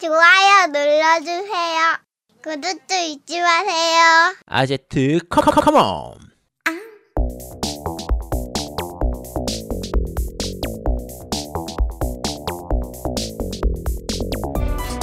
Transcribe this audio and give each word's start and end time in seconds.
좋아요 0.00 0.66
눌러주세요. 0.68 1.98
구독도 2.44 2.94
잊지 2.94 3.40
마세요. 3.40 4.34
아제트 4.46 5.18
come 5.28 5.53
come 5.53 5.77
come 5.77 6.02
on 6.02 6.14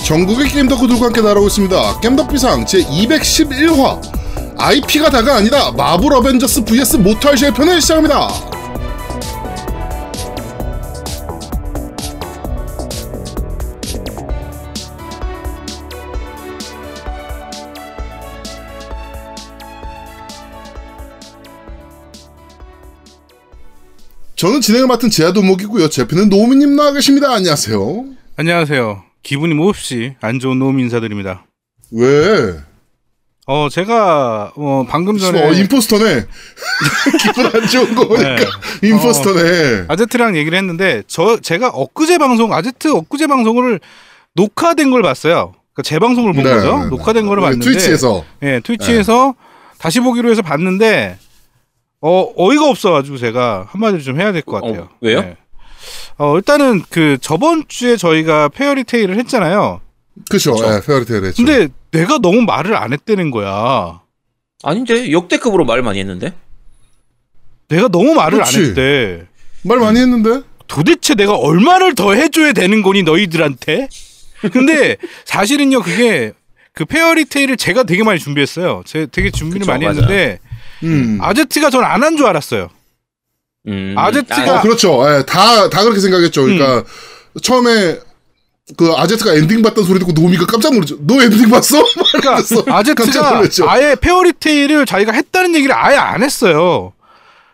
전국의 0.06 0.48
게임 0.48 0.70
덕후들과 0.70 1.08
함께 1.08 1.20
날아오고 1.22 1.48
있습니다. 1.48 2.00
겜덕비상 2.00 2.66
제 2.66 2.82
211화 2.84 4.00
IP가 4.58 5.10
다가 5.10 5.36
아니다 5.36 5.72
마블 5.72 6.14
어벤져스 6.14 6.64
vs 6.64 6.98
모탈 6.98 7.38
쉘 7.38 7.52
편을 7.52 7.82
시작합니다. 7.82 8.55
저는 24.46 24.62
진행을 24.62 24.86
맡은 24.86 25.10
제아도목이고요. 25.10 25.90
제 25.90 26.06
편은 26.06 26.30
노미님 26.30 26.76
나와 26.76 26.92
계십니다. 26.94 27.34
안녕하세요. 27.34 28.06
안녕하세요. 28.36 29.02
기분이 29.24 29.56
몹시 29.56 30.14
안 30.22 30.40
좋은 30.40 30.60
노움 30.60 30.80
인사드립니다. 30.80 31.48
왜? 31.92 32.54
어, 33.48 33.70
제가, 33.72 34.54
어, 34.56 34.86
방금 34.88 35.18
전에. 35.18 35.42
어, 35.42 35.52
임포스터네. 35.52 36.26
기분 37.24 37.46
안 37.48 37.68
좋은 37.68 37.96
거 37.96 38.08
보니까 38.08 38.36
네. 38.36 38.88
임포스터네. 38.88 39.86
아제트랑 39.88 40.38
얘기를 40.38 40.56
했는데, 40.56 41.02
저, 41.08 41.40
제가 41.42 41.70
엊그제 41.70 42.20
방송, 42.20 42.54
아제트 42.54 42.90
엊그제 42.90 43.26
방송을 43.26 43.80
녹화된 44.36 44.92
걸 44.92 45.02
봤어요. 45.02 45.56
그러니까 45.74 45.82
재방송을 45.82 46.34
본 46.34 46.44
네, 46.44 46.52
거죠. 46.52 46.78
네, 46.78 46.84
네. 46.84 46.90
녹화된 46.92 47.26
거를 47.26 47.42
네, 47.42 47.46
봤는데. 47.48 47.66
트위치에서. 47.66 48.24
예, 48.44 48.60
트위치에서 48.64 49.34
다시 49.80 50.02
보기로 50.02 50.30
해서 50.30 50.44
봤는데, 50.44 51.18
어, 52.08 52.32
어이가 52.38 52.70
없어가지고 52.70 53.18
제가 53.18 53.66
한마디로 53.70 54.04
좀 54.04 54.22
해야 54.22 54.32
될 54.32 54.44
것 54.44 54.62
같아요. 54.62 54.82
어, 54.84 54.90
왜요? 55.02 55.22
네. 55.22 55.38
어, 56.18 56.36
일단은 56.38 56.84
그 56.90 57.18
저번 57.20 57.64
주에 57.68 57.98
저희가 57.98 58.50
페어리테일을 58.50 59.18
했잖아요. 59.18 59.82
그쵸, 60.30 60.56
예, 60.60 60.82
페어리테일 60.86 61.26
했죠. 61.26 61.44
근데 61.44 61.68
내가 61.92 62.20
너무 62.20 62.42
말을 62.44 62.76
안 62.76 62.94
했다는 62.94 63.32
거야. 63.32 64.02
아닌데 64.64 65.12
역대급으로 65.12 65.66
말 65.66 65.82
많이 65.82 66.00
했는데 66.00 66.32
내가 67.70 67.88
너무 67.88 68.14
말을 68.14 68.38
그렇지. 68.38 68.58
안 68.58 68.64
했대. 68.66 69.26
말 69.64 69.80
많이 69.80 70.00
했는데? 70.00 70.42
도대체 70.68 71.16
내가 71.16 71.34
얼마를 71.36 71.96
더 71.96 72.14
해줘야 72.14 72.54
되는 72.54 72.84
거니 72.84 73.02
너희들한테? 73.04 73.90
근데 74.54 74.98
사실은요 75.26 75.82
그게 75.82 76.34
그 76.74 76.86
페어리테일을 76.86 77.58
제가 77.58 77.84
되게 77.84 78.04
많이 78.04 78.20
준비했어요. 78.20 78.84
제 78.86 79.08
되게 79.12 79.32
준비를 79.32 79.62
그쵸, 79.62 79.72
많이 79.72 79.86
맞아. 79.86 80.02
했는데 80.02 80.40
음. 80.86 81.18
아제트가 81.22 81.70
전 81.70 81.84
안 81.84 82.02
한 82.04 82.18
줄 82.18 82.26
알았어요. 82.28 82.70
음, 83.68 83.96
아제트가- 83.98 84.60
어, 84.60 84.62
그렇죠. 84.62 85.04
예, 85.08 85.24
다, 85.26 85.70
다 85.70 85.84
그렇게 85.84 86.00
생각했죠. 86.00 86.44
그러니까, 86.44 86.78
음. 86.80 86.84
처음에, 87.42 87.98
그, 88.78 88.92
아제트가 88.96 89.34
엔딩 89.34 89.62
봤던 89.62 89.84
소리 89.84 90.00
듣고 90.00 90.12
노미가 90.12 90.46
깜짝 90.46 90.74
놀랐죠. 90.74 90.98
너 91.02 91.22
엔딩 91.22 91.50
봤어? 91.50 91.84
그러니까 92.14 92.38
아제트가 92.78 93.32
놀랐죠. 93.36 93.68
아예 93.70 93.96
페어리테일을 94.00 94.86
자기가 94.86 95.12
했다는 95.14 95.56
얘기를 95.56 95.74
아예 95.76 95.98
안 95.98 96.22
했어요. 96.24 96.94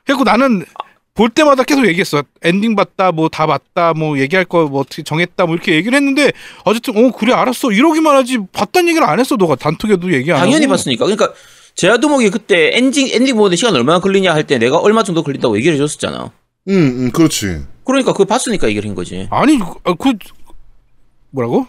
그래고 0.06 0.24
나는 0.24 0.66
볼 1.14 1.30
때마다 1.30 1.64
계속 1.64 1.86
얘기했어. 1.88 2.24
엔딩 2.42 2.76
봤다, 2.76 3.12
뭐 3.12 3.28
다 3.30 3.46
봤다, 3.46 3.94
뭐 3.94 4.18
얘기할 4.20 4.46
거 4.46 4.66
뭐 4.68 4.82
어떻게 4.82 5.04
정했다, 5.04 5.46
뭐 5.46 5.56
이렇게 5.56 5.76
얘기를 5.76 5.96
했는데 5.96 6.32
어쨌든 6.64 6.96
어 6.98 7.12
그래 7.12 7.34
알았어 7.34 7.72
이러기만 7.72 8.16
하지 8.16 8.38
봤다는 8.54 8.90
얘기를 8.90 9.06
안 9.08 9.20
했어. 9.20 9.36
너가 9.36 9.56
단톡에도 9.56 10.12
얘기 10.14 10.32
안 10.32 10.38
하고. 10.40 10.46
당연히 10.50 10.68
봤으니까 10.68 11.06
그러니까 11.06 11.34
제아두목이 11.75 12.30
그때 12.30 12.72
엔딩 12.73 13.08
엔딩 13.11 13.36
보는데 13.36 13.55
시간 13.55 13.75
얼마나 13.75 14.00
걸리냐 14.00 14.33
할 14.33 14.44
때 14.45 14.58
내가 14.58 14.77
얼마 14.77 15.03
정도 15.03 15.23
걸린다고 15.23 15.57
얘기를 15.57 15.75
해줬었잖아. 15.75 16.31
음, 16.69 16.73
음, 16.73 17.12
그렇지. 17.12 17.62
그러니까 17.85 18.12
그거 18.13 18.25
봤으니까 18.25 18.68
얘기를 18.69 18.88
한 18.90 18.96
거지. 18.96 19.28
아니 19.31 19.57
그, 19.57 19.66
아, 19.84 19.94
그 19.94 20.13
뭐라고? 21.31 21.66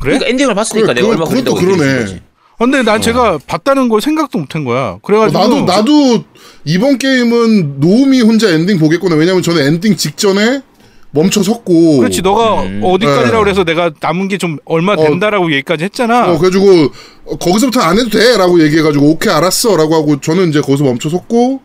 그래? 0.00 0.12
그러니까 0.12 0.26
엔딩을 0.28 0.54
봤으니까 0.54 0.88
그래, 0.88 0.94
내가 0.94 1.06
그- 1.06 1.12
얼마 1.12 1.24
걸린다고 1.24 1.56
얘기를 1.56 1.76
그러네. 1.76 1.92
한 1.92 2.00
거지. 2.00 2.20
아, 2.60 2.64
근데 2.64 2.82
난 2.82 3.00
제가 3.00 3.38
봤다는 3.46 3.88
걸 3.88 4.00
생각도 4.00 4.38
못한 4.38 4.64
거야. 4.64 4.80
어, 4.90 5.00
그래가지고 5.02 5.38
나도, 5.38 5.60
나도, 5.62 6.24
이번 6.64 6.98
게임은 6.98 7.78
노미 7.80 8.20
혼자 8.22 8.48
엔딩 8.50 8.78
보겠구나. 8.78 9.14
왜냐면 9.14 9.42
저는 9.42 9.62
엔딩 9.62 9.96
직전에 9.96 10.62
멈춰 11.10 11.42
섰고. 11.42 11.98
그렇지 11.98 12.20
너가 12.22 12.62
음. 12.62 12.80
어디까지라고 12.84 13.36
네. 13.38 13.42
그래서 13.44 13.64
내가 13.64 13.90
남은 14.00 14.28
게 14.28 14.38
좀 14.38 14.58
얼마 14.64 14.92
어. 14.92 14.96
된다라고 14.96 15.50
얘기까지 15.52 15.84
했잖아. 15.84 16.30
어, 16.30 16.38
그래가지고, 16.38 16.92
어, 17.24 17.36
거기서부터 17.38 17.80
안 17.80 17.98
해도 17.98 18.10
돼! 18.10 18.36
라고 18.36 18.62
얘기해가지고, 18.62 19.10
오케이, 19.10 19.32
알았어! 19.32 19.76
라고 19.76 19.94
하고, 19.94 20.20
저는 20.20 20.50
이제 20.50 20.60
거기서 20.60 20.84
멈춰 20.84 21.08
섰고, 21.08 21.60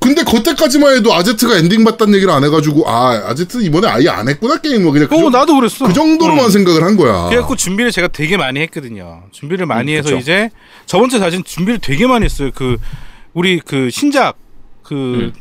근데 0.00 0.22
그때까지만 0.22 0.96
해도 0.96 1.14
아제트가 1.14 1.56
엔딩 1.56 1.82
봤다는 1.82 2.14
얘기를 2.16 2.30
안 2.34 2.44
해가지고, 2.44 2.86
아, 2.86 3.22
아제트 3.26 3.62
이번에 3.62 3.88
아예 3.88 4.08
안 4.08 4.28
했구나, 4.28 4.60
게임을. 4.60 4.92
그냥 4.92 5.08
그, 5.08 5.14
어 5.14 5.18
정- 5.20 5.30
나도 5.32 5.54
그랬어. 5.54 5.86
그 5.86 5.94
정도로만 5.94 6.44
응. 6.46 6.50
생각을 6.50 6.82
한 6.82 6.96
거야. 6.96 7.28
그래갖고 7.30 7.56
준비를 7.56 7.90
제가 7.90 8.08
되게 8.08 8.36
많이 8.36 8.60
했거든요. 8.60 9.22
준비를 9.30 9.64
많이 9.64 9.92
음, 9.94 9.96
해서 9.98 10.10
그쵸. 10.10 10.18
이제 10.18 10.50
저번 10.84 11.08
주 11.08 11.18
사실 11.18 11.42
준비를 11.42 11.78
되게 11.78 12.06
많이 12.06 12.24
했어요. 12.26 12.50
그 12.54 12.76
우리 13.32 13.60
그 13.60 13.88
신작 13.90 14.36
그 14.82 14.94
음. 14.94 15.32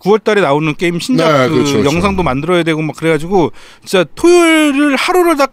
9월달에 0.00 0.40
나오는 0.40 0.74
게임 0.76 0.98
신작 0.98 1.26
네, 1.32 1.48
그 1.48 1.54
그렇죠, 1.54 1.72
그렇죠. 1.78 1.94
영상도 1.94 2.22
만들어야 2.22 2.62
되고 2.62 2.80
막 2.82 2.96
그래가지고 2.96 3.52
진짜 3.84 4.04
토요일을 4.14 4.96
하루를 4.96 5.36
다 5.36 5.46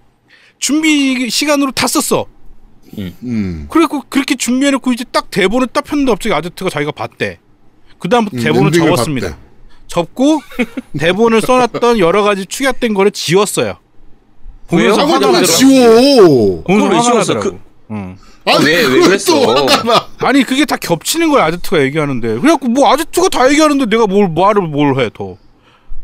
준비 0.59 1.29
시간으로 1.29 1.71
다 1.71 1.87
썼어. 1.87 2.25
음. 2.97 3.67
그래갖고 3.69 4.03
그렇게 4.09 4.35
준비해놓고 4.35 4.93
이제 4.93 5.03
딱 5.11 5.29
대본을 5.29 5.67
딱 5.67 5.83
폈는데 5.83 6.11
갑자기 6.11 6.33
아제트가 6.33 6.69
자기가 6.69 6.91
봤대. 6.91 7.39
그 7.99 8.09
다음부터 8.09 8.37
음, 8.37 8.43
대본을 8.43 8.67
엔딩을 8.67 8.87
접었습니다. 8.87 9.29
봤대. 9.29 9.41
접고 9.87 10.41
대본을 10.97 11.41
써놨던 11.41 11.99
여러 11.99 12.23
가지 12.23 12.45
축약된 12.45 12.93
거를 12.93 13.11
지웠어요. 13.11 13.77
보면서? 14.67 15.01
화가 15.05 15.13
나더라고. 15.19 15.45
지워! 15.45 16.63
보면서 16.63 16.97
화가? 17.09 17.17
나더라고. 17.19 17.59
응. 17.91 18.17
아니, 18.47 18.65
왜, 18.65 18.85
왜 18.85 18.99
그랬어? 19.01 19.33
아니 20.19 20.43
그게 20.43 20.65
다 20.65 20.75
겹치는 20.77 21.29
거야 21.29 21.45
아제트가 21.45 21.81
얘기하는데 21.83 22.39
그래갖고 22.39 22.67
뭐 22.69 22.91
아제트가 22.91 23.29
다 23.29 23.49
얘기하는데 23.49 23.85
내가 23.85 24.07
뭘 24.07 24.29
말을 24.29 24.61
뭘 24.63 24.99
해 24.99 25.09
더. 25.13 25.37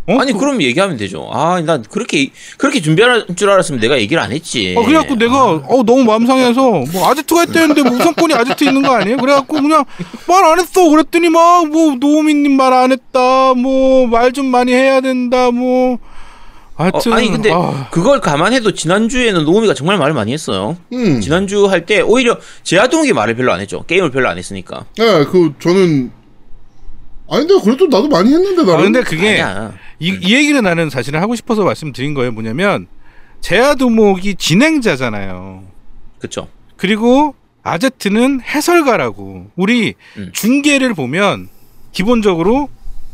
어? 0.06 0.20
아니 0.20 0.34
그럼 0.34 0.62
얘기하면 0.62 0.98
되죠. 0.98 1.30
아, 1.32 1.62
난 1.66 1.82
그렇게 1.90 2.30
그렇게 2.58 2.82
준비할 2.82 3.26
줄 3.38 3.50
알았으면 3.50 3.80
내가 3.80 3.98
얘기를 3.98 4.22
안 4.22 4.34
했지. 4.34 4.76
어, 4.78 4.84
그래갖고 4.84 5.16
내가 5.16 5.46
어 5.54 5.84
너무 5.86 6.04
마음 6.04 6.26
상해서 6.28 6.62
뭐 6.92 7.10
아제트가 7.10 7.42
했다는데 7.42 7.84
뭐 7.84 7.94
우선권이 7.94 8.34
아제트 8.34 8.66
있는 8.66 8.82
거 8.82 8.94
아니에요? 8.96 9.16
그래갖고 9.16 9.62
그냥 9.62 9.86
말 10.28 10.44
안 10.44 10.60
했어. 10.60 10.90
그랬더니 10.90 11.30
막 11.30 11.66
뭐 11.68 11.96
노우미님 11.96 12.52
말 12.58 12.74
안 12.74 12.92
했다. 12.92 13.54
뭐 13.54 14.06
말 14.08 14.34
좀 14.34 14.48
많이 14.48 14.74
해야 14.74 15.00
된다. 15.00 15.52
뭐 15.52 15.94
어, 15.94 15.98
하여튼 16.84 17.14
아니 17.14 17.30
근데 17.30 17.52
아, 17.52 17.88
그걸 17.92 18.20
감안해도 18.22 18.74
지난주에는 18.74 19.44
노우미가 19.46 19.74
정말 19.74 19.98
말을 19.98 20.14
많이 20.14 20.32
했어요. 20.34 20.78
음. 20.94 21.20
지난주 21.22 21.66
할 21.68 21.86
때 21.86 22.02
오히려 22.02 22.38
제아동욱이 22.64 23.14
말을 23.14 23.36
별로 23.36 23.52
안 23.52 23.60
했죠. 23.60 23.84
게임을 23.88 24.12
별로 24.12 24.30
안 24.30 24.38
했으니까. 24.38 24.86
예, 25.00 25.26
그, 25.30 25.54
저는, 25.60 26.12
아니, 27.30 27.48
근데 27.48 27.64
그래도 27.64 27.88
나도 27.88 28.08
많이 28.08 28.32
했는데, 28.34 28.62
아, 28.62 28.66
나는. 28.66 28.84
근데 28.84 29.02
그게. 29.02 29.44
이, 30.00 30.18
이 30.22 30.34
얘기를 30.36 30.62
나는 30.62 30.90
사실은 30.90 31.20
하고 31.22 31.36
싶어서 31.36 31.64
말씀드린 31.64 32.14
거예요. 32.14 32.32
뭐냐면 32.32 32.88
제아도목이 33.42 34.36
진행자잖아요. 34.36 35.64
그쵸. 36.20 36.48
그리고 36.78 37.36
아제트는 37.64 38.42
해설가라고. 38.42 39.48
우리 39.56 39.96
음. 40.18 40.30
중계를 40.34 40.94
보면 40.94 41.50
기본적으로 41.92 42.70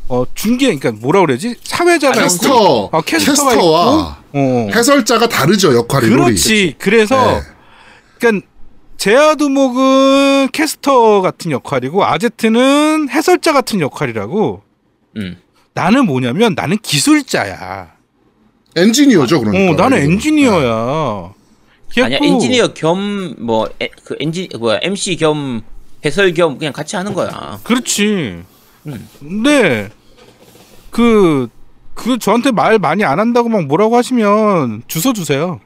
어 0.10 0.26
중계 0.34 0.66
그러니까 0.76 0.92
뭐라 0.92 1.22
그러지 1.22 1.56
사회자가 1.64 2.16
있고 2.16 2.24
캐스터, 2.24 2.84
어, 2.92 3.02
캐스터가 3.02 3.50
캐스터와 3.52 4.18
있고 4.28 4.40
어. 4.40 4.68
해설자가 4.74 5.30
다르죠, 5.30 5.76
역할이. 5.76 6.10
그렇지. 6.10 6.76
그래서 6.80 7.32
네. 7.34 7.42
그러니까 8.20 8.48
제아두목은 8.98 10.50
캐스터 10.52 11.22
같은 11.22 11.52
역할이고 11.52 12.04
아제트는 12.04 13.10
해설자 13.10 13.54
같은 13.54 13.80
역할이라고. 13.82 14.62
음. 15.18 15.38
나는 15.74 16.06
뭐냐면 16.06 16.54
나는 16.56 16.78
기술자야. 16.82 17.92
엔지니어죠, 18.76 19.40
그러니까. 19.42 19.72
어, 19.72 19.76
나는. 19.76 19.98
엔지니어야. 20.00 21.34
아니야 21.98 22.20
그래갖고 22.20 22.26
엔지니어 22.26 22.74
겸 22.74 23.36
뭐 23.40 23.68
그 24.04 24.16
엔지 24.20 24.50
뭐야 24.60 24.80
MC 24.84 25.16
겸 25.18 25.62
해설 26.06 26.34
겸 26.34 26.58
그냥 26.58 26.72
같이 26.74 26.96
하는 26.96 27.14
거야. 27.14 27.60
그렇지. 27.64 28.44
음. 28.86 29.08
근데 29.20 29.90
그, 30.92 31.48
그 31.94 32.18
저한테 32.20 32.52
말 32.52 32.80
많이 32.80 33.04
안 33.04 33.20
한다고 33.20 33.50
막 33.50 33.66
뭐라고 33.66 33.98
하시면 33.98 34.84
주소 34.88 35.14
주세요. 35.14 35.60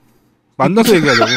만나서 0.57 0.93
얘기하자고. 0.95 1.31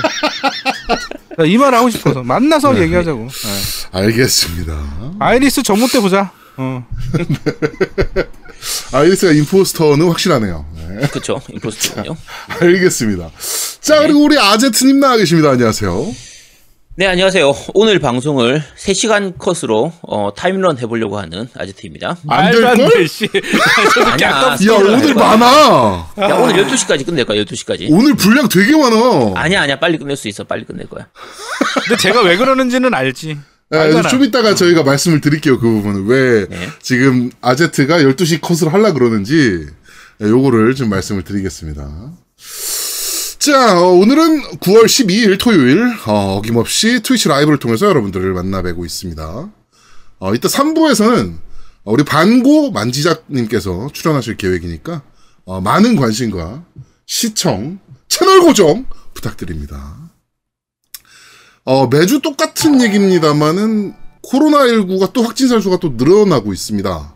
이 1.47 1.59
말 1.59 1.75
하고 1.75 1.91
싶어서 1.91 2.23
만나서 2.23 2.73
네. 2.73 2.83
얘기하자고. 2.83 3.29
네. 3.29 3.99
알겠습니다. 4.01 5.17
아이리스 5.19 5.63
전못 5.63 5.93
때 5.93 6.01
보자. 6.01 6.31
어. 6.57 6.87
아이리스가 8.93 9.33
임포스터는 9.33 10.07
확실하네요. 10.09 10.65
네. 10.77 11.07
그쵸. 11.09 11.41
임포스터군요. 11.53 12.17
알겠습니다. 12.61 13.31
자, 13.81 14.01
그리고 14.01 14.25
우리 14.25 14.39
아제트님 14.39 14.99
나와 15.01 15.17
계십니다. 15.19 15.51
안녕하세요. 15.51 16.07
네, 16.99 17.07
안녕하세요. 17.07 17.53
오늘 17.75 17.99
방송을 17.99 18.63
3시간 18.79 19.37
컷으로 19.37 19.93
어, 20.01 20.33
타임런 20.35 20.79
해보려고 20.79 21.19
하는 21.19 21.47
아제트입니다. 21.55 22.17
안될 22.27 22.63
말도 22.63 22.69
안 22.85 22.89
걸? 22.89 22.99
돼, 22.99 23.07
씨. 23.07 23.29
아니야. 24.03 24.31
야, 24.31 24.57
오늘 24.79 25.13
많아. 25.15 26.09
야, 26.21 26.35
오늘 26.37 26.65
12시까지 26.65 27.05
끝낼 27.05 27.27
거야, 27.27 27.43
12시까지. 27.45 27.89
오늘 27.91 28.15
분량 28.15 28.49
되게 28.49 28.75
많아. 28.75 29.33
아니야, 29.35 29.61
아니야. 29.63 29.79
빨리 29.79 29.99
끝낼 29.99 30.17
수 30.17 30.27
있어. 30.29 30.45
빨리 30.45 30.65
끝낼 30.65 30.87
거야. 30.89 31.07
근데 31.87 32.01
제가 32.01 32.23
왜 32.23 32.39
그러는지는 32.39 32.95
알지. 32.95 33.37
네, 33.69 33.79
알잖아. 33.79 34.09
좀 34.09 34.25
이따가 34.25 34.55
저희가 34.55 34.83
말씀을 34.83 35.21
드릴게요. 35.21 35.59
그 35.61 35.69
부분은. 35.69 36.07
왜 36.07 36.47
네. 36.49 36.69
지금 36.81 37.31
아제트가 37.43 37.99
12시 37.99 38.41
컷을 38.41 38.73
하려 38.73 38.95
그러는지 38.95 39.67
네, 40.19 40.29
요거를 40.31 40.75
좀 40.75 40.89
말씀을 40.89 41.25
드리겠습니다. 41.25 41.87
자, 43.47 43.81
어, 43.81 43.93
오늘은 43.93 44.59
9월 44.59 44.87
12일 44.87 45.39
토요일 45.39 45.81
어, 46.09 46.37
어김없이 46.37 47.01
트위치 47.05 47.29
라이브를 47.29 47.61
통해서 47.61 47.87
여러분들을 47.87 48.33
만나뵈고 48.33 48.85
있습니다. 48.85 49.53
어, 50.19 50.35
이따 50.35 50.49
3부에서는 50.49 51.37
우리 51.85 52.03
반고 52.03 52.73
만지작님께서 52.73 53.91
출연하실 53.93 54.37
계획이니까 54.37 55.03
어, 55.45 55.61
많은 55.61 55.95
관심과 55.95 56.65
시청, 57.07 57.79
채널 58.09 58.41
고정 58.41 58.85
부탁드립니다. 59.15 60.11
어, 61.65 61.87
매주 61.87 62.21
똑같은 62.23 62.83
얘기입니다만은 62.83 63.95
코로나19가 64.25 65.13
또 65.13 65.23
확진자 65.23 65.61
수가 65.61 65.77
또 65.77 65.91
늘어나고 65.91 66.53
있습니다. 66.53 67.15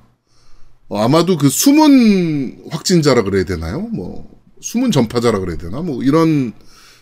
어, 0.91 0.99
아마도 1.03 1.37
그 1.37 1.49
숨은 1.49 2.67
확진자라 2.71 3.25
그래야 3.25 3.44
되나요? 3.44 3.81
뭐 3.81 4.39
숨은 4.61 4.91
전파자라 4.93 5.39
그래야 5.39 5.57
되나? 5.57 5.81
뭐 5.81 6.03
이런 6.03 6.53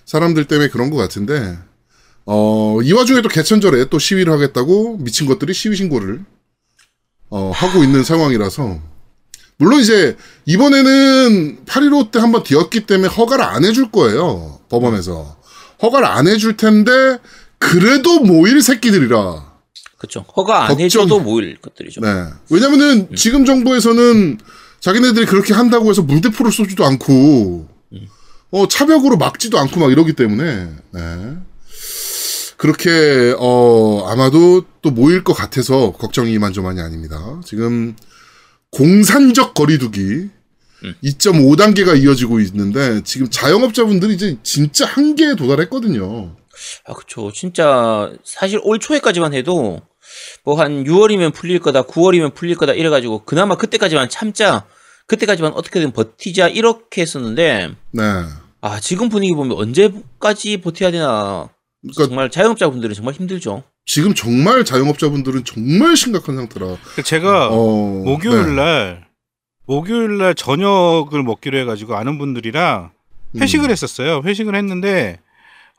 사람들 0.07 0.47
때문에 0.47 0.69
그런 0.69 0.91
것 0.91 0.97
같은데 0.97 1.59
어, 2.27 2.79
이 2.83 2.93
와중에 2.93 3.23
또 3.23 3.29
개천절에 3.29 3.87
또 3.91 3.99
시위를 3.99 4.33
하겠다고 4.33 4.99
미친 4.99 5.27
것들이 5.27 5.53
시위 5.55 5.77
신고를 5.77 6.25
어, 7.31 7.51
하고 7.55 7.83
있는 7.83 8.05
상황이라서 8.05 8.81
물론 9.59 9.81
이제 9.81 10.17
이번에는 10.47 11.65
8.15 11.67 12.11
때 12.13 12.21
한번 12.21 12.43
뒤었기 12.45 12.87
때문에 12.87 13.09
허가를 13.09 13.45
안 13.45 13.65
해줄 13.65 13.91
거예요 13.91 14.61
법원에서 14.69 15.37
허가를 15.83 16.07
안 16.07 16.27
해줄 16.29 16.57
텐데 16.57 17.19
그래도 17.59 18.21
모일 18.21 18.63
새끼들이라 18.63 19.49
그쵸. 19.99 20.25
허가 20.37 20.63
안 20.63 20.69
걱정- 20.69 20.85
해줘도 20.85 21.19
모일 21.19 21.57
것들이죠. 21.61 22.01
네. 22.03 22.27
왜냐면은 22.51 23.09
지금 23.17 23.45
정부에서는 23.45 24.39
자기네들이 24.81 25.27
그렇게 25.27 25.55
한다고 25.55 25.91
해서 25.91 26.03
물대포를 26.03 26.53
쏘지도 26.53 26.85
않고 26.85 27.69
어 28.51 28.69
차벽으로 28.69 29.17
막지도 29.17 29.59
않고 29.59 29.81
막 29.81 29.93
이러기 29.93 30.15
때문에 30.15 30.69
네. 30.93 31.37
그렇게 32.57 33.35
어 33.39 34.07
아마도 34.09 34.65
또 34.83 34.91
모일 34.91 35.23
것 35.23 35.33
같아서 35.33 35.93
걱정이 35.93 36.33
이만저만이 36.33 36.81
아닙니다. 36.81 37.41
지금 37.45 37.95
공산적 38.71 39.55
거리두기 39.55 40.29
2.5단계가 41.03 42.01
이어지고 42.01 42.41
있는데 42.41 43.03
지금 43.05 43.29
자영업자분들이 43.29 44.15
이제 44.15 44.39
진짜 44.43 44.87
한계에 44.87 45.35
도달했거든요. 45.35 46.37
아, 46.87 46.93
그쵸. 46.93 47.31
진짜, 47.33 48.13
사실 48.25 48.61
올 48.63 48.79
초에까지만 48.79 49.35
해도, 49.35 49.81
뭐 50.45 50.55
한 50.57 50.85
6월이면 50.85 51.35
풀릴 51.35 51.59
거다, 51.59 51.83
9월이면 51.83 52.35
풀릴 52.35 52.57
거다, 52.57 52.73
이래가지고, 52.73 53.25
그나마 53.25 53.57
그때까지만 53.57 54.09
참자, 54.09 54.65
그때까지만 55.07 55.53
어떻게든 55.53 55.93
버티자, 55.93 56.49
이렇게 56.49 57.03
했었는데, 57.03 57.71
네. 57.93 58.03
아, 58.61 58.81
지금 58.81 59.09
분위기 59.09 59.35
보면 59.35 59.57
언제까지 59.57 60.59
버텨야 60.59 60.91
되나. 60.91 61.49
그러니까 61.83 62.07
정말 62.07 62.31
자영업자분들은 62.31 62.95
정말 62.95 63.15
힘들죠. 63.15 63.63
지금 63.87 64.15
정말 64.15 64.65
자영업자분들은 64.65 65.45
정말 65.45 65.97
심각한 65.97 66.37
상태라. 66.37 66.77
제가 67.05 67.49
어, 67.49 67.57
목요일 68.05 68.49
네. 68.49 68.53
날 68.55 69.07
목요일 69.65 70.19
날 70.19 70.35
저녁을 70.35 71.23
먹기로 71.23 71.57
해가지고 71.59 71.95
아는 71.97 72.19
분들이랑 72.19 72.91
음. 73.35 73.41
회식을 73.41 73.71
했었어요. 73.71 74.21
회식을 74.25 74.55
했는데 74.57 75.21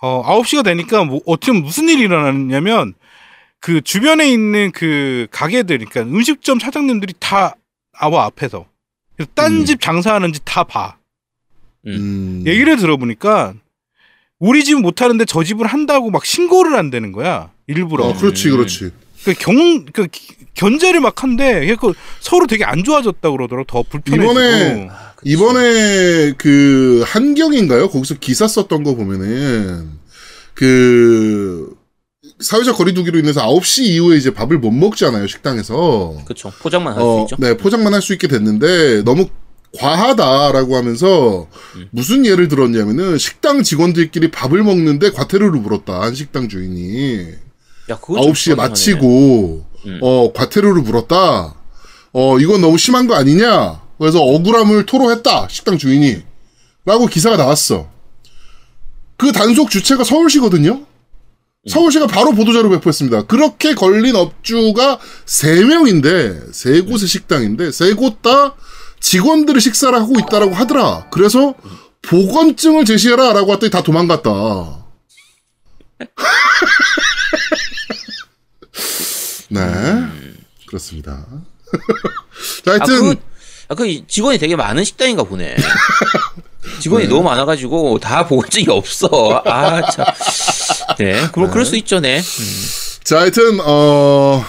어 0.02 0.24
9시가 0.24 0.64
되니까 0.64 1.04
뭐 1.04 1.20
어떻게 1.26 1.52
무슨 1.52 1.90
일이 1.90 2.04
일어났냐면 2.04 2.94
그 3.60 3.82
주변에 3.82 4.32
있는 4.32 4.72
그 4.72 5.28
가게들 5.32 5.78
그러니까 5.80 6.02
음식점 6.02 6.60
사장님들이 6.60 7.14
다 7.20 7.56
아와 7.94 8.26
앞에서 8.26 8.66
그래서 9.16 9.32
딴 9.36 9.54
음. 9.54 9.66
집 9.66 9.82
장사하는지 9.82 10.40
다 10.46 10.64
봐. 10.64 10.98
음. 11.88 12.44
얘기를 12.46 12.78
들어보니까 12.78 13.54
우리 14.40 14.64
집은 14.64 14.82
못하는데 14.82 15.26
저 15.26 15.44
집은 15.44 15.66
한다고 15.66 16.10
막 16.10 16.26
신고를 16.26 16.78
한다는 16.78 17.12
거야. 17.12 17.52
일부러. 17.68 18.06
어, 18.06 18.14
그렇지, 18.18 18.50
그렇지. 18.50 18.92
그 19.26 19.34
경, 19.34 19.86
그 19.92 20.08
기- 20.08 20.36
견제를 20.54 21.02
막 21.02 21.22
한데 21.24 21.76
그 21.80 21.94
서로 22.22 22.48
되게 22.48 22.64
안 22.64 22.84
좋아졌다 22.86 23.30
그러더라고 23.30 23.66
더 23.66 23.84
불편해지고. 23.84 24.32
이번에 24.32 24.88
아. 24.90 25.14
이번에 25.26 26.32
그 26.38 27.04
한경인가요? 27.06 27.90
거기서 27.90 28.16
기사 28.16 28.48
썼던 28.48 28.84
거 28.84 28.96
보면은 28.96 29.90
그 30.54 31.76
사회적 32.42 32.78
거리두기로 32.78 33.20
인해서 33.20 33.46
9시 33.46 33.84
이후에 33.84 34.18
이제 34.18 34.34
밥을 34.34 34.58
못 34.60 34.72
먹잖아요, 34.72 35.28
식당에서. 35.28 36.16
그쵸. 36.26 36.52
포장만 36.62 36.94
할수 36.94 37.06
어, 37.08 37.22
있죠. 37.24 37.36
네, 37.40 37.58
포장만 37.58 37.94
할 37.94 38.02
수 38.02 38.14
있게 38.14 38.28
됐는데 38.28 39.04
너무 39.04 39.28
과하다라고 39.78 40.76
하면서 40.78 41.48
음. 41.76 41.88
무슨 41.92 42.26
예를 42.26 42.48
들었냐면은 42.48 43.18
식당 43.18 43.62
직원들끼리 43.62 44.32
밥을 44.32 44.64
먹는데 44.64 45.12
과태료를 45.12 45.60
물었다. 45.60 46.02
한 46.02 46.16
식당 46.16 46.48
주인이. 46.50 47.28
야, 47.90 47.98
그거 48.00 48.22
좀 48.22 48.32
9시에 48.32 48.36
심하네. 48.36 48.70
마치고 48.70 49.66
음. 49.86 50.00
어 50.02 50.32
과태료를 50.34 50.82
물었다. 50.82 51.54
어 52.14 52.40
이건 52.40 52.62
너무 52.62 52.78
심한 52.78 53.06
거 53.06 53.16
아니냐. 53.16 53.82
그래서 54.00 54.22
억울함을 54.24 54.86
토로했다 54.86 55.48
식당 55.50 55.78
주인이. 55.78 56.24
라고 56.86 57.06
기사가 57.06 57.36
나왔어. 57.38 57.90
그 59.18 59.32
단속 59.34 59.70
주체가 59.70 60.04
서울시거든요. 60.04 60.82
서울시가 61.68 62.08
바로 62.08 62.32
보도자료 62.32 62.70
배포했습니다. 62.70 63.24
그렇게 63.24 63.74
걸린 63.76 64.16
업주가 64.16 64.98
세명인데세 65.26 66.82
곳의 66.82 67.08
식당인데 67.08 67.72
세 67.72 67.94
곳 67.96 68.22
다 68.22 68.56
직원들이 69.02 69.60
식사를 69.62 69.98
하고 69.98 70.14
있다라고 70.20 70.54
하더라. 70.56 71.08
그래서 71.10 71.54
보건증을 72.02 72.84
제시해라 72.86 73.34
라고 73.34 73.54
했더니 73.54 73.70
다 73.72 73.82
도망갔다. 73.82 74.30
네. 79.50 79.60
그렇습니다. 80.68 81.26
자, 82.64 82.72
아, 82.72 82.74
하여튼, 82.74 83.16
그, 83.16 83.22
아, 83.70 83.76
그 83.76 84.08
직원이 84.08 84.38
되게 84.38 84.56
많은 84.56 84.84
식당인가 84.84 85.24
보네. 85.24 85.56
직원이 86.80 87.06
네. 87.06 87.10
너무 87.10 87.24
많아가지고 87.24 88.00
다 88.00 88.26
보건증이 88.28 88.68
없어. 88.70 89.42
아, 89.46 89.82
참. 89.92 90.06
네. 90.98 91.28
그럼 91.34 91.50
그럴 91.52 91.66
수 91.66 91.76
있죠, 91.78 92.00
네. 92.00 92.22
자, 93.04 93.20
하여튼, 93.22 93.60
어, 93.62 94.44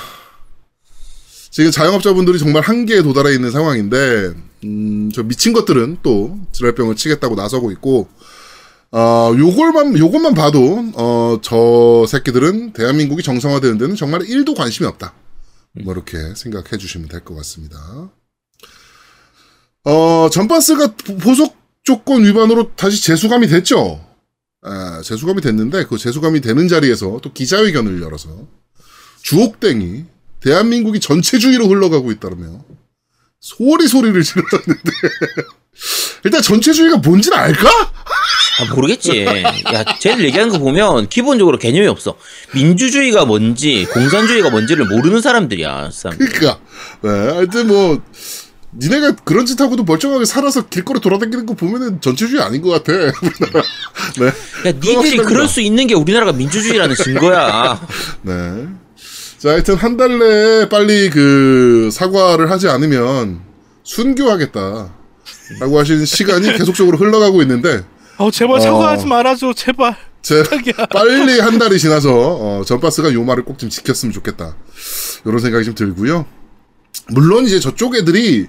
지금 1.50 1.70
자영업자분들이 1.70 2.38
정말 2.38 2.62
한계에 2.62 3.02
도달해 3.02 3.32
있는 3.34 3.50
상황인데, 3.50 4.32
음, 4.64 5.10
저 5.14 5.22
미친 5.22 5.52
것들은 5.52 5.98
또 6.02 6.38
지랄병을 6.52 6.96
치겠다고 6.96 7.34
나서고 7.34 7.70
있고, 7.72 8.08
어, 8.92 9.32
요걸만, 9.36 9.96
요것만 9.98 10.34
봐도, 10.34 10.84
어, 10.94 11.38
저 11.42 12.04
새끼들은 12.08 12.72
대한민국이 12.72 13.22
정상화되는 13.22 13.78
데는 13.78 13.96
정말 13.96 14.20
1도 14.22 14.56
관심이 14.56 14.86
없다. 14.88 15.14
뭐, 15.84 15.94
이렇게 15.94 16.18
생각해 16.34 16.76
주시면 16.78 17.08
될 17.08 17.20
것 17.24 17.34
같습니다. 17.36 17.78
어, 19.84 20.28
전파스가 20.30 20.88
보- 20.94 21.16
보석 21.16 21.54
조건 21.84 22.24
위반으로 22.24 22.72
다시 22.76 23.02
재수감이 23.02 23.46
됐죠? 23.46 24.04
아, 24.62 25.00
재수감이 25.02 25.40
됐는데, 25.40 25.84
그 25.86 25.96
재수감이 25.96 26.40
되는 26.40 26.68
자리에서 26.68 27.18
또 27.22 27.32
기자회견을 27.32 28.02
열어서, 28.02 28.46
주옥땡이 29.22 30.04
대한민국이 30.40 31.00
전체주의로 31.00 31.66
흘러가고 31.68 32.12
있다며, 32.12 32.64
소리 33.40 33.88
소리를 33.88 34.22
질렀는데, 34.22 34.90
일단 36.24 36.42
전체주의가 36.42 36.98
뭔지는 36.98 37.38
알까? 37.38 37.68
아, 37.70 38.74
모르겠지. 38.74 39.24
야, 39.24 39.98
쟤들 39.98 40.24
얘기하는 40.26 40.52
거 40.52 40.58
보면 40.58 41.08
기본적으로 41.08 41.58
개념이 41.58 41.86
없어. 41.86 42.18
민주주의가 42.52 43.24
뭔지, 43.24 43.86
공산주의가 43.86 44.50
뭔지를 44.50 44.84
모르는 44.86 45.22
사람들이야, 45.22 45.90
사람. 45.90 46.18
그니까, 46.18 46.60
네, 47.02 47.08
하여튼 47.08 47.68
뭐, 47.68 48.02
니네가 48.72 49.16
그런 49.24 49.46
짓 49.46 49.60
하고도 49.60 49.82
멀쩡하게 49.84 50.24
살아서 50.24 50.66
길거리 50.68 51.00
돌아다니는 51.00 51.44
거 51.46 51.54
보면은 51.54 52.00
전체주의 52.00 52.40
아닌 52.40 52.62
것 52.62 52.70
같아. 52.70 52.92
우리나라. 53.22 53.62
네. 54.18 54.26
야, 54.68 54.72
니들이. 54.72 55.16
그럴 55.18 55.48
수 55.48 55.60
있는 55.60 55.86
게 55.88 55.94
우리나라가 55.94 56.32
민주주의라는 56.32 56.94
증거야. 56.94 57.80
네. 58.22 58.68
자, 59.38 59.50
하여튼 59.50 59.74
한 59.76 59.96
달 59.96 60.18
내에 60.18 60.68
빨리 60.68 61.10
그 61.10 61.88
사과를 61.92 62.50
하지 62.50 62.68
않으면 62.68 63.40
순교하겠다. 63.82 64.94
라고 65.58 65.78
하신 65.80 66.04
시간이 66.04 66.52
계속적으로 66.56 66.96
흘러가고 66.96 67.42
있는데 67.42 67.82
어 68.18 68.30
제발 68.30 68.58
어. 68.58 68.60
사과하지 68.60 69.06
말아줘 69.06 69.52
제발. 69.54 69.96
제. 70.22 70.44
빨리 70.92 71.40
한 71.40 71.58
달이 71.58 71.76
지나서 71.78 72.10
어, 72.14 72.62
전파스가 72.64 73.12
요 73.14 73.24
말을 73.24 73.44
꼭 73.44 73.58
좀 73.58 73.68
지켰으면 73.68 74.12
좋겠다. 74.12 74.54
이런 75.24 75.38
생각이 75.40 75.64
좀 75.64 75.74
들고요. 75.74 76.24
물론 77.08 77.44
이제 77.46 77.60
저쪽 77.60 77.96
애들이 77.96 78.46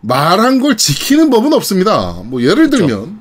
말한 0.00 0.60
걸 0.60 0.76
지키는 0.76 1.30
법은 1.30 1.52
없습니다. 1.52 2.20
뭐 2.24 2.42
예를 2.42 2.70
들면 2.70 3.20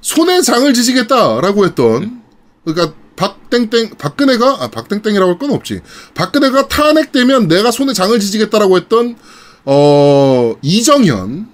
손에 0.00 0.42
장을 0.42 0.72
지지겠다라고 0.72 1.64
했던 1.64 2.22
그러니까 2.64 2.94
박땡땡 3.16 3.96
박근혜가 3.98 4.58
아 4.60 4.68
박땡땡이라고 4.68 5.32
할 5.32 5.38
건 5.38 5.50
없지. 5.52 5.80
박근혜가 6.14 6.68
탄핵되면 6.68 7.48
내가 7.48 7.70
손에 7.70 7.92
장을 7.92 8.18
지지겠다라고 8.18 8.76
했던 8.78 9.16
어 9.64 10.54
이정현 10.62 11.48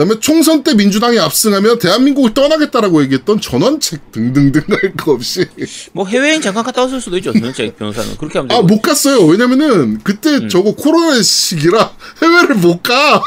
그다음에 0.00 0.18
총선 0.18 0.62
때 0.62 0.72
민주당이 0.74 1.18
압승하면 1.18 1.78
대한민국을 1.78 2.32
떠나겠다라고 2.32 3.02
얘기했던 3.02 3.40
전원책 3.40 4.12
등등등 4.12 4.62
할 4.68 4.94
거 4.96 5.12
없이 5.12 5.46
뭐 5.92 6.06
해외여행 6.06 6.40
잠깐 6.40 6.64
갔다 6.64 6.82
왔을 6.82 7.00
수도 7.00 7.18
있죠. 7.18 7.32
전체 7.38 7.70
변호사는 7.74 8.16
그렇게 8.16 8.38
하면 8.38 8.50
아. 8.56 8.62
못 8.62 8.80
갔어요. 8.80 9.24
왜냐면은 9.26 9.98
그때 10.02 10.48
저거 10.48 10.74
코로나 10.74 11.20
시기라 11.20 11.92
해외를 12.22 12.54
못 12.56 12.82
가. 12.82 13.22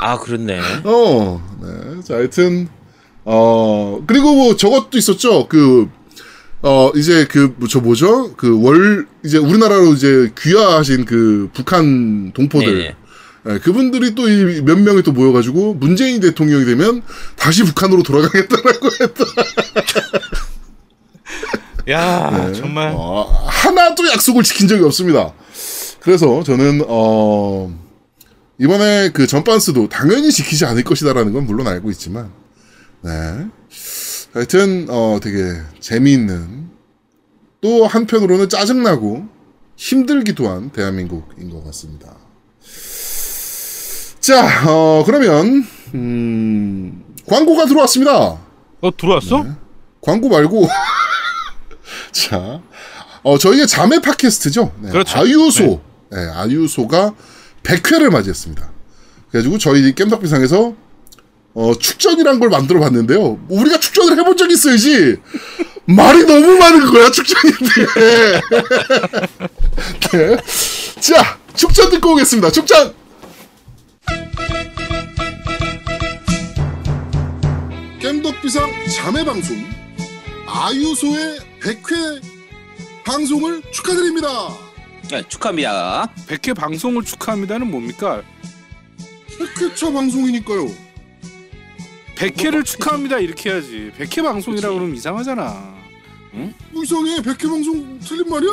아 0.00 0.18
그렇네. 0.18 0.60
어, 0.84 1.42
네. 1.62 2.02
자, 2.04 2.14
하여튼 2.16 2.68
어 3.24 4.02
그리고 4.06 4.34
뭐 4.34 4.56
저것도 4.56 4.98
있었죠. 4.98 5.48
그 5.48 5.88
어, 6.64 6.92
이제 6.94 7.26
그, 7.28 7.54
저 7.68 7.80
뭐죠? 7.80 8.34
그 8.36 8.60
월, 8.62 9.06
이제 9.24 9.36
우리나라로 9.36 9.94
이제 9.94 10.30
귀화하신 10.40 11.04
그 11.06 11.50
북한 11.52 12.32
동포들. 12.32 12.78
네네. 12.78 12.96
예, 13.48 13.58
그분들이 13.58 14.14
또몇 14.14 14.78
명이 14.78 15.02
또 15.02 15.12
모여가지고 15.12 15.74
문재인 15.74 16.20
대통령이 16.20 16.64
되면 16.64 17.02
다시 17.36 17.64
북한으로 17.64 18.02
돌아가겠다라고 18.02 18.86
했다. 19.00 19.24
야 21.90 22.52
정말 22.52 22.92
어, 22.94 23.22
하나도 23.46 24.08
약속을 24.08 24.44
지킨 24.44 24.68
적이 24.68 24.84
없습니다. 24.84 25.32
그래서 26.00 26.42
저는 26.44 26.84
어 26.86 27.76
이번에 28.58 29.10
그 29.12 29.26
전반스도 29.26 29.88
당연히 29.88 30.30
지키지 30.30 30.64
않을 30.64 30.84
것이다라는 30.84 31.32
건 31.32 31.46
물론 31.46 31.66
알고 31.66 31.90
있지만 31.90 32.30
네 33.02 33.10
하여튼 34.32 34.86
어 34.88 35.18
되게 35.20 35.60
재미있는 35.80 36.70
또 37.60 37.86
한편으로는 37.86 38.48
짜증나고 38.48 39.26
힘들기도 39.76 40.48
한 40.48 40.70
대한민국인 40.70 41.50
것 41.50 41.64
같습니다. 41.64 42.21
자, 44.22 44.70
어, 44.70 45.02
그러면, 45.04 45.66
음, 45.94 47.04
광고가 47.26 47.66
들어왔습니다. 47.66 48.38
어 48.80 48.90
들어왔어? 48.96 49.44
광고 50.00 50.28
말고 50.28 50.68
자, 52.10 52.60
어 53.22 53.38
저희가 53.38 53.66
자매 53.66 54.00
팟캐스트죠. 54.00 54.72
네, 54.80 54.90
그렇죠. 54.90 55.18
아유소, 55.18 55.80
네. 56.10 56.18
아유소가 56.34 57.12
100회를 57.62 58.10
맞이했습니다. 58.10 58.70
그래가지고 59.30 59.58
저희 59.58 59.94
겜덕비상에서 59.94 60.74
어 61.54 61.72
축전이란 61.78 62.40
걸 62.40 62.48
만들어 62.48 62.80
봤는데요. 62.80 63.38
우리가 63.48 63.78
축전을 63.78 64.18
해본 64.18 64.36
적 64.36 64.50
있어야지. 64.50 65.16
말이 65.84 66.24
너무 66.24 66.56
많은 66.58 66.86
거야 66.92 67.10
축전인데. 67.10 68.40
네. 70.12 70.36
자, 71.00 71.38
축전 71.54 71.90
듣고 71.90 72.12
오겠습니다. 72.14 72.50
축전. 72.50 72.94
겜덕비상 78.00 78.70
자매 78.96 79.24
방송 79.24 79.56
아유소의 80.46 81.38
100회 81.60 82.22
방송을 83.04 83.62
축하드립니다. 83.72 84.28
네, 85.10 85.22
축하합니다. 85.28 86.12
100회 86.26 86.54
방송을 86.54 87.04
축하합니다는 87.04 87.70
뭡니까? 87.70 88.22
100회차 89.38 89.92
방송이니까요. 89.92 90.68
100회를 92.16 92.64
축하합니다 92.64 93.18
이렇게 93.18 93.50
해야지 93.50 93.90
100회 93.98 94.22
방송이라 94.22 94.68
그치. 94.68 94.78
그러면 94.78 94.94
이상하잖아 94.96 95.74
뭐 96.70 96.84
이상해 96.84 97.16
100회 97.20 97.48
방송 97.48 97.98
틀린 97.98 98.28
말이야? 98.28 98.50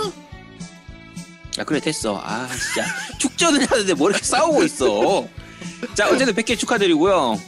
야 1.59 1.63
그래 1.65 1.79
됐어. 1.79 2.19
아 2.23 2.47
진짜 2.47 2.87
축전을 3.19 3.69
하는데 3.69 3.93
뭐 3.93 4.09
이렇게 4.09 4.23
싸우고 4.23 4.63
있어. 4.63 5.27
자 5.93 6.09
어쨌든 6.09 6.33
100개 6.33 6.57
축하드리고요. 6.57 7.39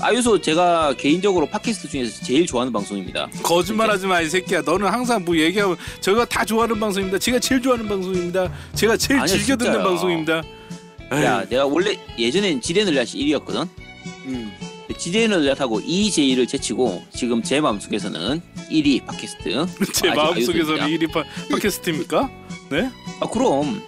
아유소 0.00 0.40
제가 0.40 0.94
개인적으로 0.96 1.46
팟캐스트 1.46 1.88
중에서 1.88 2.24
제일 2.24 2.46
좋아하는 2.46 2.72
방송입니다. 2.72 3.28
거짓말하지 3.44 4.06
마 4.08 4.22
이 4.22 4.28
새끼야 4.28 4.62
너는 4.62 4.88
항상 4.88 5.24
뭐 5.24 5.36
얘기하면 5.36 5.76
저희가 6.00 6.24
다 6.24 6.44
좋아하는 6.44 6.80
방송입니다 6.80 7.18
제가 7.18 7.38
제일 7.38 7.62
좋아하는 7.62 7.88
방송입니다 7.88 8.50
제가 8.74 8.96
제일 8.96 9.20
아니야, 9.20 9.36
즐겨 9.36 9.56
듣는 9.56 9.72
진짜요. 9.72 9.84
방송입니다 9.88 10.42
야 11.12 11.44
내가 11.48 11.64
원래 11.66 11.96
예전엔 12.18 12.60
지대늘라시 12.60 13.18
1위였거든. 13.18 13.68
음. 14.26 14.52
지대늘라하고 14.98 15.80
이제이를 15.80 16.46
제치고 16.46 17.04
지금 17.14 17.42
제 17.42 17.60
마음속에서는 17.60 18.40
1위 18.70 19.04
팟캐스트. 19.06 19.66
제 19.92 20.08
마음속에서는 20.12 20.80
아유소입니다. 20.80 20.86
1위 20.88 21.12
파, 21.12 21.22
팟캐스트입니까? 21.50 22.30
네? 22.70 22.90
아 23.20 23.28
그럼. 23.28 23.80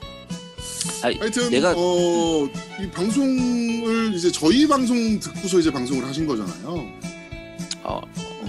아, 1.07 1.13
하여튼 1.21 1.51
내가 1.51 1.73
어, 1.77 2.49
이 2.81 2.91
방송을 2.91 4.13
이제 4.15 4.33
저희 4.33 4.67
방송 4.67 5.21
듣고서 5.21 5.61
이제 5.61 5.71
방송을 5.71 6.05
하신 6.05 6.27
거잖아요. 6.27 6.93
어, 7.85 8.01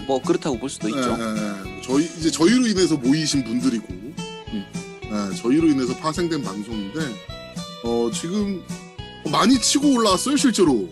뭐 0.08 0.20
그렇다고 0.22 0.58
볼 0.58 0.68
수도 0.70 0.90
있죠. 0.90 1.16
예, 1.20 1.24
예, 1.24 1.78
예. 1.78 1.82
저희 1.84 2.06
이제 2.06 2.32
저희로 2.32 2.66
인해서 2.66 2.96
모이신 2.98 3.44
분들이고, 3.44 3.86
음. 3.90 4.66
예, 5.04 5.36
저희로 5.36 5.68
인해서 5.68 5.96
파생된 5.98 6.42
방송인데, 6.42 7.00
어 7.84 8.10
지금 8.12 8.64
많이 9.32 9.60
치고 9.60 9.94
올라왔어요 9.94 10.36
실제로. 10.36 10.90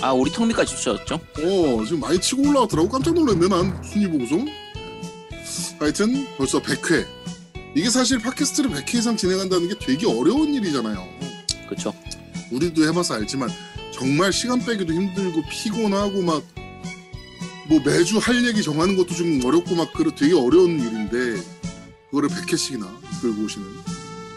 아 0.00 0.12
우리 0.12 0.30
턱밑까지 0.30 0.76
주셨죠? 0.76 1.14
어 1.14 1.84
지금 1.84 2.00
많이 2.00 2.20
치고 2.20 2.48
올라왔더라고 2.48 2.88
깜짝 2.88 3.14
놀랐네 3.14 3.48
난 3.48 3.82
순위 3.82 4.06
보고서. 4.08 4.36
하여튼 5.80 6.26
벌써 6.36 6.60
100회. 6.62 7.21
이게 7.74 7.88
사실 7.90 8.18
팟캐스트를 8.18 8.70
100회 8.70 8.94
이상 8.96 9.16
진행한다는 9.16 9.68
게 9.68 9.74
되게 9.78 10.06
어려운 10.06 10.54
일이잖아요. 10.54 11.08
그렇죠. 11.66 11.94
우리도 12.50 12.86
해봐서 12.88 13.14
알지만 13.14 13.48
정말 13.92 14.32
시간 14.32 14.58
빼기도 14.64 14.92
힘들고 14.92 15.42
피곤하고 15.50 16.22
막 16.22 16.62
뭐 17.72 17.80
매주 17.80 18.18
할 18.18 18.44
얘기 18.46 18.62
정하는 18.62 18.96
것도 18.96 19.14
좀 19.14 19.40
어렵고 19.44 19.74
막 19.74 19.92
그런 19.94 20.14
되게 20.14 20.34
어려운 20.34 20.78
일인데 20.78 21.42
그거를 22.10 22.28
100회씩이나 22.28 22.86
끌고 23.22 23.44
오시는 23.44 23.66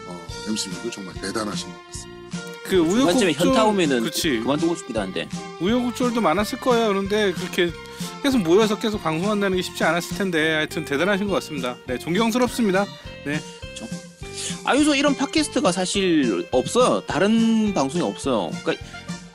어, 0.06 0.26
MC분들 0.48 0.90
정말 0.90 1.14
대단하신 1.14 1.68
것 1.68 1.86
같습니다. 1.86 2.16
그 2.64 2.76
우여곡절 2.76 3.32
현타 3.32 3.64
오면은 3.66 4.02
그치 4.02 4.38
그만두고 4.38 4.74
싶기도 4.76 5.00
한데. 5.00 5.28
우여곡절도 5.60 6.20
많았을 6.20 6.58
거예요 6.60 6.88
그런데 6.88 7.32
그렇게 7.32 7.70
계속 8.22 8.42
모여서 8.42 8.78
계속 8.78 9.02
방송한다는 9.02 9.56
게 9.56 9.62
쉽지 9.62 9.84
않았을 9.84 10.16
텐데 10.16 10.54
하여튼 10.54 10.84
대단하신 10.84 11.26
것 11.26 11.34
같습니다 11.34 11.76
네 11.86 11.98
존경스럽습니다 11.98 12.86
아유소 14.64 14.94
이런 14.94 15.16
팟캐스트가 15.16 15.72
사실 15.72 16.46
없어요. 16.50 17.00
다른 17.06 17.72
방송이 17.72 18.02
없어요. 18.02 18.50
그러니까 18.64 18.84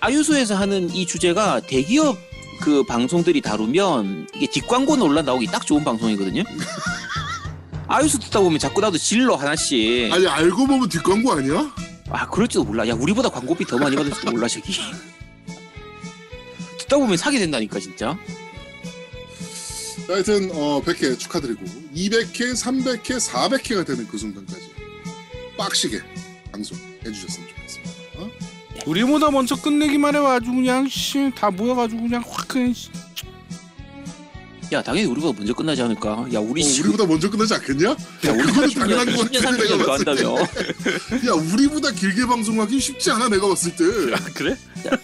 아유소에서 0.02 0.56
하는 0.56 0.90
이 0.94 1.06
주제가 1.06 1.62
대기업 1.62 2.18
그 2.62 2.84
방송들이 2.84 3.42
다루면 3.42 4.28
이게 4.36 4.48
뒷광고 4.48 4.98
논란 4.98 5.26
나오기 5.26 5.48
딱 5.48 5.66
좋은 5.66 5.84
방송이거든요. 5.84 6.44
아유소 7.88 8.20
듣다 8.20 8.40
보면 8.40 8.60
자꾸 8.60 8.82
나도 8.82 8.98
질러 8.98 9.36
하나씩. 9.36 10.12
아니 10.12 10.28
알고 10.28 10.68
보면 10.68 10.90
뒷광고 10.90 11.32
아니야? 11.32 11.74
아 12.10 12.30
그럴지도 12.30 12.66
몰라. 12.66 12.88
야 12.88 12.94
우리보다 12.94 13.30
광고비 13.30 13.66
더 13.66 13.78
많이 13.78 13.96
받을지도 13.96 14.32
몰라 14.32 14.48
저기. 14.48 14.74
듣다 16.80 16.98
보면 16.98 17.18
사게 17.18 17.40
된다니까 17.40 17.80
진짜. 17.80 18.18
자, 20.08 20.14
하여튼 20.14 20.50
어, 20.54 20.82
100회 20.84 21.18
축하드리고 21.18 21.66
200회, 21.96 22.52
300회, 22.54 23.20
400회가 23.30 23.86
되는 23.86 24.08
그 24.08 24.18
순간까지 24.18 24.62
빡시게 25.58 26.00
방송 26.52 26.78
해주셨으면 27.06 27.48
좋겠습니다. 27.50 27.92
어? 28.18 28.30
우리보다 28.86 29.30
먼저 29.32 29.56
끝내기만 29.56 30.16
아주 30.16 30.46
그냥 30.52 30.88
씨 30.90 31.32
다 31.36 31.52
모여가지고 31.52 32.02
그냥 32.02 32.24
확 32.28 32.48
그냥 32.48 32.74
씨. 32.74 32.90
야 34.74 34.82
당연히 34.82 35.06
우리보다 35.08 35.38
먼저 35.38 35.54
끝나지 35.54 35.82
않을까. 35.82 36.26
야 36.34 36.40
우리 36.40 36.62
어, 36.62 36.66
지금 36.66 36.92
우리보다 36.92 37.10
먼저 37.10 37.30
끝나지 37.30 37.54
않겠냐? 37.56 37.90
야, 37.90 37.98
그거는 38.24 38.70
당연한 38.74 39.06
거 39.08 39.24
10년 39.24 39.42
같아. 39.44 39.52
30년 39.52 39.58
내가 39.58 39.78
더 39.78 39.86
봤을 39.86 40.06
때. 40.06 40.12
한다며. 40.12 40.42
야, 41.28 41.52
우리보다 41.54 41.92
길게 41.92 42.26
방송하기 42.26 42.80
쉽지 42.80 43.12
않아. 43.12 43.28
내가 43.28 43.48
봤을 43.50 43.76
때. 43.76 43.84
아 44.16 44.18
그래? 44.34 44.56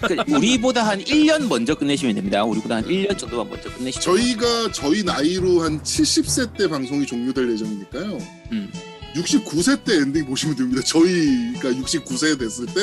그 0.08 0.34
우리보다 0.36 0.88
한 0.88 1.04
1년 1.04 1.48
먼저 1.50 1.76
끝내시면 1.76 2.16
됩니다. 2.16 2.44
우리보다 2.46 2.78
한 2.78 2.86
1년 2.86 3.18
정도만 3.18 3.50
먼저 3.50 3.70
끝내시면 3.74 4.02
저희가 4.02 4.72
저희 4.72 5.04
나이로 5.04 5.62
한 5.62 5.82
70세 5.84 6.56
때 6.58 6.68
방송이 6.70 7.06
종료될 7.06 7.52
예정이니까요. 7.52 8.18
음. 8.54 8.72
69세 9.16 9.84
때 9.84 9.96
엔딩 9.98 10.26
보시면 10.28 10.56
됩니다. 10.56 10.82
저희가 10.82 11.72
69세 11.72 12.40
됐을 12.40 12.66
때 12.68 12.82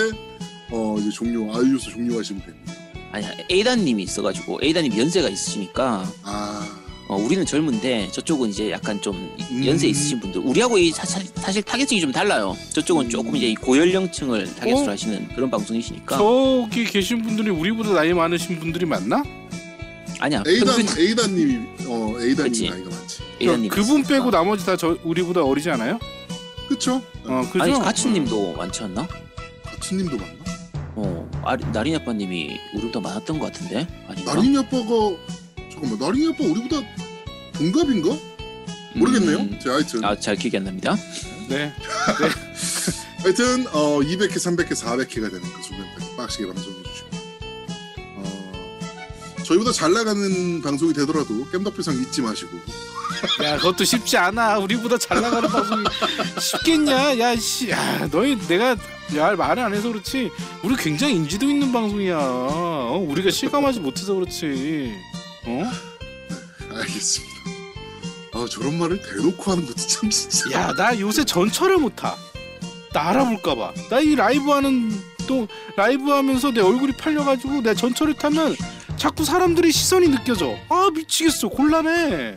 어, 0.70 0.96
이제 1.00 1.08
종료 1.10 1.54
아이유스 1.54 1.90
종료하시면 1.92 2.42
됩니다. 2.44 2.72
아니 3.14 3.26
A단님이 3.50 4.02
있어가지고 4.02 4.58
A단님 4.62 4.98
연세가 4.98 5.28
있으시니까 5.28 6.04
아, 6.24 6.68
어, 7.06 7.16
우리는 7.16 7.46
젊은데 7.46 8.10
저쪽은 8.10 8.50
이제 8.50 8.72
약간 8.72 9.00
좀 9.00 9.14
음. 9.52 9.62
연세 9.66 9.86
있으신 9.86 10.18
분들 10.18 10.40
우리하고 10.40 10.78
이 10.78 10.90
사, 10.90 11.04
사- 11.06 11.20
사실 11.36 11.62
타겟층이 11.62 12.00
좀 12.00 12.10
달라요. 12.10 12.56
저쪽은 12.72 13.10
조금 13.10 13.36
이제 13.36 13.46
이 13.46 13.54
고연령층을 13.54 14.56
타겟으로 14.56 14.80
어? 14.80 14.90
하시는 14.90 15.28
그런 15.36 15.48
방송이시니까 15.48 16.16
저기 16.18 16.84
계신 16.86 17.22
분들이 17.22 17.50
우리보다 17.50 17.92
나이 17.92 18.12
많으신 18.12 18.58
분들이 18.58 18.84
많나? 18.84 19.22
아니야 20.18 20.42
에이단, 20.46 20.76
평균 20.76 20.98
에이단님이, 20.98 21.54
어, 21.86 22.16
에이단님이 22.20 22.34
그치. 22.48 22.68
나이가 22.70 22.90
많지. 22.90 23.22
에이단님 23.42 23.68
그분 23.70 24.00
있으니까. 24.00 24.08
빼고 24.08 24.30
나머지 24.32 24.66
다 24.66 24.76
저 24.76 24.96
우리보다 25.04 25.44
어리지 25.44 25.70
않아요? 25.70 26.00
그쵸? 26.68 27.00
어, 27.26 27.42
그죠? 27.52 27.62
아니 27.62 27.72
가츠님도 27.74 28.54
많지 28.54 28.82
않나? 28.82 29.06
가츠님도 29.64 30.16
맞나? 30.16 30.43
어 30.96 31.28
아, 31.44 31.56
나린 31.72 31.96
아빠님이 31.96 32.58
우리보다 32.74 33.00
많았던 33.00 33.38
것 33.38 33.52
같은데 33.52 33.86
아닌가? 34.08 34.34
나린이 34.34 34.56
아빠가, 34.58 34.84
잠깐만, 35.70 35.98
나린이 35.98 36.28
아빠 36.32 36.44
우리보다 36.44 36.82
동갑인가? 37.54 38.16
모르겠네요. 38.94 39.38
음, 39.38 39.58
자, 39.58 39.72
하여튼. 39.72 40.04
아 40.04 40.14
잘 40.18 40.36
기억이 40.36 40.56
안 40.56 40.64
납니다. 40.64 40.96
네. 41.48 41.72
하여튼 43.22 43.66
어 43.72 43.98
200회, 44.00 44.32
300회, 44.34 44.70
400회가 44.70 45.30
되는 45.30 45.40
그 45.40 45.62
순간까지 45.62 46.16
빡시게 46.16 46.46
방송해 46.46 46.76
주시고 46.84 47.08
어 48.18 48.52
저희보다 49.44 49.72
잘 49.72 49.92
나가는 49.92 50.62
방송이 50.62 50.92
되더라도 50.92 51.44
겜덕비상 51.50 51.94
잊지 52.02 52.22
마시고 52.22 52.50
야, 53.42 53.56
그것도 53.56 53.84
쉽지 53.84 54.16
않아. 54.18 54.58
우리보다 54.58 54.98
잘 54.98 55.20
나가는 55.20 55.48
방송이 55.48 55.84
쉽겠냐? 56.40 57.18
야, 57.18 57.34
씨, 57.36 57.70
야, 57.70 58.06
너희 58.10 58.36
내가 58.46 58.76
야 59.16 59.34
말을 59.36 59.62
안 59.62 59.74
해서 59.74 59.88
그렇지. 59.88 60.30
우리 60.62 60.76
굉장히 60.76 61.14
인지도 61.16 61.46
있는 61.48 61.70
방송이야. 61.72 62.18
어? 62.18 63.04
우리가 63.08 63.30
실감하지 63.30 63.80
못해서 63.80 64.14
그렇지. 64.14 64.94
어? 65.46 65.62
알겠습니다. 66.74 67.34
아 68.32 68.46
저런 68.50 68.78
말을 68.78 69.00
대놓고 69.00 69.52
하는 69.52 69.66
것도 69.66 69.76
참 69.76 70.10
진짜 70.10 70.50
야, 70.58 70.72
나 70.72 70.98
요새 70.98 71.24
전철을 71.24 71.78
못 71.78 71.94
타. 71.96 72.16
나 72.92 73.08
알아볼까봐. 73.10 73.72
나 73.90 74.00
이 74.00 74.14
라이브 74.16 74.50
하는 74.50 74.90
또 75.26 75.46
라이브 75.76 76.10
하면서 76.10 76.50
내 76.50 76.60
얼굴이 76.60 76.92
팔려가지고 76.92 77.60
내가 77.60 77.74
전철을 77.74 78.14
타면 78.14 78.56
자꾸 78.96 79.24
사람들의 79.24 79.70
시선이 79.70 80.08
느껴져. 80.08 80.56
아 80.68 80.88
미치겠어. 80.92 81.48
곤란해. 81.48 82.34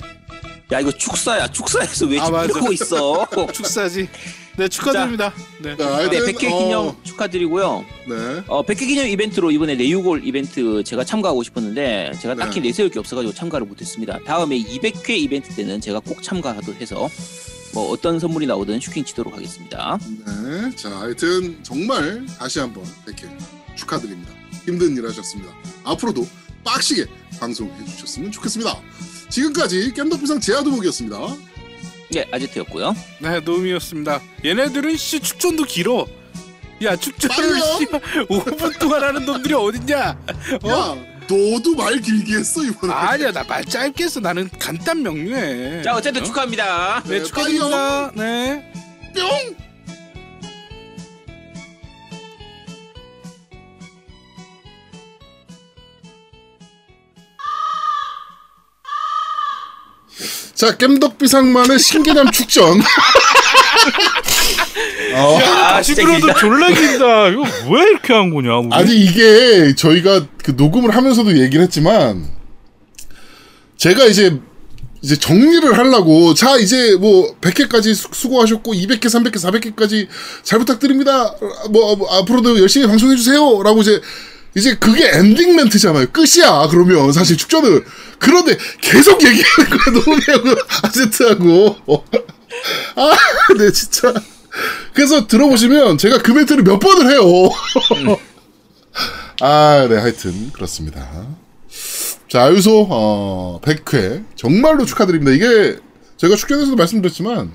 야 0.72 0.80
이거 0.82 0.92
축사야 0.92 1.48
축사에서 1.48 2.06
왜 2.08 2.20
아. 2.20 2.28
이러고 2.44 2.72
있어? 2.74 3.26
축사지. 3.54 4.08
네 4.58 4.68
축하드립니다. 4.68 5.32
네. 5.62 5.78
자, 5.78 5.86
네 5.86 5.94
하여튼, 5.94 6.20
100회 6.20 6.40
기념 6.40 6.88
어, 6.88 6.96
축하드리고요. 7.04 7.86
네 8.08 8.44
어, 8.48 8.66
100회 8.66 8.88
기념 8.88 9.08
이벤트로 9.08 9.52
이번에 9.52 9.76
레유골 9.76 10.26
이벤트 10.26 10.84
제가 10.84 11.04
참가하고 11.04 11.44
싶었는데 11.44 12.14
제가 12.20 12.34
네. 12.34 12.44
딱히 12.44 12.60
내세울 12.60 12.90
게 12.90 12.98
없어가지고 12.98 13.36
참가를 13.36 13.68
못했습니다. 13.68 14.18
다음에 14.26 14.58
200회 14.58 15.12
이벤트 15.12 15.56
때는 15.56 15.80
제가 15.80 16.00
꼭 16.00 16.24
참가하도록 16.24 16.82
해서 16.82 17.08
뭐 17.76 17.92
어떤 17.92 18.20
선물이 18.20 18.48
나오든 18.48 18.80
슈킹 18.80 19.06
치도록 19.06 19.36
하겠습니다. 19.36 20.00
네. 20.26 20.76
자 20.76 20.90
하여튼 21.02 21.60
정말 21.62 22.26
다시 22.40 22.58
한번 22.60 22.84
100회 23.06 23.30
축하드립니다. 23.76 24.32
힘든 24.66 24.98
일 24.98 25.08
하셨습니다. 25.08 25.54
앞으로도 25.84 26.28
빡시게 26.64 27.06
방송해 27.40 27.86
주셨으면 27.86 28.32
좋겠습니다. 28.32 28.76
지금까지 29.30 29.94
겜덕비상 29.94 30.40
제아도목이었습니다. 30.40 31.18
네 32.10 32.26
아제트였고요. 32.32 32.96
네, 33.20 33.40
노움이었습니다. 33.42 34.22
얘네들은 34.46 34.96
씨 34.98 35.20
축전도 35.20 35.64
길어. 35.66 36.08
야 36.84 36.96
축전을. 36.96 37.60
씨 37.60 37.86
5분 38.30 38.80
동안 38.80 39.04
하는 39.04 39.26
놈들이 39.26 39.54
어딨냐? 39.54 40.18
어? 40.64 40.70
야 40.70 40.96
너도 41.30 41.76
말 41.76 42.00
길게 42.00 42.38
했어 42.38 42.64
이번에. 42.64 42.94
아니야 42.94 43.32
나 43.32 43.44
말 43.44 43.66
짧게 43.66 44.06
했어. 44.06 44.20
나는 44.20 44.50
간단 44.60 45.02
명료해. 45.04 45.82
자 45.84 45.96
어쨌든 45.96 46.22
어? 46.22 46.26
축하합니다. 46.26 47.04
네 47.06 47.20
네, 47.20 47.24
축하드립니다. 47.24 48.12
네. 48.16 48.72
뿅. 49.16 49.56
자, 60.58 60.76
겜덕비상만의 60.76 61.78
신개념 61.78 62.32
축전. 62.32 62.82
어, 65.14 65.40
아, 65.40 65.80
진짜 65.84 66.02
들어도 66.02 66.26
길다. 66.26 66.40
졸라 66.40 66.68
길다. 66.70 67.28
이거 67.28 67.44
왜 67.70 67.84
이렇게 67.92 68.12
한 68.12 68.34
거냐? 68.34 68.58
우리? 68.58 68.70
아니 68.72 68.96
이게 68.96 69.76
저희가 69.76 70.26
그 70.44 70.56
녹음을 70.58 70.96
하면서도 70.96 71.38
얘기를 71.40 71.64
했지만 71.64 72.28
제가 73.78 74.06
이제 74.06 74.40
이제 75.04 75.16
정리를 75.16 75.78
하려고 75.78 76.34
자 76.34 76.58
이제 76.58 76.96
뭐 76.96 77.36
100회까지 77.40 77.94
수 77.94 78.28
고하셨고 78.28 78.74
200회, 78.74 79.04
300회, 79.04 79.36
400회까지 79.36 80.08
잘 80.42 80.58
부탁드립니다. 80.58 81.36
뭐, 81.70 81.96
뭐 81.96 82.12
앞으로도 82.20 82.60
열심히 82.60 82.88
방송해 82.88 83.16
주세요 83.16 83.62
라고 83.62 83.82
이제 83.82 84.02
이제 84.56 84.76
그게 84.76 85.08
엔딩 85.14 85.56
멘트잖아요. 85.56 86.08
끝이야. 86.08 86.68
그러면 86.72 87.12
사실 87.12 87.38
축전은 87.38 87.84
그런데 88.20 88.58
계속 88.82 89.24
얘기하는 89.24 89.70
거야. 89.70 90.04
노미하고 90.06 90.62
아제트하고 90.84 91.76
아, 92.96 93.16
네 93.58 93.72
진짜. 93.72 94.14
그래서 94.94 95.28
들어보시면 95.28 95.98
제가 95.98 96.22
그 96.22 96.32
멘트를 96.32 96.64
몇 96.64 96.80
번을 96.80 97.12
해요. 97.12 97.22
아, 99.42 99.88
네, 99.88 99.96
하여튼 99.98 100.52
그렇습니다. 100.52 101.28
자, 102.28 102.44
아유소 102.46 102.88
어, 102.90 103.62
100회 103.64 104.26
정말로 104.36 104.86
축하드립니다. 104.86 105.32
이게 105.32 105.78
제가 106.18 106.36
축전에서도 106.36 106.76
말씀드렸지만 106.76 107.54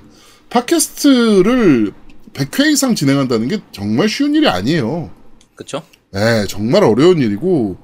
팟캐스트를 0.49 1.91
100회 2.33 2.71
이상 2.71 2.95
진행한다는 2.95 3.47
게 3.49 3.59
정말 3.71 4.07
쉬운 4.07 4.33
일이 4.33 4.47
아니에요. 4.47 5.11
그쵸? 5.55 5.83
네, 6.11 6.45
정말 6.47 6.83
어려운 6.83 7.19
일이고 7.19 7.77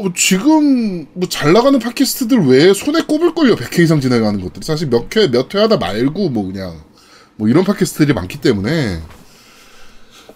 어, 0.00 0.12
지금 0.14 1.06
뭐 1.14 1.28
잘 1.28 1.52
나가는 1.52 1.76
팟캐스트들 1.78 2.38
왜 2.46 2.72
손에 2.72 3.02
꼽을 3.02 3.34
걸요? 3.34 3.56
100회 3.56 3.80
이상 3.80 4.00
진행하는 4.00 4.40
것들. 4.40 4.62
사실 4.62 4.88
몇 4.88 5.14
회, 5.16 5.28
몇 5.28 5.52
회 5.54 5.60
하다 5.60 5.76
말고 5.78 6.28
뭐 6.30 6.44
그냥 6.50 6.80
뭐 7.36 7.48
이런 7.48 7.64
팟캐스트들이 7.64 8.12
많기 8.14 8.40
때문에 8.40 9.00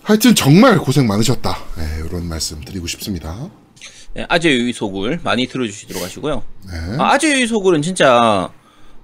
하여튼 0.03 0.35
정말 0.35 0.79
고생 0.79 1.07
많으셨다. 1.07 1.57
네, 1.79 2.03
이런 2.09 2.29
말씀 2.29 2.61
드리고 2.61 2.87
싶습니다. 2.89 3.51
네, 4.15 4.27
아재 4.29 4.51
유의 4.51 4.73
속을 4.73 5.21
많이 5.23 5.47
들어주시도록 5.47 6.03
하시고요. 6.03 6.43
네. 6.69 6.97
아, 6.99 7.13
아재 7.13 7.33
유의 7.33 7.47
속을은 7.47 7.83
진짜 7.83 8.51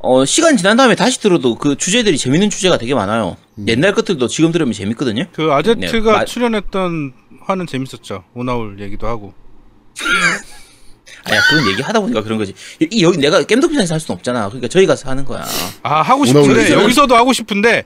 어, 0.00 0.24
시간 0.24 0.56
지난 0.56 0.76
다음에 0.76 0.94
다시 0.96 1.20
들어도 1.20 1.54
그 1.56 1.76
주제들이 1.76 2.18
재밌는 2.18 2.50
주제가 2.50 2.78
되게 2.78 2.94
많아요. 2.94 3.36
옛날 3.68 3.94
것들도 3.94 4.26
지금 4.28 4.50
들으면 4.52 4.72
재밌거든요. 4.72 5.24
그 5.32 5.52
아제트가 5.52 6.12
네, 6.12 6.18
마- 6.18 6.24
출연했던 6.24 7.12
화는 7.42 7.66
재밌었죠. 7.68 8.24
오나울 8.34 8.80
얘기도 8.80 9.06
하고. 9.06 9.34
아야 11.30 11.40
그건 11.48 11.68
얘기하다 11.70 12.00
보니까 12.00 12.22
그런 12.22 12.38
거지. 12.38 12.54
이, 12.80 13.02
여기 13.02 13.18
내가 13.18 13.42
겜덕비상에서 13.42 13.94
할 13.94 14.00
수는 14.00 14.16
없잖아. 14.16 14.46
그러니까 14.48 14.68
저희 14.68 14.86
가서 14.86 15.08
하는 15.10 15.24
거야. 15.24 15.44
아 15.82 16.02
하고 16.02 16.24
싶은데? 16.24 16.72
여기서도 16.72 17.14
하고 17.16 17.32
싶은데 17.32 17.84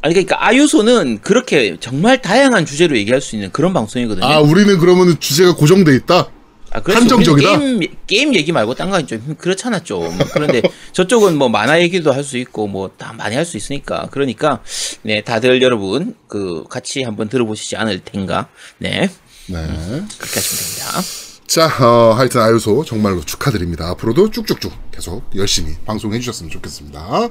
아니 0.00 0.14
그러니까 0.14 0.44
아유소는 0.46 1.20
그렇게 1.22 1.76
정말 1.80 2.22
다양한 2.22 2.64
주제로 2.66 2.96
얘기할 2.96 3.20
수 3.20 3.34
있는 3.36 3.50
그런 3.50 3.72
방송이거든요. 3.72 4.24
아, 4.24 4.38
우리는 4.38 4.78
그러면 4.78 5.18
주제가 5.18 5.54
고정돼 5.56 5.94
있다? 5.96 6.30
아, 6.70 6.80
그렇죠. 6.82 7.00
한정적이다? 7.00 7.58
게임, 7.58 7.80
게임 8.06 8.34
얘기 8.34 8.52
말고 8.52 8.74
딴거좀 8.74 9.36
그렇잖아 9.38 9.82
좀. 9.82 10.16
그런데 10.34 10.60
저쪽은 10.92 11.36
뭐 11.38 11.48
만화 11.48 11.80
얘기도 11.80 12.12
할 12.12 12.22
수 12.22 12.36
있고 12.38 12.66
뭐 12.68 12.90
다 12.98 13.12
많이 13.14 13.34
할 13.34 13.44
수 13.46 13.56
있으니까 13.56 14.08
그러니까 14.10 14.60
네 15.02 15.22
다들 15.22 15.62
여러분 15.62 16.14
그 16.28 16.64
같이 16.68 17.02
한번 17.02 17.28
들어보시지 17.28 17.76
않을 17.76 18.00
텐가. 18.04 18.48
네 18.78 19.10
네. 19.46 19.56
그렇게 19.56 20.34
하시면 20.34 20.60
됩니다. 20.62 21.27
자, 21.48 21.64
어, 21.82 22.12
하여튼 22.12 22.42
아유소 22.42 22.84
정말로 22.84 23.24
축하드립니다. 23.24 23.88
앞으로도 23.88 24.30
쭉쭉쭉 24.30 24.90
계속 24.92 25.30
열심히 25.34 25.76
방송해 25.86 26.20
주셨으면 26.20 26.50
좋겠습니다. 26.50 27.28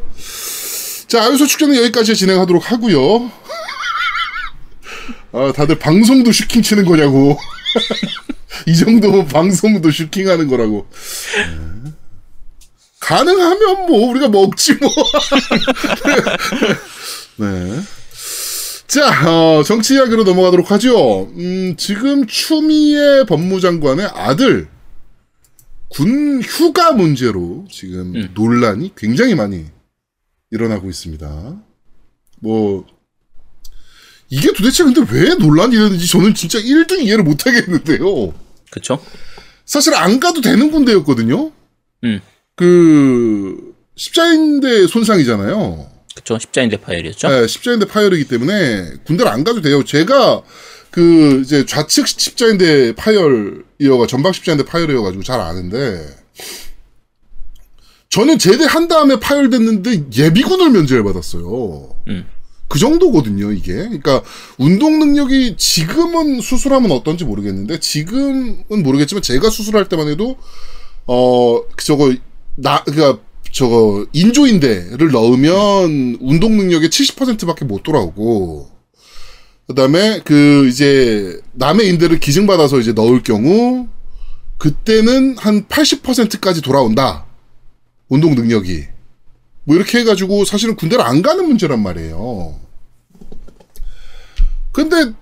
자, 1.07 1.23
아유소 1.23 1.45
축제는 1.45 1.75
여기까지 1.75 2.15
진행하도록 2.15 2.71
하고요. 2.71 3.31
아, 5.33 5.53
다들 5.55 5.77
방송도 5.77 6.31
슈킹 6.31 6.63
치는 6.63 6.85
거냐고. 6.85 7.37
이 8.65 8.75
정도면 8.75 9.27
방송도 9.27 9.91
슈킹하는 9.91 10.47
거라고. 10.47 10.87
네. 11.35 11.91
가능하면 12.99 13.85
뭐 13.85 14.09
우리가 14.09 14.29
먹지 14.29 14.73
뭐. 14.81 14.89
네. 17.37 17.83
자, 18.87 19.29
어, 19.29 19.63
정치 19.63 19.95
이야기로 19.95 20.23
넘어가도록 20.23 20.71
하죠. 20.71 21.23
음, 21.35 21.75
지금 21.77 22.25
추미애 22.25 23.25
법무장관의 23.25 24.07
아들 24.13 24.69
군 25.89 26.41
휴가 26.41 26.93
문제로 26.93 27.65
지금 27.69 28.15
음. 28.15 28.29
논란이 28.33 28.93
굉장히 28.95 29.35
많이 29.35 29.65
일어나고 30.51 30.89
있습니다. 30.89 31.61
뭐 32.39 32.85
이게 34.29 34.51
도대체 34.53 34.83
근데 34.85 35.01
왜 35.11 35.35
논란이 35.35 35.75
되는지 35.75 36.07
저는 36.07 36.33
진짜 36.33 36.59
1등 36.59 37.01
이해를 37.01 37.23
못 37.23 37.45
하겠는데요. 37.45 38.33
그쵸? 38.71 39.03
사실 39.65 39.95
안 39.95 40.19
가도 40.21 40.39
되는 40.39 40.71
군대였거든요. 40.71 41.51
음. 42.05 42.21
그 42.55 43.75
십자인대 43.95 44.87
손상이잖아요. 44.87 45.96
그쵸? 46.17 46.39
십자인대 46.39 46.77
파열이었죠? 46.77 47.27
네, 47.27 47.47
십자인대 47.47 47.85
파열이기 47.85 48.27
때문에 48.27 48.93
군대를 49.05 49.31
안 49.31 49.43
가도 49.43 49.61
돼요. 49.61 49.83
제가 49.83 50.41
그 50.89 51.41
이제 51.43 51.63
좌측 51.63 52.07
십자인대 52.07 52.95
파열이어가 52.95 54.07
전방 54.07 54.33
십자인대 54.33 54.65
파열이어가지고 54.65 55.21
잘 55.23 55.39
아는데 55.39 56.07
저는 58.09 58.39
제대한 58.39 58.87
다음에 58.87 59.19
파열됐는데 59.19 60.05
예비군을 60.15 60.71
면제를 60.71 61.03
받았어요. 61.03 61.95
음. 62.07 62.25
그 62.67 62.79
정도거든요, 62.79 63.51
이게. 63.51 63.73
그러니까 63.73 64.23
운동 64.57 64.97
능력이 64.97 65.55
지금은 65.57 66.41
수술하면 66.41 66.91
어떤지 66.91 67.25
모르겠는데 67.25 67.79
지금은 67.79 68.65
모르겠지만 68.69 69.21
제가 69.21 69.51
수술할 69.51 69.87
때만 69.87 70.07
해도 70.07 70.37
어 71.05 71.61
저거 71.77 72.13
나 72.55 72.83
그러니까 72.83 73.21
저거 73.57 74.05
인조인대를 74.13 75.09
넣으면 75.09 76.19
운동 76.21 76.57
능력의 76.57 76.89
70%밖에 76.89 77.65
못 77.65 77.81
돌아오고 77.81 78.69
그다음에 79.65 80.19
그 80.23 80.67
이제 80.67 81.41
남의 81.53 81.89
인대를 81.89 82.19
기증받아서 82.19 82.79
이제 82.79 82.93
넣을 82.93 83.23
경우 83.23 83.87
그때는 84.59 85.39
한 85.39 85.65
80%까지 85.65 86.61
돌아온다. 86.61 87.25
운동 88.09 88.35
능력이. 88.35 88.85
뭐 89.63 89.75
이렇게 89.75 90.01
해가지고 90.01 90.45
사실은 90.45 90.75
군대를 90.75 91.03
안 91.03 91.23
가는 91.23 91.43
문제란 91.43 91.81
말이에요. 91.81 92.59
근데 94.71 95.13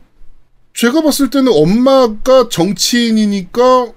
제가 0.73 1.03
봤을 1.03 1.29
때는 1.29 1.53
엄마가 1.55 2.49
정치인이니까 2.49 3.93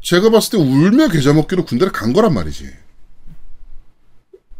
제가 0.00 0.30
봤을 0.30 0.52
때 0.52 0.56
울며 0.58 1.08
겨자 1.08 1.32
먹기로 1.32 1.64
군대를 1.64 1.92
간 1.92 2.12
거란 2.12 2.32
말이지. 2.32 2.81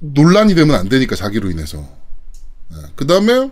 논란이 0.05 0.55
되면 0.55 0.75
안 0.77 0.89
되니까 0.89 1.15
자기로 1.17 1.51
인해서. 1.51 1.87
그 2.97 3.07
다음에 3.07 3.51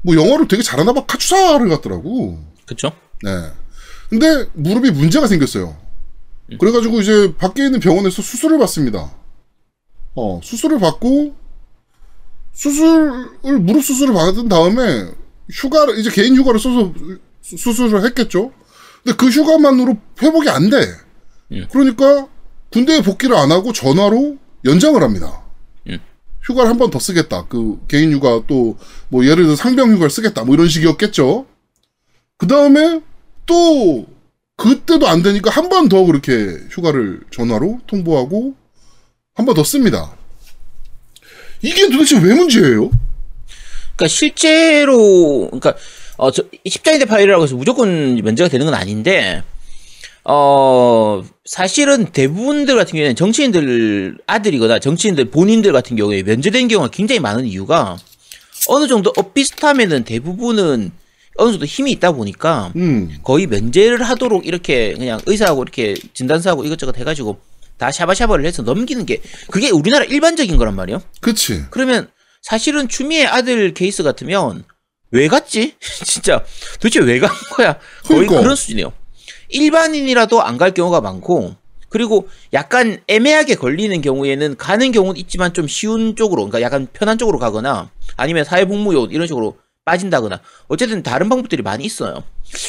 뭐 0.00 0.16
영어를 0.16 0.48
되게 0.48 0.62
잘하나 0.62 0.92
봐 0.92 1.04
카투사를 1.06 1.68
갔더라고. 1.68 2.42
그쵸? 2.66 2.92
네. 3.22 3.50
근데 4.08 4.46
무릎이 4.54 4.90
문제가 4.90 5.26
생겼어요. 5.26 5.76
그래가지고 6.58 7.00
이제 7.00 7.34
밖에 7.36 7.64
있는 7.64 7.80
병원에서 7.80 8.20
수술을 8.22 8.58
받습니다. 8.58 9.12
어, 10.14 10.40
수술을 10.42 10.78
받고, 10.80 11.34
수술을, 12.52 13.58
무릎 13.60 13.82
수술을 13.82 14.12
받은 14.12 14.48
다음에, 14.48 15.10
휴가를, 15.50 15.98
이제 15.98 16.10
개인 16.10 16.36
휴가를 16.36 16.60
써서 16.60 16.92
수- 17.40 17.56
수술을 17.56 18.04
했겠죠? 18.04 18.52
근데 19.02 19.16
그 19.16 19.28
휴가만으로 19.28 19.96
회복이 20.20 20.48
안 20.50 20.68
돼. 20.68 20.76
음. 21.52 21.66
그러니까, 21.72 22.28
군대에 22.70 23.00
복귀를 23.02 23.34
안 23.36 23.50
하고 23.50 23.72
전화로 23.72 24.36
연장을 24.66 25.02
합니다. 25.02 25.41
음. 26.42 26.44
휴가를 26.44 26.70
한 26.70 26.78
번 26.78 26.90
더 26.90 26.98
쓰겠다. 26.98 27.46
그 27.48 27.78
개인 27.88 28.12
휴가 28.12 28.42
또, 28.46 28.76
뭐 29.08 29.24
예를 29.24 29.44
들어 29.44 29.56
상병 29.56 29.92
휴가를 29.92 30.10
쓰겠다. 30.10 30.44
뭐 30.44 30.54
이런 30.54 30.68
식이었겠죠? 30.68 31.46
그 32.36 32.46
다음에 32.46 33.00
또 33.46 34.06
그때도 34.56 35.06
안 35.08 35.22
되니까 35.22 35.50
한 35.50 35.68
번 35.68 35.88
더 35.88 36.04
그렇게 36.04 36.56
휴가를 36.70 37.20
전화로 37.30 37.80
통보하고 37.86 38.54
한 39.34 39.46
번 39.46 39.54
더 39.54 39.62
씁니다. 39.64 40.16
이게 41.62 41.88
도대체 41.88 42.16
왜 42.18 42.34
문제예요? 42.34 42.90
그러니까 43.96 44.08
실제로 44.08 45.46
그러니까 45.46 45.74
어, 46.16 46.30
저, 46.30 46.42
십자인대 46.66 47.04
파열이라고 47.06 47.44
해서 47.44 47.54
무조건 47.56 48.16
면제가 48.16 48.48
되는 48.48 48.66
건 48.66 48.74
아닌데 48.74 49.42
어 50.24 51.24
사실은 51.44 52.06
대부분들 52.06 52.76
같은 52.76 52.92
경우에는 52.92 53.16
정치인들 53.16 54.18
아들이거나 54.26 54.78
정치인들 54.78 55.26
본인들 55.30 55.72
같은 55.72 55.96
경우에 55.96 56.22
면제된 56.22 56.68
경우가 56.68 56.90
굉장히 56.90 57.18
많은 57.20 57.44
이유가 57.46 57.96
어느 58.68 58.86
정도 58.86 59.12
엇비슷하면은 59.16 60.04
대부분은 60.04 60.92
어느 61.38 61.50
정도 61.50 61.66
힘이 61.66 61.90
있다 61.92 62.12
보니까 62.12 62.72
음, 62.76 63.16
거의 63.24 63.46
면제를 63.46 64.02
하도록 64.04 64.46
이렇게 64.46 64.92
그냥 64.94 65.20
의사하고 65.26 65.62
이렇게 65.62 65.96
진단서하고 66.14 66.64
이것저것 66.64 66.96
해가지고 66.96 67.40
다 67.78 67.90
샤바샤바를 67.90 68.44
해서 68.44 68.62
넘기는 68.62 69.04
게 69.06 69.20
그게 69.50 69.70
우리나라 69.70 70.04
일반적인 70.04 70.56
거란 70.56 70.76
말이에요. 70.76 71.02
그치. 71.20 71.64
그러면 71.70 72.08
사실은 72.42 72.86
추미애 72.88 73.24
아들 73.24 73.74
케이스 73.74 74.02
같으면 74.04 74.62
왜 75.10 75.26
갔지? 75.26 75.74
진짜 76.04 76.44
도대체 76.74 77.00
왜 77.00 77.18
간 77.18 77.30
거야? 77.56 77.72
거의 78.04 78.20
그러니까. 78.26 78.40
그런 78.40 78.54
수준이에요. 78.54 78.92
일반인이라도 79.52 80.42
안 80.42 80.58
갈 80.58 80.72
경우가 80.74 81.00
많고 81.00 81.54
그리고 81.88 82.28
약간 82.52 82.98
애매하게 83.06 83.54
걸리는 83.56 84.00
경우에는 84.00 84.56
가는 84.56 84.92
경우는 84.92 85.18
있지만 85.20 85.52
좀 85.52 85.68
쉬운 85.68 86.16
쪽으로 86.16 86.42
그러니까 86.42 86.62
약간 86.62 86.86
편한 86.92 87.18
쪽으로 87.18 87.38
가거나 87.38 87.90
아니면 88.16 88.44
사회복무요 88.44 89.06
이런 89.06 89.26
식으로 89.26 89.58
빠진다거나 89.84 90.40
어쨌든 90.68 91.02
다른 91.02 91.28
방법들이 91.28 91.62
많이 91.62 91.84
있어요. 91.84 92.22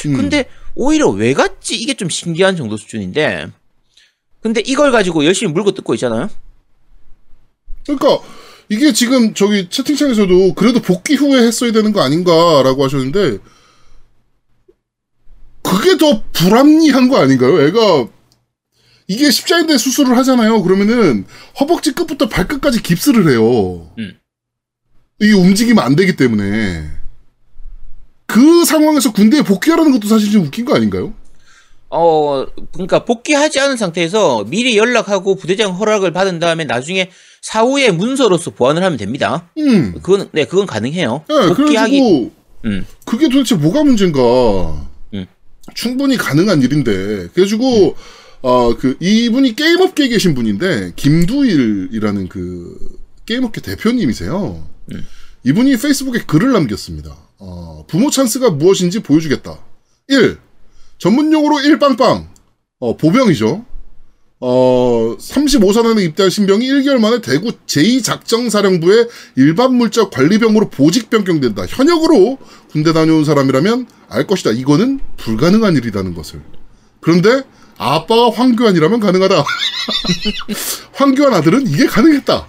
음. 0.06 0.16
근데 0.16 0.46
오히려 0.74 1.08
왜 1.08 1.32
갔지 1.32 1.76
이게 1.76 1.94
좀 1.94 2.08
신기한 2.08 2.56
정도 2.56 2.76
수준인데 2.76 3.48
근데 4.42 4.60
이걸 4.66 4.92
가지고 4.92 5.24
열심히 5.24 5.52
물고 5.52 5.72
뜯고 5.72 5.94
있잖아요. 5.94 6.28
그러니까 7.86 8.18
이게 8.68 8.92
지금 8.92 9.34
저기 9.34 9.68
채팅창에서도 9.68 10.54
그래도 10.54 10.80
복귀 10.80 11.14
후에 11.14 11.46
했어야 11.46 11.72
되는 11.72 11.92
거 11.92 12.00
아닌가라고 12.02 12.84
하셨는데 12.84 13.38
그게 15.74 15.98
더 15.98 16.22
불합리한 16.32 17.08
거 17.08 17.18
아닌가요? 17.18 17.60
애가 17.62 18.08
이게 19.08 19.30
십자인대 19.30 19.76
수술을 19.76 20.16
하잖아요. 20.18 20.62
그러면은 20.62 21.24
허벅지 21.58 21.92
끝부터 21.92 22.28
발끝까지 22.28 22.82
깁스를 22.82 23.28
해요. 23.30 23.90
음. 23.98 24.16
이게 25.20 25.32
움직이면 25.32 25.84
안 25.84 25.96
되기 25.96 26.16
때문에 26.16 26.84
그 28.26 28.64
상황에서 28.64 29.12
군대에 29.12 29.42
복귀하라는 29.42 29.92
것도 29.92 30.08
사실 30.08 30.30
좀 30.30 30.44
웃긴 30.44 30.64
거 30.64 30.74
아닌가요? 30.74 31.12
어, 31.90 32.46
그러니까 32.72 33.04
복귀하지 33.04 33.60
않은 33.60 33.76
상태에서 33.76 34.44
미리 34.44 34.76
연락하고 34.76 35.34
부대장 35.34 35.72
허락을 35.76 36.12
받은 36.12 36.38
다음에 36.38 36.64
나중에 36.64 37.10
사후에 37.42 37.90
문서로서 37.90 38.52
보완을 38.52 38.82
하면 38.82 38.96
됩니다. 38.96 39.50
음. 39.58 39.94
그건 40.02 40.28
네, 40.32 40.44
그건 40.44 40.66
가능해요. 40.66 41.24
네, 41.28 41.48
복귀하기 41.48 42.30
음. 42.64 42.86
그게 43.04 43.28
도대체 43.28 43.54
뭐가 43.56 43.84
문제인가? 43.84 44.93
음. 45.68 45.74
충분히 45.74 46.16
가능한 46.16 46.62
일인데 46.62 47.28
그래가지고 47.32 47.96
어 48.42 48.74
그 48.78 48.96
이분이 49.00 49.56
게임업계에 49.56 50.08
계신 50.08 50.34
분인데 50.34 50.92
김두일이라는 50.96 52.28
그 52.28 52.76
게임업계 53.24 53.62
대표님이세요. 53.62 54.68
음. 54.92 55.06
이분이 55.44 55.76
페이스북에 55.78 56.24
글을 56.26 56.52
남겼습니다. 56.52 57.16
어, 57.38 57.84
부모 57.88 58.10
찬스가 58.10 58.50
무엇인지 58.50 59.00
보여주겠다. 59.02 59.58
1. 60.08 60.38
전문용어로 60.98 61.56
1빵빵. 61.56 62.28
어, 62.80 62.96
보병이죠. 62.96 63.64
어, 64.46 65.16
35사단에 65.18 66.04
입대한 66.04 66.28
신병이 66.28 66.68
1개월 66.68 66.98
만에 66.98 67.22
대구 67.22 67.52
제2작정사령부의 67.66 69.08
일반 69.36 69.74
물자 69.74 70.10
관리병으로 70.10 70.68
보직 70.68 71.08
변경된다. 71.08 71.64
현역으로 71.66 72.36
군대 72.70 72.92
다녀온 72.92 73.24
사람이라면 73.24 73.86
알 74.10 74.26
것이다. 74.26 74.50
이거는 74.50 75.00
불가능한 75.16 75.76
일이라는 75.76 76.12
것을. 76.12 76.42
그런데 77.00 77.42
아빠가 77.78 78.30
황교안이라면 78.32 79.00
가능하다. 79.00 79.44
황교안 80.92 81.32
아들은 81.32 81.66
이게 81.66 81.86
가능했다. 81.86 82.46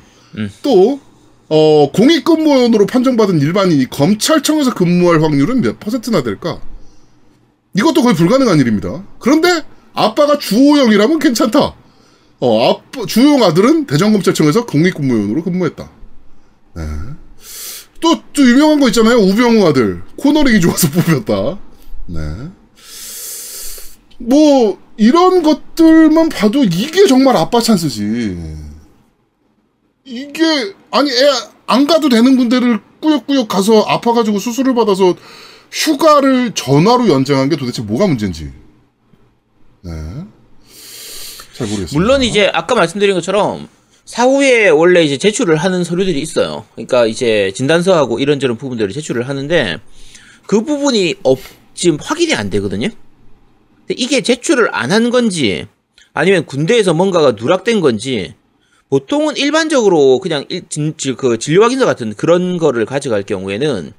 또 0.63 0.99
어, 1.47 1.91
공익근무원으로 1.93 2.87
판정받은 2.87 3.39
일반인이 3.39 3.89
검찰청에서 3.89 4.73
근무할 4.73 5.23
확률은 5.23 5.61
몇 5.61 5.79
퍼센트나 5.79 6.23
될까? 6.23 6.59
이것도 7.73 8.03
거의 8.03 8.15
불가능한 8.15 8.59
일입니다. 8.59 9.05
그런데 9.19 9.63
아빠가 9.93 10.37
주호영이라면 10.37 11.19
괜찮다. 11.19 11.84
어, 12.45 12.69
아빠, 12.69 13.05
주호영 13.05 13.43
아들은 13.43 13.85
대전검찰청에서 13.87 14.65
공익근무원으로 14.65 15.43
근무했다. 15.43 15.89
네. 16.75 16.83
또, 18.01 18.21
또 18.33 18.41
유명한 18.43 18.79
거 18.79 18.87
있잖아요. 18.87 19.17
우병우 19.17 19.65
아들. 19.67 20.03
코너링이 20.17 20.61
좋아서 20.61 20.89
뽑혔다. 20.91 21.59
네. 22.07 22.19
뭐, 24.19 24.77
이런 24.97 25.41
것들만 25.43 26.29
봐도 26.29 26.63
이게 26.63 27.07
정말 27.07 27.35
아빠 27.35 27.59
찬스지. 27.61 28.37
이게, 30.05 30.73
아니, 30.91 31.09
애 31.11 31.55
안 31.67 31.87
가도 31.87 32.09
되는 32.09 32.37
군대를 32.37 32.79
꾸역꾸역 32.99 33.47
가서 33.47 33.81
아파가지고 33.81 34.39
수술을 34.39 34.75
받아서 34.75 35.15
휴가를 35.71 36.51
전화로 36.53 37.09
연장한 37.09 37.49
게 37.49 37.55
도대체 37.57 37.81
뭐가 37.81 38.07
문제인지. 38.07 38.51
네. 39.81 39.91
잘 41.55 41.67
모르겠습니다. 41.67 41.97
물론 41.99 42.23
이제 42.23 42.49
아까 42.53 42.75
말씀드린 42.75 43.15
것처럼 43.15 43.67
사후에 44.05 44.69
원래 44.69 45.03
이제 45.03 45.17
제출을 45.17 45.55
하는 45.57 45.83
서류들이 45.83 46.19
있어요. 46.21 46.65
그러니까 46.75 47.05
이제 47.07 47.51
진단서하고 47.55 48.19
이런저런 48.19 48.57
부분들을 48.57 48.91
제출을 48.93 49.27
하는데 49.27 49.79
그 50.45 50.61
부분이 50.63 51.15
없 51.23 51.39
지금 51.73 51.97
확인이 52.01 52.33
안 52.35 52.49
되거든요. 52.49 52.87
이게 53.89 54.21
제출을 54.21 54.73
안 54.75 54.91
한 54.91 55.09
건지 55.09 55.67
아니면 56.13 56.45
군대에서 56.45 56.93
뭔가가 56.93 57.31
누락된 57.31 57.81
건지 57.81 58.33
보통은 58.89 59.35
일반적으로 59.37 60.19
그냥 60.19 60.45
일, 60.49 60.63
진, 60.69 60.95
지- 60.97 61.13
그 61.13 61.37
진료 61.39 61.63
확인서 61.63 61.85
같은 61.85 62.13
그런 62.13 62.57
거를 62.57 62.85
가져갈 62.85 63.23
경우에는 63.23 63.91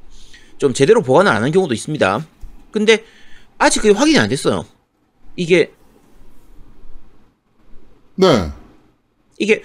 좀 0.59 0.73
제대로 0.73 1.03
보관을 1.03 1.31
안 1.31 1.43
한 1.43 1.51
경우도 1.53 1.75
있습니다. 1.75 2.27
근데 2.71 3.05
아직 3.59 3.81
그게 3.81 3.93
확인이 3.93 4.19
안 4.19 4.29
됐어요. 4.29 4.65
이게 5.35 5.73
네. 8.17 8.51
이게 9.39 9.63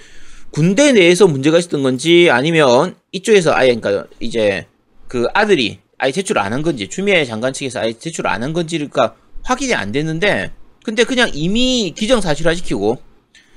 군대 0.50 0.92
내에서 0.92 1.26
문제가 1.26 1.58
있었던 1.58 1.82
건지 1.82 2.28
아니면 2.30 2.94
이쪽에서 3.12 3.54
아예 3.54 3.74
그러니까 3.74 4.06
이제 4.20 4.66
그 5.08 5.26
아들이 5.34 5.78
아예 5.98 6.12
제출 6.12 6.38
안 6.38 6.52
한 6.52 6.62
건지 6.62 6.88
추미애 6.88 7.24
장관 7.24 7.52
측에서 7.52 7.80
아예 7.80 7.92
제출 7.94 8.26
안 8.26 8.42
한 8.42 8.52
건지가 8.52 9.14
확인이 9.44 9.74
안 9.74 9.92
됐는데 9.92 10.52
근데 10.84 11.04
그냥 11.04 11.30
이미 11.32 11.94
기정사실화시키고 11.96 13.00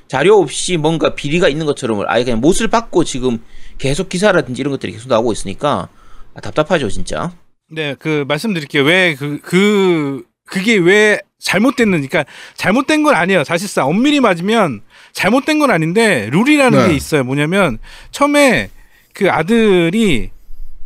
자료 0.08 0.38
없이 0.40 0.78
뭔가 0.78 1.16
비리가 1.16 1.50
있는 1.50 1.66
것처럼 1.66 2.04
아예 2.08 2.24
그냥 2.24 2.40
못을 2.40 2.68
받고 2.68 3.04
지금 3.04 3.40
계속 3.78 4.08
기사라든지 4.08 4.62
이런 4.62 4.72
것들이 4.72 4.94
계속 4.94 5.10
나오고 5.10 5.32
있으니까 5.34 5.90
아, 6.36 6.42
답답하죠 6.42 6.90
진짜. 6.90 7.34
네, 7.72 7.96
그 7.98 8.24
말씀드릴게요. 8.28 8.84
왜그그 8.84 10.24
그, 10.46 10.62
게왜 10.64 11.20
잘못됐는지, 11.40 12.08
그러니까 12.08 12.32
잘못된 12.56 13.02
건 13.02 13.16
아니에요. 13.16 13.44
사실상 13.44 13.88
엄밀히 13.88 14.20
맞으면 14.20 14.82
잘못된 15.16 15.60
건 15.60 15.72
아닌데 15.72 16.30
룰이라는 16.32 16.78
네. 16.78 16.88
게 16.90 16.94
있어요. 16.94 17.24
뭐냐면 17.24 17.80
처음에 18.12 18.70
그 19.14 19.32
아들이 19.32 20.30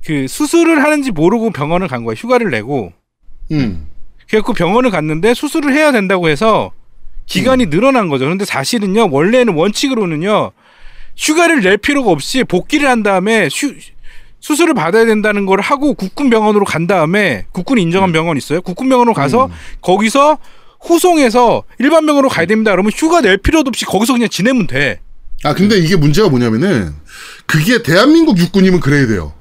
그 0.05 0.27
수술을 0.27 0.83
하는지 0.83 1.11
모르고 1.11 1.49
병원을 1.49 1.87
간 1.87 2.05
거예요. 2.05 2.15
휴가를 2.15 2.51
내고 2.51 2.93
음. 3.51 3.87
그래갖고 4.29 4.53
병원을 4.53 4.91
갔는데 4.91 5.33
수술을 5.33 5.73
해야 5.73 5.91
된다고 5.91 6.29
해서 6.29 6.71
기간이 7.25 7.65
음. 7.65 7.69
늘어난 7.71 8.07
거죠. 8.07 8.25
그런데 8.25 8.45
사실은요, 8.45 9.09
원래는 9.11 9.55
원칙으로는요, 9.55 10.51
휴가를 11.17 11.61
낼 11.61 11.77
필요가 11.77 12.11
없이 12.11 12.43
복귀를 12.43 12.87
한 12.87 13.01
다음에 13.03 13.49
휴- 13.51 13.73
수술을 14.39 14.73
받아야 14.75 15.05
된다는 15.05 15.45
걸 15.47 15.59
하고 15.59 15.95
국군 15.95 16.29
병원으로 16.29 16.65
간 16.65 16.85
다음에 16.87 17.45
국군이 17.51 17.81
인정한 17.81 18.11
병원 18.11 18.37
있어요. 18.37 18.61
국군 18.61 18.89
병원으로 18.89 19.13
가서 19.15 19.47
음. 19.47 19.51
거기서 19.81 20.37
후송해서 20.81 21.63
일반 21.79 22.05
병원으로 22.05 22.29
가야 22.29 22.45
됩니다. 22.45 22.71
그러면 22.71 22.91
휴가 22.95 23.21
낼 23.21 23.37
필요도 23.37 23.69
없이 23.69 23.85
거기서 23.85 24.13
그냥 24.13 24.29
지내면 24.29 24.67
돼. 24.67 24.99
아 25.43 25.53
근데 25.53 25.77
이게 25.77 25.95
문제가 25.95 26.29
뭐냐면은 26.29 26.93
그게 27.45 27.81
대한민국 27.83 28.37
육군이면 28.37 28.79
그래야 28.79 29.07
돼요. 29.07 29.33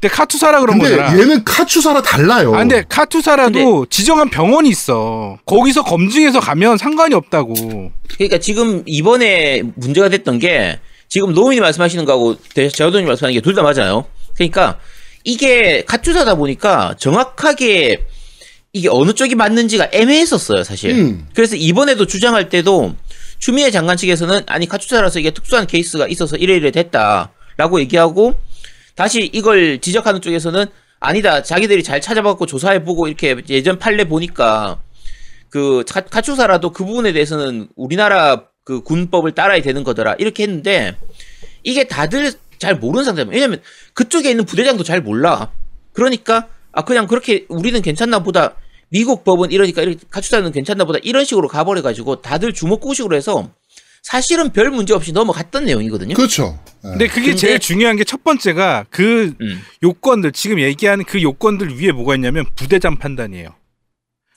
근데 0.00 0.14
카투사라 0.14 0.60
그런 0.60 0.78
근데 0.78 0.96
거잖아. 0.96 1.18
얘는 1.18 1.44
카추사라 1.44 2.02
달라요. 2.02 2.54
아, 2.54 2.58
근데 2.58 2.84
카투사라도 2.88 3.86
지정한 3.86 4.28
병원이 4.28 4.68
있어. 4.68 5.38
거기서 5.46 5.82
검증해서 5.84 6.40
가면 6.40 6.76
상관이 6.78 7.14
없다고. 7.14 7.90
그러니까 8.16 8.38
지금 8.38 8.82
이번에 8.86 9.62
문제가 9.76 10.08
됐던 10.10 10.40
게 10.40 10.78
지금 11.08 11.32
노민이 11.32 11.60
말씀하시는 11.60 12.04
거하고 12.04 12.36
제아도님 12.54 13.06
말씀하는 13.06 13.34
게 13.34 13.40
둘 13.40 13.54
다 13.54 13.62
맞아요. 13.62 14.04
그러니까 14.34 14.78
이게 15.22 15.84
카투사다 15.86 16.34
보니까 16.34 16.94
정확하게 16.98 18.04
이게 18.74 18.88
어느 18.90 19.12
쪽이 19.12 19.36
맞는지가 19.36 19.90
애매했었어요, 19.92 20.64
사실. 20.64 20.90
음. 20.90 21.28
그래서 21.32 21.54
이번에도 21.54 22.06
주장할 22.06 22.48
때도 22.48 22.96
추미애 23.38 23.70
장관 23.70 23.96
측에서는 23.96 24.40
아니 24.46 24.66
카투사라서 24.66 25.20
이게 25.20 25.30
특수한 25.30 25.66
케이스가 25.68 26.08
있어서 26.08 26.36
이래 26.36 26.56
이래 26.56 26.72
됐다라고 26.72 27.78
얘기하고 27.80 28.34
다시 28.96 29.30
이걸 29.32 29.80
지적하는 29.80 30.20
쪽에서는 30.20 30.66
아니다 30.98 31.42
자기들이 31.42 31.84
잘 31.84 32.00
찾아봤고 32.00 32.46
조사해보고 32.46 33.06
이렇게 33.06 33.36
예전 33.48 33.78
판례 33.78 34.04
보니까 34.08 34.80
그 35.50 35.84
카- 35.88 36.00
카투사라도 36.00 36.70
그 36.72 36.84
부분에 36.84 37.12
대해서는 37.12 37.68
우리나라 37.76 38.44
그 38.64 38.82
군법을 38.82 39.32
따라야 39.32 39.62
되는 39.62 39.84
거더라 39.84 40.14
이렇게 40.18 40.42
했는데 40.44 40.96
이게 41.62 41.86
다들 41.86 42.32
잘 42.58 42.76
모르는 42.76 43.04
상태입니다. 43.04 43.34
왜냐면 43.34 43.60
그쪽에 43.92 44.30
있는 44.30 44.44
부대장도 44.46 44.82
잘 44.82 45.00
몰라. 45.00 45.52
그러니까 45.92 46.48
아 46.72 46.82
그냥 46.84 47.06
그렇게 47.06 47.44
우리는 47.48 47.80
괜찮나 47.82 48.20
보다. 48.20 48.54
미국 48.94 49.24
법은 49.24 49.50
이러니까 49.50 49.82
이렇게 49.82 49.98
카투사는 50.08 50.52
괜찮나 50.52 50.84
보다. 50.84 51.00
이런 51.02 51.24
식으로 51.24 51.48
가버려 51.48 51.82
가지고 51.82 52.22
다들 52.22 52.54
주먹구식으로 52.54 53.16
해서 53.16 53.50
사실은 54.04 54.52
별 54.52 54.70
문제 54.70 54.94
없이 54.94 55.10
넘어갔던 55.10 55.64
내용이거든요. 55.64 56.14
그렇죠. 56.14 56.60
예. 56.84 56.88
근데 56.90 57.08
그게 57.08 57.22
근데- 57.32 57.34
제일 57.36 57.58
중요한 57.58 57.96
게 57.96 58.04
첫 58.04 58.22
번째가 58.22 58.86
그 58.90 59.34
음. 59.40 59.60
요건들 59.82 60.30
지금 60.30 60.60
얘기하는 60.60 61.04
그 61.06 61.20
요건들 61.20 61.80
위에 61.80 61.90
뭐가 61.90 62.14
있냐면 62.14 62.44
부대장 62.54 62.96
판단이에요. 62.96 63.48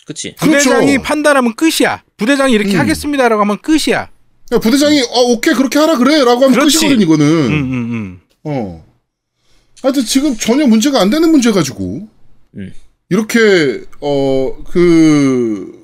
그치. 0.08 0.34
부대장이 0.40 0.88
그렇죠. 0.88 1.04
판단하면 1.04 1.54
끝이야. 1.54 2.02
부대장이 2.18 2.52
이렇게 2.54 2.74
음. 2.74 2.80
하겠습니다라고 2.80 3.40
하면 3.44 3.60
끝이야. 3.62 4.10
야, 4.54 4.60
부대장이 4.60 5.02
어 5.02 5.20
오케이 5.34 5.54
그렇게 5.54 5.78
하라 5.78 5.98
그래라고 5.98 6.46
하면 6.46 6.52
그렇지. 6.54 6.80
끝이거든 6.80 7.02
이거는. 7.02 7.26
음, 7.26 7.52
음, 7.52 7.74
음. 7.94 8.22
어. 8.46 8.84
하여튼 9.84 10.04
지금 10.04 10.36
전혀 10.36 10.66
문제가 10.66 11.00
안 11.00 11.12
되는 11.12 11.30
문제 11.30 11.52
가지고 11.52 12.08
음. 12.58 12.74
이렇게 13.10 13.84
어 14.02 14.58
그 14.70 15.78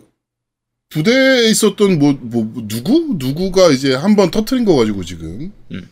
부대에 0.90 1.50
있었던 1.50 1.98
뭐, 2.00 2.14
뭐뭐 2.22 2.68
누구 2.68 3.16
누구가 3.18 3.70
이제 3.72 3.96
한 3.96 4.16
번 4.16 4.30
터트린 4.30 4.64
거 4.66 4.76
가지고 4.76 5.04
지금 5.04 5.52
음. 5.72 5.90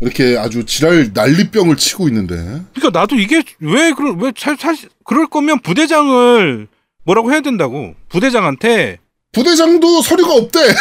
이렇게 0.00 0.36
아주 0.36 0.64
지랄 0.64 1.10
난리병을 1.14 1.76
치고 1.76 2.08
있는데 2.08 2.34
그러니까 2.74 2.90
나도 2.98 3.14
이게 3.16 3.42
왜 3.60 3.92
그럴 3.92 4.16
왜 4.18 4.32
사- 4.36 4.56
사실 4.58 4.88
그럴 5.04 5.28
거면 5.28 5.60
부대장을 5.60 6.66
뭐라고 7.04 7.30
해야 7.32 7.40
된다고 7.40 7.94
부대장한테 8.08 8.98
부대장도 9.32 10.02
서류가 10.02 10.34
없대. 10.34 10.60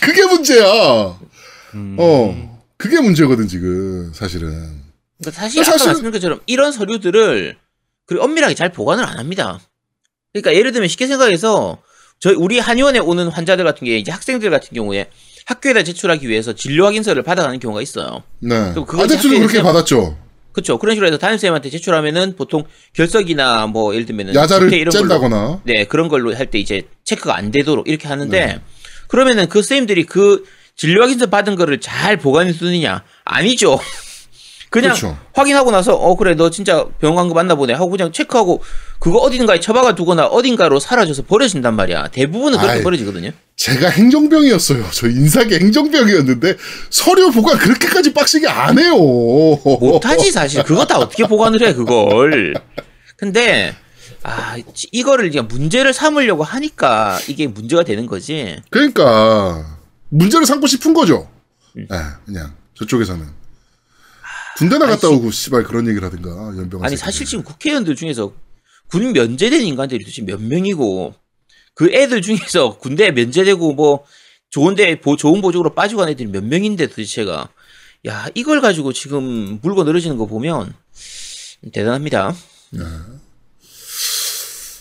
그게 0.00 0.24
문제야. 0.26 1.18
음. 1.74 1.96
어. 1.98 2.58
그게 2.76 3.00
문제거든 3.00 3.46
지금 3.46 4.12
사실은. 4.14 4.50
그러니까 5.18 5.40
사실 5.40 5.60
아까 5.60 5.72
사실은- 5.72 5.86
말씀드린 5.86 6.12
것처럼 6.12 6.40
이런 6.46 6.72
서류들을 6.72 7.56
그리고 8.08 8.24
엄밀하게 8.24 8.54
잘 8.54 8.72
보관을 8.72 9.04
안 9.04 9.18
합니다. 9.18 9.60
그러니까 10.32 10.54
예를 10.54 10.72
들면 10.72 10.88
쉽게 10.88 11.06
생각해서 11.06 11.78
저희 12.18 12.34
우리 12.34 12.58
한의원에 12.58 12.98
오는 12.98 13.28
환자들 13.28 13.64
같은 13.64 13.84
게 13.84 13.98
이제 13.98 14.10
학생들 14.10 14.50
같은 14.50 14.70
경우에 14.74 15.08
학교에다 15.46 15.84
제출하기 15.84 16.28
위해서 16.28 16.52
진료 16.54 16.84
확인서를 16.86 17.22
받아가는 17.22 17.60
경우가 17.60 17.80
있어요. 17.82 18.22
네. 18.40 18.54
아제트도 18.54 19.38
그렇게 19.38 19.62
받았죠. 19.62 20.16
그렇죠. 20.52 20.78
그런 20.78 20.96
식으로 20.96 21.06
해서 21.06 21.18
담임선생님한테 21.18 21.70
제출하면은 21.70 22.34
보통 22.36 22.64
결석이나 22.94 23.66
뭐 23.66 23.94
예를 23.94 24.06
들면은 24.06 24.34
야자를 24.34 24.72
이런 24.72 24.90
짠다거나. 24.90 25.60
네, 25.64 25.84
그런 25.84 26.08
걸로 26.08 26.34
할 26.34 26.46
때 26.50 26.58
이제 26.58 26.82
체크가 27.04 27.36
안 27.36 27.50
되도록 27.50 27.88
이렇게 27.88 28.08
하는데 28.08 28.46
네. 28.46 28.60
그러면은 29.06 29.48
그 29.48 29.58
선생님들이 29.60 30.04
그 30.04 30.44
진료 30.76 31.02
확인서 31.02 31.26
받은 31.26 31.56
거를 31.56 31.80
잘 31.80 32.16
보관해 32.16 32.52
두느냐? 32.52 33.04
아니죠. 33.24 33.78
그냥 34.70 34.90
그렇죠. 34.90 35.16
확인하고 35.32 35.70
나서 35.70 35.94
어 35.94 36.14
그래 36.16 36.34
너 36.34 36.50
진짜 36.50 36.84
병원 37.00 37.16
간 37.16 37.28
거 37.28 37.34
맞나 37.34 37.54
보네 37.54 37.72
하고 37.72 37.88
그냥 37.90 38.12
체크하고 38.12 38.62
그거 38.98 39.18
어딘가에 39.18 39.60
처박아 39.60 39.94
두거나 39.94 40.26
어딘가로 40.26 40.78
사라져서 40.78 41.22
버려진단 41.22 41.74
말이야. 41.74 42.08
대부분은 42.08 42.58
그렇게 42.58 42.78
아이. 42.78 42.82
버려지거든요. 42.82 43.30
제가 43.56 43.88
행정병이었어요. 43.88 44.84
저 44.92 45.08
인사계 45.08 45.58
행정병이었는데 45.60 46.56
서류 46.90 47.30
보관 47.30 47.56
그렇게까지 47.58 48.12
빡시게 48.12 48.46
안 48.46 48.78
해요. 48.78 48.94
못하지 48.96 50.30
사실 50.30 50.62
그거 50.62 50.84
다 50.84 50.98
어떻게 50.98 51.24
보관을 51.26 51.66
해 51.66 51.72
그걸. 51.72 52.54
근데 53.16 53.74
아 54.22 54.56
이거를 54.92 55.26
이제 55.28 55.40
문제를 55.40 55.92
삼으려고 55.92 56.44
하니까 56.44 57.18
이게 57.28 57.46
문제가 57.46 57.84
되는 57.84 58.06
거지. 58.06 58.56
그러니까 58.70 59.64
문제를 60.10 60.44
삼고 60.46 60.66
싶은 60.66 60.92
거죠. 60.92 61.28
음. 61.76 61.86
예, 61.90 61.96
그냥 62.26 62.52
저쪽에서는 62.74 63.37
군대 64.58 64.76
나갔다 64.76 65.08
오고 65.08 65.30
씨발 65.30 65.62
그런 65.62 65.86
얘기를 65.86 66.04
하든가 66.04 66.30
연병. 66.58 66.84
아니 66.84 66.96
사실 66.96 67.24
지금 67.24 67.44
국회의원들 67.44 67.94
중에서 67.94 68.32
군 68.88 69.12
면제된 69.12 69.62
인간들이 69.62 70.02
도대체 70.04 70.22
몇 70.22 70.42
명이고 70.42 71.14
그 71.74 71.92
애들 71.92 72.22
중에서 72.22 72.76
군대 72.78 73.12
면제되고 73.12 73.74
뭐 73.74 74.04
좋은데 74.50 75.00
보, 75.00 75.16
좋은 75.16 75.40
보직으로 75.40 75.74
빠지고 75.74 76.00
간 76.00 76.08
애들이 76.08 76.28
몇 76.28 76.42
명인데 76.42 76.88
도대체가 76.88 77.48
야 78.08 78.26
이걸 78.34 78.60
가지고 78.60 78.92
지금 78.92 79.60
물고 79.62 79.84
늘어지는 79.84 80.16
거 80.16 80.26
보면 80.26 80.74
대단합니다. 81.72 82.34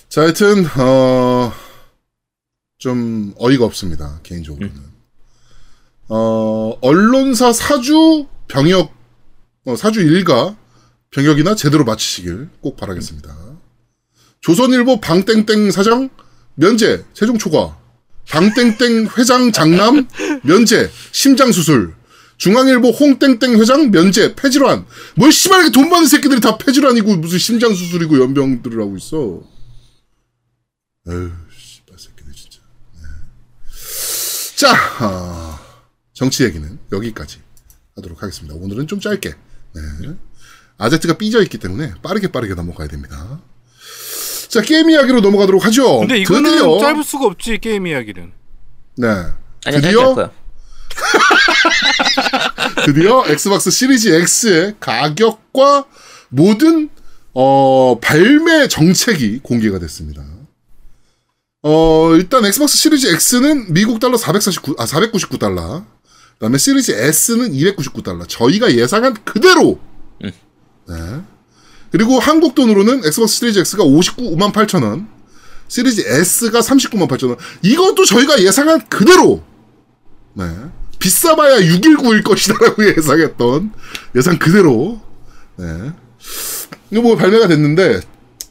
자, 0.09 0.21
하여튼 0.21 0.65
어, 0.79 1.53
좀 2.79 3.35
어이가 3.37 3.63
없습니다 3.65 4.19
개인적으로는. 4.23 4.97
어, 6.09 6.77
언론사 6.81 7.53
사주 7.53 8.27
병역 8.47 8.89
어, 8.89 8.96
사주 9.75 10.01
일가 10.01 10.55
병역이나 11.11 11.55
제대로 11.55 11.83
마치시길 11.83 12.49
꼭 12.61 12.77
바라겠습니다. 12.77 13.35
조선일보 14.41 15.01
방땡땡 15.01 15.71
사장 15.71 16.09
면제 16.55 17.03
세종 17.13 17.37
초과 17.37 17.77
방땡땡 18.29 19.09
회장 19.17 19.51
장남 19.51 20.07
면제 20.43 20.89
심장 21.11 21.51
수술 21.51 21.95
중앙일보 22.37 22.89
홍땡땡 22.89 23.59
회장 23.59 23.91
면제 23.91 24.35
폐질환 24.35 24.85
뭘 25.15 25.31
씨발 25.31 25.61
이렇게 25.61 25.73
돈 25.73 25.89
많은 25.89 26.07
새끼들이 26.07 26.39
다 26.39 26.57
폐질환이고 26.57 27.17
무슨 27.17 27.39
심장 27.39 27.73
수술이고 27.73 28.19
연병들을 28.19 28.79
하고 28.79 28.95
있어. 28.97 29.41
에휴, 31.09 31.31
씨발 31.57 31.97
새끼들 31.97 32.33
진짜. 32.33 32.59
네. 32.95 33.01
자, 34.55 35.05
어, 35.05 35.59
정치 36.13 36.43
얘기는 36.43 36.77
여기까지 36.91 37.39
하도록 37.95 38.21
하겠습니다. 38.21 38.55
오늘은 38.55 38.87
좀 38.87 38.99
짧게. 38.99 39.35
네. 40.01 40.15
아제트가 40.77 41.17
삐져 41.17 41.41
있기 41.43 41.57
때문에 41.57 41.93
빠르게 42.03 42.31
빠르게 42.31 42.53
넘어가야 42.53 42.87
됩니다. 42.87 43.39
자, 44.47 44.61
게임 44.61 44.89
이야기로 44.89 45.21
넘어가도록 45.21 45.65
하죠. 45.65 45.99
근데 45.99 46.19
이거는 46.19 46.51
드디어, 46.51 46.79
짧을 46.79 47.03
수가 47.03 47.25
없지 47.25 47.57
게임 47.59 47.87
이야기는. 47.87 48.31
네. 48.97 49.07
할 49.07 49.81
드디어. 49.81 50.31
드디어 52.85 53.23
Xbox 53.27 53.69
시리즈 53.69 54.09
X의 54.09 54.75
가격과 54.79 55.85
모든 56.29 56.89
어, 57.33 57.99
발매 58.01 58.67
정책이 58.67 59.41
공개가 59.43 59.77
됐습니다. 59.79 60.23
어, 61.63 62.13
일단 62.15 62.45
Xbox 62.45 62.77
시리즈 62.77 63.07
X는 63.07 63.73
미국 63.73 63.99
달러 63.99 64.17
449, 64.17 64.75
아, 64.77 64.85
499달러. 64.85 65.85
그 66.37 66.41
다음에 66.41 66.57
시리즈 66.57 66.91
S는 66.91 67.51
299달러. 67.51 68.27
저희가 68.27 68.73
예상한 68.75 69.15
그대로. 69.25 69.79
네. 70.21 70.31
그리고 71.91 72.19
한국 72.19 72.53
돈으로는 72.53 73.03
Xbox 73.05 73.37
시리즈 73.37 73.59
X가 73.59 73.83
59만 73.83 74.53
8천 74.53 74.83
원. 74.83 75.07
시리즈 75.67 76.01
S가 76.01 76.59
39만 76.59 77.07
8천 77.07 77.29
원. 77.29 77.37
이것도 77.63 78.05
저희가 78.05 78.41
예상한 78.43 78.87
그대로. 78.87 79.43
네. 80.33 80.45
비싸봐야 80.99 81.59
619일 81.59 82.23
것이다라고 82.23 82.85
예상했던 82.97 83.71
예상 84.15 84.37
그대로. 84.37 85.01
네. 85.55 85.91
이거 86.91 87.01
뭐 87.01 87.15
발매가 87.15 87.47
됐는데 87.47 88.01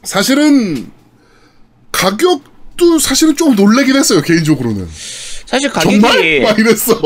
사실은 0.03 0.91
가격도 1.91 2.99
사실은 2.99 3.35
좀 3.35 3.55
놀래긴 3.55 3.95
했어요 3.95 4.21
개인적으로는. 4.21 4.87
사실 5.47 5.71
정말 5.71 6.11
가격이 6.11 6.39
막 6.41 6.59
이랬어. 6.59 6.99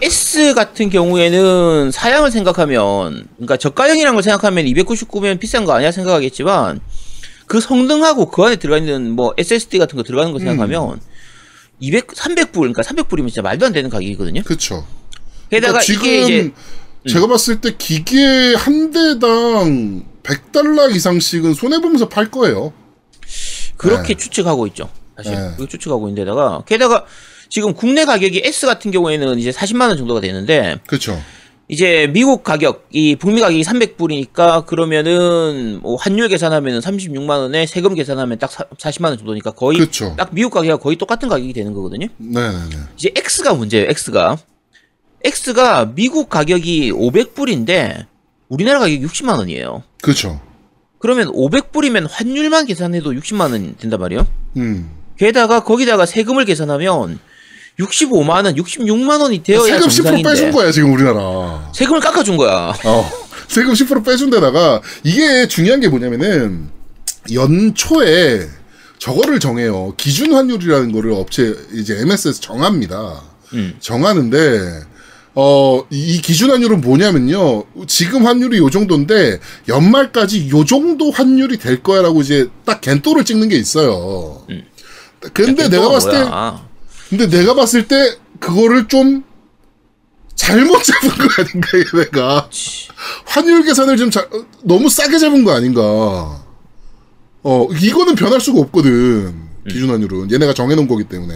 S 0.00 0.54
같은 0.54 0.88
경우에는 0.88 1.90
사양을 1.92 2.30
생각하면, 2.30 3.28
그러니까 3.36 3.58
저가형이라는 3.58 4.14
걸 4.14 4.22
생각하면 4.22 4.64
299면 4.64 5.38
비싼 5.38 5.66
거 5.66 5.72
아니야 5.74 5.92
생각하겠지만, 5.92 6.80
그 7.46 7.60
성능하고 7.60 8.30
그 8.30 8.42
안에 8.42 8.56
들어가 8.56 8.78
있는 8.78 9.10
뭐 9.10 9.34
SSD 9.36 9.78
같은 9.78 9.96
거 9.96 10.02
들어가는 10.02 10.32
거 10.32 10.38
생각하면, 10.38 11.00
200, 11.80 12.06
300불, 12.06 12.52
그러니까 12.52 12.82
300불이면 12.82 13.28
진짜 13.28 13.42
말도 13.42 13.66
안 13.66 13.72
되는 13.74 13.90
가격이거든요. 13.90 14.42
그쵸. 14.42 14.86
게다가 15.50 15.80
그러니까 15.80 15.80
지금 15.82 16.06
이게 16.06 16.22
이제, 16.22 16.52
제가 17.08 17.26
봤을 17.26 17.60
때 17.60 17.74
기계 17.76 18.54
한 18.54 18.90
대당 18.90 20.02
100달러 20.22 20.94
이상씩은 20.94 21.52
손해 21.52 21.78
보면서 21.80 22.08
팔 22.08 22.30
거예요. 22.30 22.72
그렇게 23.76 24.14
추측하고 24.14 24.66
있죠. 24.68 24.88
사실. 25.16 25.34
네. 25.34 25.66
추측하고 25.66 26.08
있는데다가, 26.08 26.62
게다가 26.66 27.04
지금 27.50 27.74
국내 27.74 28.04
가격이 28.04 28.42
S 28.44 28.64
같은 28.66 28.90
경우에는 28.92 29.38
이제 29.38 29.50
40만 29.50 29.88
원 29.88 29.96
정도가 29.98 30.20
되는데, 30.20 30.76
그쵸. 30.86 31.20
이제 31.68 32.08
미국 32.12 32.42
가격, 32.42 32.86
이 32.90 33.14
북미 33.16 33.40
가격이 33.40 33.62
300불이니까 33.62 34.66
그러면은 34.66 35.80
뭐 35.82 35.96
환율 35.96 36.28
계산하면은 36.28 36.80
36만 36.80 37.28
원에 37.30 37.66
세금 37.66 37.94
계산하면 37.94 38.38
딱 38.38 38.50
40만 38.50 39.04
원 39.06 39.18
정도니까 39.18 39.50
거의 39.52 39.78
그쵸. 39.78 40.14
딱 40.16 40.30
미국 40.32 40.50
가격과 40.50 40.78
거의 40.82 40.96
똑같은 40.96 41.28
가격이 41.28 41.52
되는 41.52 41.72
거거든요. 41.74 42.06
네 42.16 42.40
네 42.40 42.50
네. 42.70 42.76
이제 42.96 43.12
X가 43.16 43.54
문제예요. 43.54 43.86
X가 43.90 44.36
X가 45.24 45.92
미국 45.94 46.28
가격이 46.28 46.90
500불인데 46.92 48.06
우리나라 48.48 48.80
가격이 48.80 49.04
60만 49.06 49.38
원이에요. 49.38 49.84
그쵸. 50.02 50.40
그러면 50.98 51.28
500불이면 51.32 52.08
환율만 52.10 52.66
계산해도 52.66 53.12
60만 53.12 53.52
원 53.52 53.76
된단 53.76 54.00
말이에요. 54.00 54.26
음. 54.56 54.90
게다가 55.16 55.62
거기다가 55.62 56.04
세금을 56.04 56.44
계산하면 56.46 57.20
65만 57.84 58.44
원, 58.44 58.54
66만 58.54 59.20
원이 59.20 59.42
되어야 59.42 59.62
세금 59.74 59.88
10% 59.88 59.96
정상인데 59.96 60.28
빼준 60.30 60.52
거야, 60.52 60.70
지금 60.70 60.92
우리나라. 60.92 61.70
세금을 61.74 62.00
깎아준 62.00 62.36
거야. 62.36 62.74
어. 62.84 63.10
세금 63.48 63.72
10% 63.72 64.04
빼준 64.04 64.30
데다가 64.30 64.80
이게 65.02 65.48
중요한 65.48 65.80
게 65.80 65.88
뭐냐면은 65.88 66.68
연초에 67.32 68.48
저거를 68.98 69.40
정해요. 69.40 69.94
기준 69.96 70.34
환율이라는 70.34 70.92
거를 70.92 71.12
업체 71.12 71.54
이제 71.72 71.98
MS에서 72.00 72.40
정합니다. 72.40 73.22
음. 73.54 73.74
정하는데 73.80 74.82
어, 75.34 75.84
이 75.90 76.20
기준 76.20 76.50
환율은 76.50 76.80
뭐냐면요. 76.80 77.64
지금 77.86 78.26
환율이 78.26 78.58
요 78.58 78.68
정도인데 78.68 79.40
연말까지 79.68 80.50
요 80.50 80.64
정도 80.64 81.10
환율이 81.10 81.58
될 81.58 81.82
거야라고 81.82 82.20
이제 82.20 82.48
딱 82.64 82.80
겐또를 82.80 83.24
찍는 83.24 83.48
게 83.48 83.56
있어요. 83.56 84.44
근데 85.32 85.68
내가 85.68 85.88
봤을 85.88 86.10
때 86.12 86.18
뭐야. 86.18 86.69
근데 87.10 87.28
내가 87.28 87.54
봤을 87.54 87.86
때 87.88 88.14
그거를 88.38 88.88
좀 88.88 89.24
잘못 90.36 90.82
잡은 90.84 91.08
거 91.10 91.42
아닌가 91.42 91.68
얘네가. 91.78 92.48
환율 93.26 93.64
계산을 93.64 93.96
좀 93.96 94.10
자, 94.10 94.20
어, 94.20 94.44
너무 94.62 94.88
싸게 94.88 95.18
잡은 95.18 95.44
거 95.44 95.52
아닌가. 95.52 95.82
어 97.42 97.66
이거는 97.72 98.14
변할 98.14 98.40
수가 98.40 98.60
없거든 98.60 99.34
기준 99.68 99.90
환율은. 99.90 100.30
얘네가 100.32 100.54
정해놓은 100.54 100.88
거기 100.88 101.04
때문에. 101.04 101.34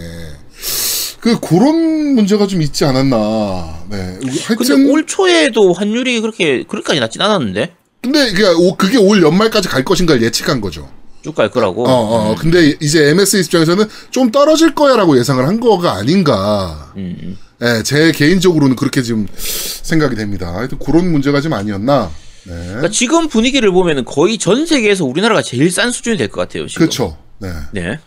그 1.19 1.39
그런 1.39 2.13
문제가 2.15 2.47
좀 2.47 2.61
있지 2.61 2.85
않았나. 2.85 3.83
네. 3.89 4.19
하여튼 4.45 4.89
올 4.91 5.05
초에도 5.05 5.73
환율이 5.73 6.21
그렇게 6.21 6.63
그렇게까지 6.63 6.99
낮진 6.99 7.21
않았는데? 7.21 7.75
근데 8.01 8.31
그게 8.77 8.97
올 8.97 9.21
연말까지 9.23 9.67
갈 9.67 9.83
것인가를 9.83 10.21
예측한 10.21 10.61
거죠 10.61 10.87
쭉 11.25 11.33
갈 11.35 11.49
거라고. 11.49 11.87
어, 11.87 11.91
어, 12.31 12.35
근데 12.35 12.75
이제 12.79 13.09
MSA 13.09 13.43
입장에서는 13.43 13.85
좀 14.11 14.29
떨어질 14.31 14.75
거야라고 14.75 15.17
예상을 15.17 15.45
한 15.45 15.59
거가 15.59 15.93
아닌가. 15.93 16.93
음, 16.97 17.17
음. 17.23 17.37
예, 17.63 17.81
제 17.83 18.11
개인적으로는 18.11 18.75
그렇게 18.75 19.01
지금 19.01 19.27
생각이 19.35 20.15
됩니다. 20.15 20.53
하여튼 20.53 20.77
그런 20.77 21.11
문제가 21.11 21.41
좀 21.41 21.53
아니었나. 21.53 22.11
네. 22.43 22.53
그러니까 22.67 22.89
지금 22.89 23.27
분위기를 23.27 23.71
보면은 23.71 24.05
거의 24.05 24.37
전 24.37 24.67
세계에서 24.67 25.03
우리나라가 25.05 25.41
제일 25.41 25.71
싼 25.71 25.91
수준이 25.91 26.17
될 26.17 26.27
것 26.29 26.41
같아요. 26.41 26.67
지금. 26.67 26.85
그쵸. 26.85 27.17
네. 27.39 27.51
네. 27.73 27.99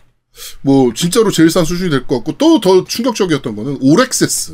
뭐, 0.61 0.93
진짜로 0.93 1.29
제일 1.31 1.49
싼 1.49 1.65
수준이 1.65 1.89
될 1.89 2.07
것 2.07 2.15
같고, 2.23 2.37
또 2.37 2.61
더 2.61 2.85
충격적이었던 2.85 3.55
거는 3.55 3.79
올엑세스. 3.81 4.53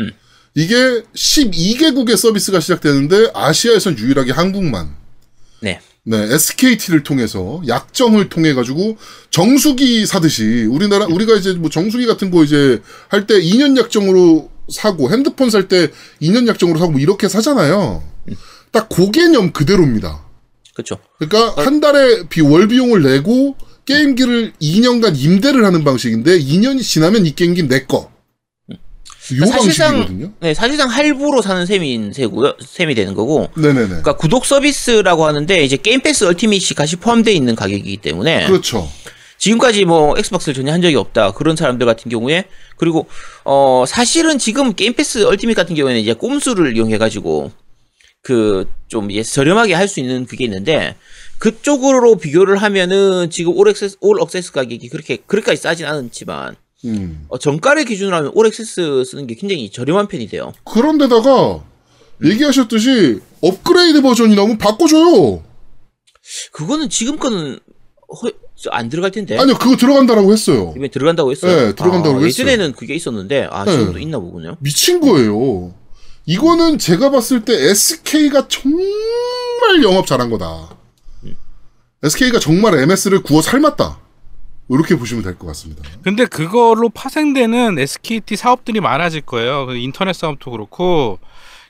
음. 0.00 0.10
이게 0.54 0.74
12개국의 1.14 2.16
서비스가 2.18 2.60
시작되는데, 2.60 3.30
아시아에선 3.32 3.98
유일하게 3.98 4.32
한국만. 4.32 4.94
네. 5.62 5.80
네, 6.08 6.18
SKT를 6.32 7.02
통해서 7.02 7.60
약정을 7.66 8.28
통해 8.28 8.54
가지고 8.54 8.96
정수기 9.30 10.06
사듯이 10.06 10.64
우리나라 10.70 11.06
우리가 11.06 11.34
이제 11.34 11.52
뭐 11.54 11.68
정수기 11.68 12.06
같은 12.06 12.30
거 12.30 12.44
이제 12.44 12.80
할 13.08 13.26
때 13.26 13.40
2년 13.40 13.76
약정으로 13.76 14.48
사고 14.68 15.10
핸드폰 15.10 15.50
살 15.50 15.66
때 15.66 15.90
2년 16.22 16.46
약정으로 16.46 16.78
사고 16.78 16.92
뭐 16.92 17.00
이렇게 17.00 17.28
사잖아요. 17.28 18.04
딱 18.70 18.88
그 18.88 19.10
개념 19.10 19.52
그대로입니다. 19.52 20.24
그렇죠. 20.74 20.98
그러니까 21.18 21.60
한 21.62 21.80
달에 21.80 22.28
비, 22.28 22.40
월 22.40 22.68
비용을 22.68 23.02
내고 23.02 23.56
게임기를 23.86 24.52
2년간 24.62 25.16
임대를 25.16 25.64
하는 25.64 25.82
방식인데 25.82 26.38
2년이 26.38 26.82
지나면 26.82 27.26
이 27.26 27.34
게임기 27.34 27.64
내 27.68 27.84
거. 27.84 28.12
요 29.34 29.50
방식이거든요. 29.50 30.32
네, 30.40 30.54
사실상 30.54 30.88
할부로 30.88 31.42
사는 31.42 31.64
셈인 31.66 32.12
세고요. 32.12 32.56
셈이 32.60 32.94
되는 32.94 33.14
거고. 33.14 33.48
네네네. 33.56 33.86
그러니까 33.88 34.16
구독 34.16 34.44
서비스라고 34.46 35.24
하는데 35.26 35.64
이제 35.64 35.76
게임 35.76 36.00
패스 36.00 36.24
Ultimate이 36.24 36.74
같이 36.76 36.96
포함되어 36.96 37.34
있는 37.34 37.54
가격이기 37.56 37.96
때문에 37.98 38.46
그렇죠. 38.46 38.88
지금까지 39.38 39.84
뭐 39.84 40.16
Xbox를 40.16 40.54
전혀 40.54 40.72
한 40.72 40.80
적이 40.80 40.96
없다. 40.96 41.32
그런 41.32 41.56
사람들 41.56 41.86
같은 41.86 42.10
경우에 42.10 42.44
그리고 42.76 43.06
어 43.44 43.84
사실은 43.86 44.38
지금 44.38 44.74
게임 44.74 44.94
패스 44.94 45.24
Ultimate 45.24 45.56
같은 45.56 45.74
경우에는 45.74 46.00
이제 46.00 46.12
꼼수를 46.14 46.76
이용해 46.76 46.98
가지고 46.98 47.50
그 48.22 48.66
좀 48.88 49.10
이제 49.10 49.22
저렴하게 49.22 49.74
할 49.74 49.88
수 49.88 49.98
있는 50.00 50.26
그게 50.26 50.44
있는데 50.44 50.94
그쪽으로 51.38 52.16
비교를 52.16 52.56
하면은 52.58 53.30
지금 53.30 53.52
올 53.56 53.68
액세스 53.68 53.96
올 54.00 54.20
억세스 54.20 54.52
가격이 54.52 54.88
그렇게 54.88 55.16
그렇게까지 55.26 55.60
싸진 55.60 55.86
않지만 55.86 56.54
음. 56.84 57.24
어, 57.28 57.38
정가를 57.38 57.84
기준으로 57.84 58.16
하면 58.16 58.32
올 58.34 58.46
액세스 58.46 59.04
쓰는 59.04 59.26
게 59.26 59.34
굉장히 59.34 59.70
저렴한 59.70 60.08
편이 60.08 60.28
돼요. 60.28 60.52
그런데다가 60.64 61.64
얘기하셨듯이 62.24 63.20
업그레이드 63.40 64.02
버전이 64.02 64.34
나오면 64.34 64.58
바꿔줘요. 64.58 65.42
그거는 66.52 66.88
지금 66.90 67.18
거는 67.18 67.58
허, 68.08 68.30
저안 68.56 68.88
들어갈 68.88 69.10
텐데. 69.10 69.38
아니요, 69.38 69.56
그거 69.58 69.76
들어간다라고 69.76 70.32
했어요. 70.32 70.72
이번에 70.74 70.88
들어간다고 70.88 71.30
했어요. 71.30 71.68
네, 71.68 71.74
들어간다고 71.74 72.16
아, 72.16 72.22
했어요. 72.22 72.28
예전에는 72.28 72.72
그게 72.72 72.94
있었는데 72.94 73.48
아 73.50 73.64
네. 73.64 73.72
지금도 73.72 73.98
있나 73.98 74.18
보군요. 74.18 74.56
미친 74.60 75.00
거예요. 75.00 75.74
이거는 76.24 76.78
제가 76.78 77.10
봤을 77.10 77.44
때 77.44 77.52
SK가 77.70 78.48
정말 78.48 79.82
영업 79.82 80.06
잘한 80.06 80.30
거다. 80.30 80.76
SK가 82.02 82.38
정말 82.40 82.78
MS를 82.78 83.22
구워 83.22 83.40
삶았다. 83.42 84.00
이렇게 84.68 84.96
보시면 84.96 85.22
될 85.22 85.36
것 85.38 85.46
같습니다. 85.48 85.82
근데 86.02 86.26
그걸로 86.26 86.88
파생되는 86.88 87.78
SKT 87.78 88.36
사업들이 88.36 88.80
많아질 88.80 89.20
거예요. 89.22 89.66
그 89.66 89.76
인터넷 89.76 90.12
사업도 90.14 90.50
그렇고. 90.50 91.18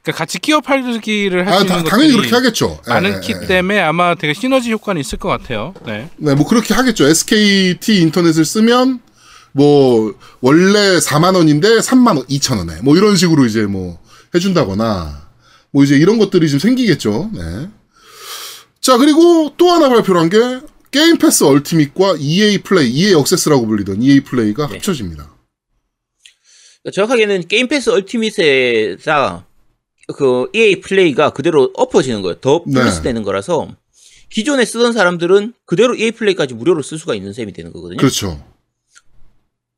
그러니까 0.03 0.19
같이 0.19 0.39
끼어 0.39 0.61
팔기를 0.61 1.47
할수 1.47 1.59
아, 1.59 1.63
있는 1.63 1.85
다, 1.85 1.91
당연히 1.91 2.13
그렇게 2.13 2.35
하겠죠. 2.35 2.81
예, 2.89 2.93
많기 2.93 3.33
예, 3.33 3.39
예. 3.43 3.47
때문에 3.47 3.81
아마 3.81 4.15
되게 4.15 4.35
시너지 4.35 4.71
효과는 4.71 5.01
있을 5.01 5.19
것 5.19 5.29
같아요. 5.29 5.75
네. 5.85 6.09
네, 6.17 6.35
뭐 6.37 6.47
그렇게 6.47 6.75
하겠죠. 6.75 7.07
SKT 7.09 8.01
인터넷을 8.03 8.45
쓰면 8.45 9.01
뭐 9.53 10.15
원래 10.41 10.99
4만 10.99 11.35
원인데 11.35 11.79
3만 11.79 12.09
원, 12.19 12.27
2천 12.27 12.59
원에 12.59 12.81
뭐 12.83 12.97
이런 12.97 13.17
식으로 13.17 13.47
이제 13.47 13.63
뭐 13.63 13.99
해준다거나 14.35 15.27
뭐 15.73 15.83
이제 15.83 15.97
이런 15.97 16.19
것들이 16.19 16.49
좀 16.49 16.61
생기겠죠. 16.61 17.31
네. 17.35 17.69
자 18.81 18.97
그리고 18.99 19.53
또 19.57 19.71
하나 19.71 19.89
발표를 19.89 20.21
한게 20.21 20.61
게임 20.91 21.19
패스 21.19 21.45
Ultimate과 21.45 22.17
EA 22.19 22.59
플레이, 22.59 22.91
EA 22.91 23.15
Access라고 23.15 23.67
불리던 23.67 24.03
EA 24.03 24.21
플레이가 24.21 24.67
네. 24.69 24.75
합쳐집니다. 24.75 25.35
그러니까 26.83 26.95
정확하게는 26.95 27.49
게임 27.49 27.69
패스 27.69 27.91
Ultimate에다 27.91 29.47
그 30.17 30.49
EA 30.53 30.81
플레이가 30.81 31.31
그대로 31.31 31.71
얹어지는 31.75 32.23
거예요. 32.23 32.41
더 32.41 32.63
네. 32.67 32.81
플러스 32.81 33.03
되는 33.03 33.23
거라서 33.23 33.69
기존에 34.31 34.65
쓰던 34.65 34.93
사람들은 34.93 35.55
그대로 35.65 35.95
EA 35.95 36.13
플레이까지 36.13 36.55
무료로 36.55 36.83
쓸 36.83 36.99
수가 36.99 37.15
있는 37.15 37.33
셈이 37.33 37.53
되는 37.53 37.73
거거든요. 37.73 37.99
그렇죠. 37.99 38.45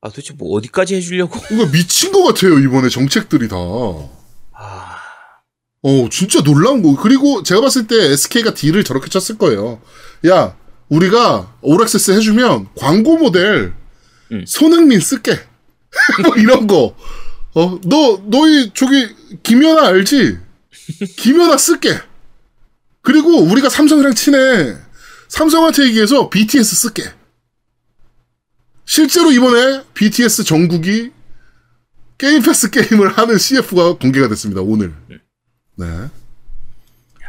아 0.00 0.10
도대체 0.10 0.34
뭐 0.34 0.56
어디까지 0.56 0.94
해주려고? 0.96 1.38
이거 1.50 1.66
미친 1.70 2.12
것 2.12 2.22
같아요 2.24 2.58
이번에 2.58 2.88
정책들이 2.88 3.48
다. 3.48 3.56
아, 4.52 4.96
어, 5.82 6.08
진짜 6.10 6.42
놀라운 6.42 6.82
거. 6.82 7.00
그리고 7.00 7.42
제가 7.42 7.60
봤을 7.60 7.86
때 7.86 7.96
SK가 8.12 8.54
딜을 8.54 8.84
저렇게 8.84 9.08
쳤을 9.08 9.38
거예요. 9.38 9.80
야, 10.26 10.56
우리가 10.88 11.54
올액세스 11.60 12.12
해주면 12.12 12.68
광고 12.76 13.18
모델 13.18 13.72
음. 14.32 14.44
손흥민 14.46 15.00
쓸게. 15.00 15.32
뭐 16.24 16.36
이런 16.36 16.66
거. 16.66 16.96
어, 17.54 17.80
너, 17.84 18.22
너희 18.26 18.70
저기 18.74 19.08
김연아 19.42 19.86
알지? 19.88 20.38
김연아 21.16 21.56
쓸게. 21.58 21.98
그리고 23.02 23.40
우리가 23.42 23.68
삼성이랑 23.68 24.14
친해. 24.14 24.76
삼성한테 25.28 25.84
얘기해서 25.84 26.30
BTS 26.30 26.76
쓸게. 26.76 27.04
실제로 28.84 29.30
이번에 29.30 29.82
BTS 29.94 30.44
정국이 30.44 31.10
게임 32.16 32.42
패스 32.42 32.70
게임을 32.70 33.16
하는 33.16 33.38
CF가 33.38 33.94
공개가 33.98 34.28
됐습니다. 34.28 34.62
오늘. 34.62 34.94
네. 35.76 36.08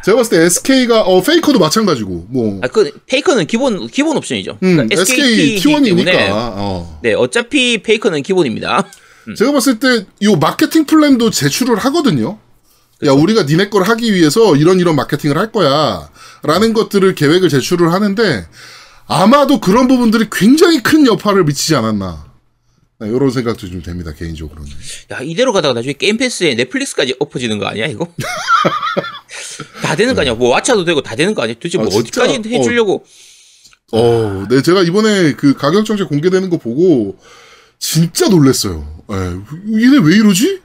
제가 0.04 0.18
봤을 0.18 0.38
때 0.38 0.46
SK가 0.46 1.02
어 1.02 1.22
페이커도 1.22 1.60
마찬가지고 1.60 2.28
뭐 2.30 2.60
아, 2.64 2.68
그 2.68 2.92
페이커는 3.06 3.48
기본 3.48 3.88
기본 3.88 4.18
옵션이죠. 4.18 4.58
음, 4.64 4.76
그러니까 4.76 5.02
SK 5.02 5.24
SKT 5.24 5.56
기 5.56 5.84
때문에 5.84 6.12
T1이니까 6.12 6.30
어. 6.32 7.00
네 7.04 7.14
어차피 7.14 7.82
페이커는 7.84 8.24
기본입니다. 8.24 8.88
제가 9.38 9.52
봤을 9.52 9.80
때요 9.80 10.36
마케팅 10.40 10.86
플랜도 10.86 11.30
제출을 11.30 11.78
하거든요. 11.78 12.40
야, 13.04 13.12
그렇죠. 13.12 13.22
우리가 13.22 13.44
니네 13.44 13.70
걸 13.70 13.84
하기 13.84 14.14
위해서 14.14 14.56
이런 14.56 14.80
이런 14.80 14.96
마케팅을 14.96 15.38
할 15.38 15.52
거야. 15.52 16.10
라는 16.44 16.74
것들을 16.74 17.16
계획을 17.16 17.50
제출을 17.50 17.94
하는데 17.94 18.48
아마도 19.08 19.60
그런 19.60 19.88
부분들이 19.88 20.28
굉장히 20.32 20.82
큰 20.82 21.06
여파를 21.06 21.44
미치지 21.44 21.76
않았나. 21.76 22.29
네, 23.00 23.08
이런 23.08 23.32
생각도 23.32 23.68
좀 23.68 23.82
됩니다, 23.82 24.14
개인적으로는. 24.14 24.70
야 25.12 25.20
이대로 25.22 25.54
가다가 25.54 25.74
나중에 25.74 25.94
게임 25.94 26.18
패스에 26.18 26.56
넷플릭스까지 26.56 27.16
엎어지는 27.20 27.58
거 27.58 27.66
아니야 27.66 27.86
이거? 27.88 28.14
다 29.82 29.96
되는 29.96 30.14
거 30.16 30.22
아니야? 30.22 30.34
뭐 30.34 30.56
왓챠도 30.58 30.86
되고 30.86 31.02
다 31.02 31.16
되는 31.16 31.34
거 31.34 31.44
아니야? 31.44 31.56
도대체 31.56 31.78
뭐 31.78 31.88
아, 31.88 31.90
진짜? 31.90 32.24
어디까지 32.24 32.50
해주려고? 32.50 33.06
어, 33.94 34.46
네, 34.50 34.62
제가 34.62 34.84
이번에 34.84 35.34
그 35.34 35.54
가격 35.56 35.86
정책 35.86 36.10
공개되는 36.10 36.50
거 36.50 36.58
보고 36.58 37.18
진짜 37.80 38.28
놀랬어요. 38.28 39.04
예, 39.12 39.16
얘네 39.16 40.00
왜 40.04 40.16
이러지? 40.18 40.60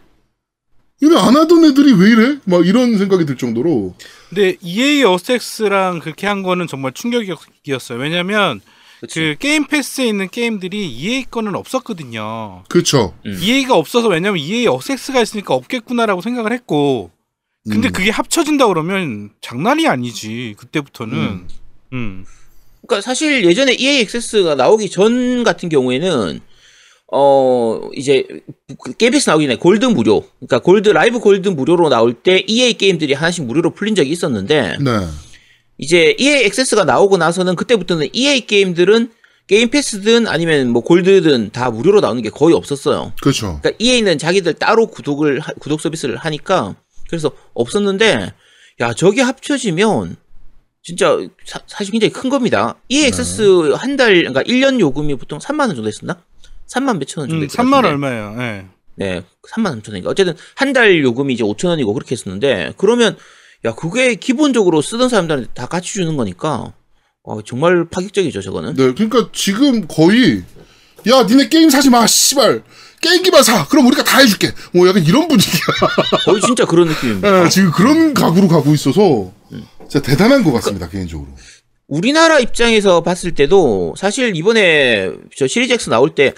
얘네 1.02 1.16
안 1.16 1.36
하던 1.36 1.64
애들이 1.64 1.92
왜 1.92 2.10
이래? 2.10 2.38
막 2.44 2.66
이런 2.66 2.98
생각이 2.98 3.26
들 3.26 3.36
정도로. 3.36 3.94
근데 4.28 4.56
EA 4.60 5.04
어섹스랑 5.04 6.00
그렇게 6.00 6.26
한 6.26 6.42
거는 6.42 6.66
정말 6.66 6.92
충격이었어요. 6.92 7.98
왜냐면 7.98 8.60
그치? 9.06 9.20
그 9.20 9.36
게임 9.38 9.66
패스에 9.66 10.06
있는 10.06 10.28
게임들이 10.28 10.90
EA 10.90 11.24
거는 11.30 11.54
없었거든요. 11.54 12.64
그렇죠. 12.68 13.14
음. 13.26 13.38
EA가 13.40 13.76
없어서 13.76 14.08
왜냐면 14.08 14.38
EA 14.38 14.66
어섹스가 14.66 15.20
있으니까 15.20 15.54
없겠구나라고 15.54 16.20
생각을 16.20 16.52
했고 16.52 17.10
근데 17.70 17.88
음. 17.88 17.92
그게 17.92 18.10
합쳐진다 18.10 18.66
그러면 18.68 19.30
장난이 19.40 19.86
아니지 19.86 20.54
그때부터는 20.58 21.46
음. 21.92 22.24
그러니까 22.86 23.00
사실 23.00 23.44
예전에 23.44 23.72
EA 23.72 24.00
액세스가 24.00 24.54
나오기 24.54 24.90
전 24.90 25.44
같은 25.44 25.68
경우에는 25.68 26.40
어 27.12 27.80
이제 27.94 28.26
그 28.82 28.92
게임 28.96 29.12
패스 29.12 29.30
나오기 29.30 29.46
전에 29.46 29.56
골드 29.56 29.86
무료, 29.86 30.24
그러니까 30.40 30.58
골드 30.58 30.88
라이브 30.90 31.20
골드 31.20 31.50
무료로 31.50 31.88
나올 31.88 32.12
때 32.12 32.42
EA 32.46 32.74
게임들이 32.74 33.12
하나씩 33.14 33.44
무료로 33.44 33.70
풀린 33.70 33.94
적이 33.94 34.10
있었는데 34.10 34.78
네. 34.80 34.90
이제 35.84 36.16
EA 36.18 36.44
액세스가 36.46 36.84
나오고 36.84 37.18
나서는 37.18 37.56
그때부터는 37.56 38.08
EA 38.14 38.40
게임들은 38.46 39.12
게임 39.46 39.68
패스든 39.68 40.26
아니면 40.26 40.70
뭐 40.70 40.80
골드든 40.82 41.50
다 41.52 41.70
무료로 41.70 42.00
나오는 42.00 42.22
게 42.22 42.30
거의 42.30 42.54
없었어요. 42.54 43.12
그렇죠. 43.20 43.58
그러니까 43.60 43.72
EA는 43.78 44.16
자기들 44.16 44.54
따로 44.54 44.86
구독을 44.86 45.40
하- 45.40 45.52
구독 45.60 45.82
서비스를 45.82 46.16
하니까 46.16 46.74
그래서 47.10 47.30
없었는데 47.52 48.32
야 48.80 48.94
저게 48.94 49.20
합쳐지면 49.20 50.16
진짜 50.82 51.18
사, 51.44 51.60
실 51.82 51.92
굉장히 51.92 52.12
큰 52.12 52.30
겁니다. 52.30 52.76
EA 52.88 53.04
Access 53.08 53.72
한달 53.76 54.14
그러니까 54.14 54.42
1년 54.42 54.80
요금이 54.80 55.16
보통 55.16 55.38
3만 55.38 55.60
원 55.66 55.74
정도 55.74 55.88
했었나? 55.88 56.16
3만 56.68 56.96
몇천 56.98 57.20
원 57.22 57.28
정도 57.28 57.42
음, 57.44 57.44
했던 57.44 57.66
것 57.70 57.76
3만 57.76 57.82
같은데. 57.82 57.88
얼마예요? 58.06 58.36
예. 58.40 58.66
네, 58.96 59.22
3만 59.52 59.82
3천 59.82 59.88
원인가. 59.90 60.08
어쨌든 60.08 60.34
한 60.54 60.72
달 60.72 61.02
요금이 61.02 61.34
이제 61.34 61.44
5천 61.44 61.68
원이고 61.68 61.92
그렇게 61.92 62.12
했었는데 62.12 62.72
그러면 62.78 63.16
야 63.64 63.74
그게 63.74 64.14
기본적으로 64.14 64.82
쓰던 64.82 65.08
사람들한테 65.08 65.48
다 65.54 65.66
같이 65.66 65.94
주는 65.94 66.16
거니까 66.16 66.72
어, 67.22 67.42
정말 67.42 67.86
파격적이죠 67.88 68.42
저거는. 68.42 68.74
네, 68.74 68.92
그러니까 68.92 69.30
지금 69.32 69.86
거의 69.88 70.42
야, 71.10 71.22
니네 71.22 71.48
게임 71.48 71.70
사지 71.70 71.90
마, 71.90 72.06
씨발. 72.06 72.62
게임기만 73.00 73.42
사. 73.42 73.66
그럼 73.66 73.86
우리가 73.86 74.02
다 74.04 74.18
해줄게. 74.20 74.50
뭐 74.72 74.88
약간 74.88 75.04
이런 75.04 75.28
분위기야. 75.28 75.60
거의 76.24 76.40
진짜 76.40 76.64
그런 76.64 76.88
느낌입니다. 76.88 77.44
예, 77.44 77.48
지금 77.50 77.70
그런 77.70 78.14
각으로 78.14 78.48
가고 78.48 78.72
있어서 78.72 79.30
진짜 79.88 80.00
대단한 80.00 80.42
것 80.42 80.52
같습니다, 80.52 80.88
개인적으로. 80.88 81.28
우리나라 81.86 82.40
입장에서 82.40 83.02
봤을 83.02 83.32
때도 83.32 83.94
사실 83.98 84.34
이번에 84.34 85.10
저 85.36 85.46
시리즈 85.46 85.74
X 85.74 85.90
나올 85.90 86.14
때 86.14 86.32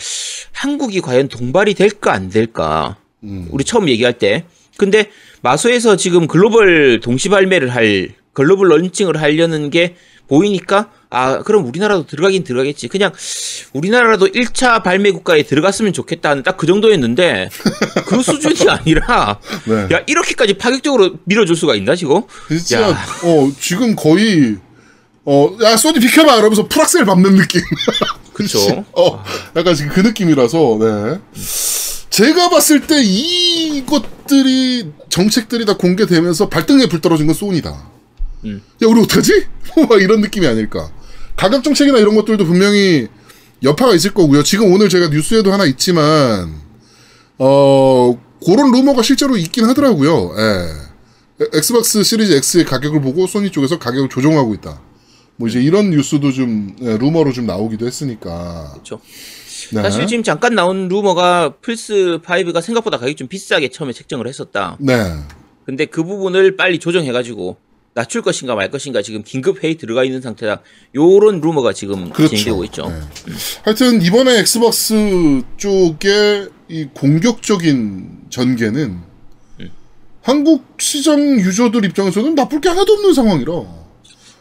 한국이 0.51 1.01
과연 1.01 1.29
동발이 1.29 1.75
될까 1.75 2.13
안 2.13 2.29
될까 2.29 2.97
음. 3.23 3.47
우리 3.51 3.63
처음 3.63 3.89
얘기할 3.89 4.15
때 4.15 4.45
근데 4.77 5.09
마소에서 5.47 5.95
지금 5.95 6.27
글로벌 6.27 6.99
동시 7.01 7.29
발매를 7.29 7.73
할 7.73 8.09
글로벌 8.33 8.69
런칭을 8.69 9.23
하려는 9.23 9.71
게 9.71 9.95
보이니까 10.27 10.91
아 11.09 11.39
그럼 11.45 11.67
우리나라도 11.67 12.05
들어가긴 12.05 12.43
들어가겠지 12.43 12.89
그냥 12.89 13.13
우리나라도 13.73 14.27
1차 14.27 14.83
발매 14.83 15.13
국가에 15.13 15.45
들어갔으면 15.45 15.93
좋겠다 15.93 16.35
는 16.35 16.43
딱 16.43 16.57
그 16.57 16.67
정도였는데 16.67 17.49
그 18.07 18.23
수준이 18.23 18.69
아니라 18.69 19.39
네. 19.67 19.95
야 19.95 20.03
이렇게까지 20.09 20.55
파격적으로 20.55 21.13
밀어줄 21.25 21.55
수가 21.55 21.77
있나 21.77 21.95
지금 21.95 22.23
진짜 22.49 22.83
야. 22.83 23.07
어 23.23 23.53
지금 23.61 23.95
거의 23.95 24.57
어야 25.25 25.77
소니 25.77 26.01
비켜봐 26.01 26.39
이러면서 26.39 26.67
풀악셀 26.67 27.05
밟는 27.05 27.37
느낌. 27.37 27.61
그쵸 28.37 28.85
어 28.93 29.25
약간 29.57 29.75
지금 29.75 29.91
그 29.95 30.01
느낌이라서 30.01 30.79
네. 30.79 31.21
제가 32.11 32.51
봤을 32.51 32.87
때 32.87 33.03
이것들이 33.03 34.93
정책들이 35.09 35.65
다 35.65 35.79
공개되면서 35.79 36.51
발등에 36.51 36.87
불 36.87 37.01
떨어진 37.01 37.27
건 37.27 37.35
소니다. 37.35 37.89
음. 38.45 38.63
야 38.83 38.87
우리 38.89 39.01
어떡하지? 39.01 39.47
막 39.89 40.03
이런 40.03 40.21
느낌이 40.21 40.47
아닐까. 40.47 40.91
가격 41.35 41.65
정책이나 41.65 41.97
이런 41.97 42.15
것들도 42.15 42.45
분명히 42.45 43.09
여파가 43.63 43.95
있을 43.95 44.13
거고요. 44.13 44.43
지금 44.43 44.71
오늘 44.71 44.91
제가 44.91 45.09
뉴스에도 45.09 45.51
하나 45.51 45.65
있지만 45.65 46.61
어 47.39 48.21
그런 48.45 48.71
루머가 48.71 49.03
실제로 49.03 49.39
있긴 49.39 49.65
하더라고요. 49.65 50.35
예. 50.37 51.47
Xbox 51.55 52.03
시리즈 52.03 52.35
X의 52.35 52.67
가격을 52.67 53.01
보고 53.01 53.27
소니 53.27 53.51
쪽에서 53.51 53.79
가격을 53.79 54.11
조정하고 54.11 54.53
있다. 54.53 54.79
뭐 55.37 55.49
이제 55.49 55.63
이런 55.63 55.91
뉴스도 55.91 56.33
좀 56.33 56.75
예, 56.81 56.97
루머로 56.97 57.33
좀 57.33 57.47
나오기도 57.47 57.87
했으니까. 57.87 58.73
그쵸 58.75 59.01
네. 59.73 59.83
사실 59.83 60.07
지금 60.07 60.23
잠깐 60.23 60.55
나온 60.55 60.89
루머가 60.89 61.55
플스 61.61 62.19
5가 62.23 62.61
생각보다 62.61 62.99
가격이 62.99 63.17
좀 63.17 63.29
비싸게 63.29 63.69
처음에 63.69 63.93
책정을 63.93 64.27
했었다. 64.27 64.77
네. 64.81 64.95
근데 65.65 65.85
그 65.87 66.05
부분을 66.05 66.57
빨리 66.57 66.79
조정해가지고 66.79 67.57
낮출 67.95 68.21
것인가 68.21 68.55
말 68.55 68.71
것인가 68.71 69.01
지금 69.01 69.23
긴급 69.23 69.65
회의 69.65 69.77
들어가 69.77 70.05
있는 70.05 70.21
상태다. 70.21 70.61
요런 70.95 71.41
루머가 71.41 71.73
지금 71.73 72.11
그렇죠. 72.11 72.37
진행되고 72.37 72.65
있죠. 72.65 72.89
네. 72.89 73.33
하여튼 73.65 74.03
이번에 74.03 74.39
Xbox 74.39 75.43
쪽의 75.57 76.49
이 76.69 76.89
공격적인 76.93 78.27
전개는 78.29 78.99
음. 79.61 79.71
한국 80.21 80.77
시장 80.79 81.19
유저들 81.41 81.85
입장에서는 81.87 82.35
나쁠 82.35 82.61
게 82.61 82.69
하나도 82.69 82.93
없는 82.93 83.15
상황이라. 83.15 83.86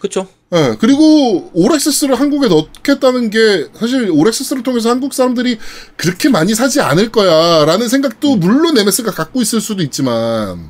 그렇죠. 0.09 0.27
예, 0.53 0.75
그리고 0.79 1.49
All 1.53 1.69
Access를 1.69 2.19
한국에 2.19 2.47
넣겠다는 2.47 3.29
게 3.31 3.67
사실 3.77 4.09
All 4.11 4.23
Access를 4.23 4.61
통해서 4.63 4.89
한국 4.89 5.13
사람들이 5.13 5.57
그렇게 5.97 6.29
많이 6.29 6.53
사지 6.53 6.79
않을 6.81 7.11
거야라는 7.11 7.89
생각도 7.89 8.35
물론 8.35 8.77
MS가 8.77 9.11
갖고 9.11 9.41
있을 9.41 9.59
수도 9.61 9.81
있지만 9.83 10.69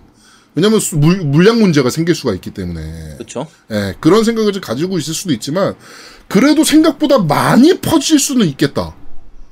왜냐면 0.56 0.80
수- 0.80 0.96
물, 0.96 1.18
물량 1.18 1.60
문제가 1.60 1.90
생길 1.90 2.16
수가 2.16 2.34
있기 2.36 2.52
때문에. 2.52 3.16
그렇죠. 3.18 3.46
예, 3.72 3.94
그런 4.00 4.24
생각을 4.24 4.54
좀 4.54 4.62
가지고 4.62 4.98
있을 4.98 5.14
수도 5.14 5.34
있지만, 5.34 5.76
그래도 6.30 6.64
생각보다 6.64 7.18
많이 7.20 7.78
퍼질 7.82 8.18
수는 8.20 8.48
있겠다. 8.48 8.96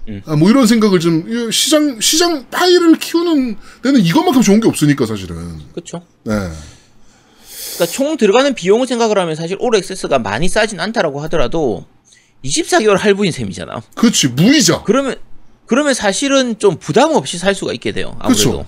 음. 0.07 0.21
아, 0.25 0.38
뭐 0.38 0.49
이런 0.49 0.65
생각을 0.65 1.01
좀, 1.01 1.25
이 1.27 1.51
시장, 1.51 1.99
시장 1.99 2.45
파이를 2.49 2.97
키우는 2.99 3.57
데는 3.81 3.99
이것만큼 3.99 4.41
좋은 4.41 4.61
게 4.61 4.67
없으니까, 4.69 5.05
사실은. 5.05 5.36
그렇죠. 5.73 6.01
네. 6.23 6.34
그러니까 7.76 7.86
총 7.88 8.17
들어가는 8.17 8.53
비용을 8.55 8.88
생각을 8.88 9.17
하면 9.17 9.36
사실 9.36 9.57
올 9.59 9.76
액세스가 9.76 10.19
많이 10.19 10.47
싸진 10.47 10.80
않다라고 10.80 11.21
하더라도 11.24 11.86
24개월 12.45 12.97
할부인 12.97 13.32
셈이잖아. 13.32 13.82
그렇지, 13.95 14.30
무이자. 14.30 14.84
그러면 14.84 15.15
그러면 15.65 15.93
사실은 15.93 16.59
좀 16.59 16.78
부담 16.78 17.13
없이 17.13 17.38
살 17.38 17.55
수가 17.55 17.74
있게 17.74 17.91
돼요. 17.93 18.15
아무래도. 18.19 18.51
그쵸. 18.51 18.65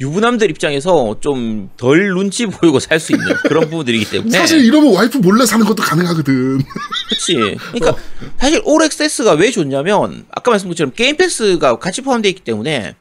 유부남들 0.00 0.48
입장에서 0.50 1.16
좀 1.20 1.70
덜 1.76 2.08
눈치 2.10 2.46
보이고 2.46 2.78
살 2.78 3.00
수 3.00 3.12
있는 3.12 3.26
그런 3.48 3.64
부분들이기 3.68 4.08
때문에 4.08 4.38
사실 4.38 4.64
이러면 4.64 4.94
와이프 4.94 5.18
몰래 5.18 5.44
사는 5.44 5.64
것도 5.66 5.82
가능하거든. 5.82 6.62
그치. 7.08 7.34
그러니까 7.72 7.96
사실 8.38 8.62
All 8.64 8.82
Access가 8.84 9.32
왜 9.32 9.50
좋냐면 9.50 10.24
아까 10.30 10.52
말씀드린 10.52 10.74
것처럼 10.74 10.92
게임 10.94 11.16
패스가 11.16 11.78
같이 11.78 12.00
포함되어 12.02 12.30
있기 12.30 12.42
때문에 12.42 12.94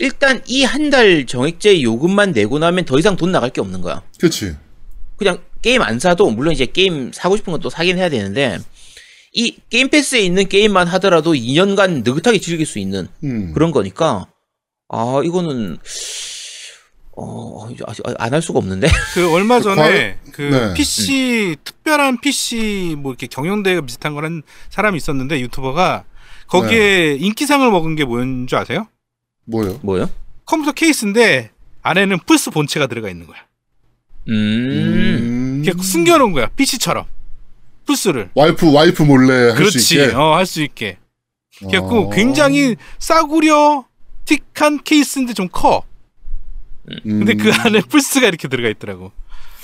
일단 0.00 0.40
이 0.46 0.64
한 0.64 0.90
달 0.90 1.26
정액제 1.26 1.82
요금만 1.82 2.32
내고 2.32 2.58
나면 2.58 2.84
더 2.84 2.98
이상 2.98 3.16
돈 3.16 3.32
나갈 3.32 3.50
게 3.50 3.60
없는 3.60 3.80
거야. 3.80 4.02
그렇지. 4.18 4.56
그냥 5.16 5.38
게임 5.62 5.82
안 5.82 5.98
사도 5.98 6.30
물론 6.30 6.52
이제 6.52 6.66
게임 6.66 7.10
사고 7.12 7.36
싶은 7.36 7.50
건 7.52 7.60
또 7.60 7.68
사긴 7.70 7.98
해야 7.98 8.08
되는데 8.08 8.58
이 9.32 9.56
게임 9.70 9.88
패스에 9.88 10.20
있는 10.20 10.48
게임만 10.48 10.86
하더라도 10.88 11.34
2년간 11.34 12.04
느긋하게 12.04 12.38
즐길 12.38 12.64
수 12.66 12.78
있는 12.78 13.08
음. 13.24 13.52
그런 13.52 13.72
거니까 13.72 14.26
아 14.88 15.20
이거는 15.24 15.78
어 17.16 17.66
안 18.18 18.32
할 18.32 18.40
수가 18.42 18.58
없는데 18.60 18.86
그 19.14 19.32
얼마 19.32 19.60
전에 19.60 19.82
과연- 19.82 20.32
그 20.32 20.42
네. 20.42 20.74
PC 20.74 21.56
특별한 21.64 22.20
PC 22.20 22.94
뭐 22.98 23.10
이렇게 23.12 23.26
경연대회 23.26 23.80
비슷한 23.80 24.14
거는 24.14 24.42
사람이 24.70 24.96
있었는데 24.96 25.40
유튜버가 25.40 26.04
거기에 26.46 27.16
인기상을 27.18 27.68
먹은 27.70 27.96
게 27.96 28.04
뭐였는 28.04 28.46
줄 28.46 28.56
아세요? 28.58 28.86
뭐요? 29.48 29.78
뭐요? 29.82 30.10
컴퓨터 30.44 30.72
케이스인데 30.72 31.50
안에는 31.82 32.18
플스 32.26 32.50
본체가 32.50 32.86
들어가 32.86 33.08
있는 33.08 33.26
거야. 33.26 33.38
음, 34.28 35.62
이렇게 35.64 35.82
숨겨놓은 35.82 36.32
거야 36.32 36.48
PC처럼 36.48 37.06
플스를. 37.86 38.30
와이프 38.34 38.72
와이프 38.72 39.02
몰래 39.02 39.50
할수 39.50 39.56
그렇지. 39.56 39.94
있게. 40.02 40.14
어, 40.14 40.34
할 40.36 40.46
수 40.46 40.62
있게. 40.62 40.98
그래갖고 41.58 42.08
어. 42.08 42.10
굉장히 42.10 42.76
싸구려 42.98 43.84
틱한 44.26 44.84
케이스인데 44.84 45.32
좀 45.32 45.48
커. 45.50 45.82
근데 47.02 47.32
음. 47.32 47.38
그 47.38 47.50
안에 47.52 47.80
플스가 47.80 48.28
이렇게 48.28 48.48
들어가 48.48 48.68
있더라고. 48.68 49.12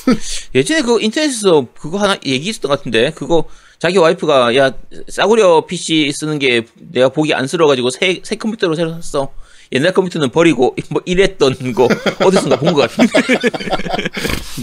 예전에 0.55 0.82
그 0.82 1.01
인터넷에서 1.01 1.66
그거 1.78 1.99
하나 1.99 2.16
얘기 2.26 2.49
있었던 2.51 2.68
것 2.70 2.78
같은데 2.78 3.11
그거 3.12 3.45
자기 3.78 3.97
와이프가 3.99 4.57
야 4.57 4.72
싸구려 5.09 5.66
PC 5.66 6.12
쓰는 6.14 6.39
게 6.39 6.66
내가 6.74 7.09
보기 7.11 7.32
안쓰러워가지고 7.35 7.91
새, 7.91 8.20
새 8.22 8.37
컴퓨터로 8.37 8.74
새로 8.74 8.93
샀어 9.01 9.32
옛날 9.74 9.92
컴퓨터는 9.92 10.30
버리고 10.30 10.74
뭐 10.90 11.02
이랬던 11.04 11.72
거 11.74 11.88
어디선가 12.24 12.58
본 12.58 12.72
것 12.74 12.90
같은데 12.90 13.12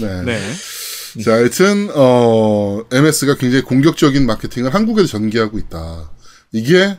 네. 0.00 0.22
네. 0.24 1.22
자, 1.22 1.32
하여튼 1.34 1.90
어 1.94 2.82
MS가 2.90 3.36
굉장히 3.36 3.62
공격적인 3.62 4.24
마케팅을 4.26 4.72
한국에서 4.74 5.08
전개하고 5.08 5.58
있다. 5.58 6.10
이게 6.52 6.96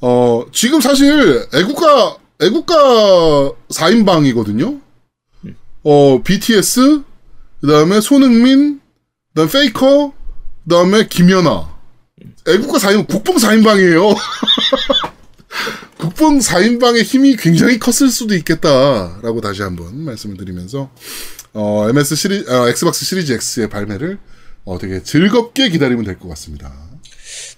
어 0.00 0.44
지금 0.52 0.80
사실 0.80 1.46
애국가 1.54 2.16
애국가 2.40 3.52
4인방이거든요. 3.68 4.80
어 5.82 6.22
BTS 6.24 7.02
그다음에 7.60 8.00
손흥민 8.00 8.80
그다음 9.34 9.48
페이커 9.50 10.12
그다음에 10.64 11.06
김연아 11.08 11.68
애국가 12.48 12.78
4인 12.78 13.06
국뽕 13.06 13.36
4인방이에요. 13.36 14.16
국뽕 16.00 16.38
4인방의 16.38 17.02
힘이 17.02 17.36
굉장히 17.36 17.78
컸을 17.78 18.10
수도 18.10 18.34
있겠다라고 18.34 19.40
다시 19.40 19.62
한번 19.62 20.04
말씀을 20.04 20.36
드리면서 20.36 20.90
어, 21.52 21.86
MS 21.90 22.14
시리, 22.16 22.44
어, 22.48 22.68
Xbox 22.68 23.04
시리즈 23.04 23.32
X의 23.32 23.68
발매를 23.68 24.18
어, 24.64 24.78
되게 24.78 25.02
즐겁게 25.02 25.68
기다리면 25.68 26.04
될 26.04 26.18
것 26.18 26.28
같습니다. 26.30 26.72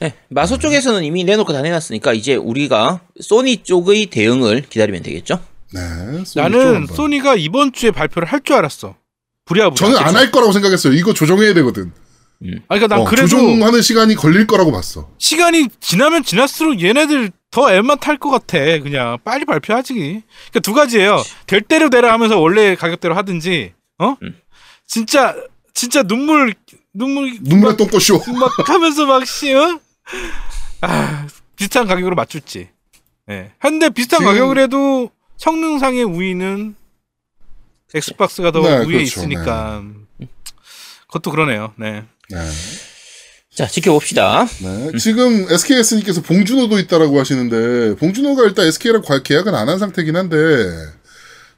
네, 0.00 0.14
마소 0.28 0.58
쪽에서는 0.58 1.04
이미 1.04 1.24
내놓고 1.24 1.52
다 1.52 1.62
내놨으니까 1.62 2.12
이제 2.14 2.34
우리가 2.34 3.00
소니 3.20 3.62
쪽의 3.62 4.06
대응을 4.06 4.62
기다리면 4.68 5.02
되겠죠 5.02 5.40
네. 5.72 5.80
소니 6.24 6.50
쪽 6.52 6.58
나는. 6.58 6.86
소니가 6.86 7.36
이번 7.36 7.72
주에 7.72 7.90
발표를 7.90 8.28
할 8.28 8.40
줄 8.42 8.56
알았어. 8.56 8.96
부랴부랴. 9.44 9.74
저는 9.76 9.96
안 9.98 10.16
할 10.16 10.30
거라고 10.30 10.52
생각했어요. 10.52 10.92
이거 10.94 11.14
조정해야 11.14 11.54
되거든. 11.54 11.92
아, 12.68 12.74
그러니까 12.74 12.88
난 12.88 13.00
어, 13.00 13.04
그래도 13.04 13.28
조정하는 13.28 13.82
시간이 13.82 14.14
걸릴 14.16 14.46
거라고 14.48 14.72
봤어. 14.72 15.08
시간이 15.18 15.68
지나면 15.80 16.24
지날수록 16.24 16.82
얘네들 16.82 17.30
더 17.52 17.70
애만 17.72 17.98
탈 18.00 18.16
것 18.18 18.30
같아. 18.30 18.58
그냥 18.80 19.18
빨리 19.24 19.44
발표하지. 19.44 19.94
그러니까 19.94 20.60
두 20.62 20.72
가지예요. 20.72 21.22
될 21.46 21.60
대로 21.60 21.90
되라 21.90 22.12
하면서 22.12 22.40
원래 22.40 22.74
가격대로 22.74 23.14
하든지, 23.14 23.74
어? 23.98 24.16
음. 24.22 24.40
진짜 24.86 25.36
진짜 25.74 26.02
눈물 26.02 26.54
눈물 26.94 27.36
눈물의 27.42 27.76
똥꼬쇼. 27.76 28.20
막 28.40 28.68
하면서 28.68 29.06
막 29.06 29.24
씨, 29.26 29.52
어? 29.54 29.78
아 30.80 31.26
비슷한 31.56 31.86
가격으로 31.86 32.16
맞출지. 32.16 32.68
예. 33.30 33.52
한데 33.58 33.90
비슷한 33.90 34.20
지금- 34.20 34.32
가격을 34.32 34.58
해도 34.58 35.10
성능상의 35.36 36.04
우위는 36.04 36.74
엑스박스가 37.94 38.50
더 38.52 38.62
네, 38.62 38.78
위에 38.78 38.84
그렇죠. 38.86 39.00
있으니까. 39.02 39.82
그것도 41.06 41.30
그러네요. 41.30 41.74
네. 41.76 42.04
네. 42.30 42.38
자 43.54 43.66
지켜봅시다 43.66 44.46
네. 44.62 44.92
지금 44.98 45.46
SKS님께서 45.50 46.22
봉준호도 46.22 46.78
있다라고 46.78 47.20
하시는데, 47.20 47.96
봉준호가 47.96 48.44
일단 48.44 48.66
SK랑 48.66 49.02
계약은 49.22 49.54
안 49.54 49.68
한 49.68 49.78
상태긴 49.78 50.16
한데, 50.16 50.36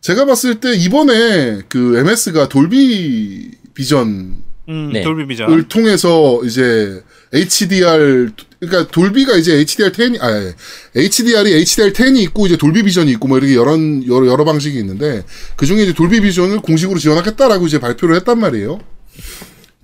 제가 0.01 0.24
봤을 0.26 0.57
때 0.61 0.74
이번에 0.74 1.61
그 1.68 1.97
MS가 1.99 2.49
돌비 2.49 3.53
비전을 3.74 4.34
음, 4.68 4.90
네. 4.92 5.03
돌비 5.03 5.26
비전. 5.26 5.68
통해서 5.68 6.40
이제 6.45 7.01
HDR, 7.32 8.32
그러니까 8.59 8.90
돌비가 8.90 9.36
이제 9.36 9.53
HDR10, 9.64 10.20
아, 10.20 10.53
HDR이 10.97 11.62
HDR10이 11.62 12.18
있고 12.24 12.47
이제 12.47 12.57
돌비 12.57 12.82
비전이 12.82 13.11
있고 13.12 13.28
뭐 13.28 13.38
이렇게 13.38 13.55
여러, 13.55 13.72
여러, 14.09 14.26
여러 14.26 14.45
방식이 14.45 14.76
있는데, 14.78 15.22
그 15.57 15.64
중에 15.64 15.84
이제 15.84 15.92
돌비 15.95 16.20
비전을 16.20 16.59
공식으로 16.61 16.99
지원하겠다라고 16.99 17.66
이제 17.68 17.78
발표를 17.78 18.16
했단 18.16 18.40
말이에요. 18.40 18.80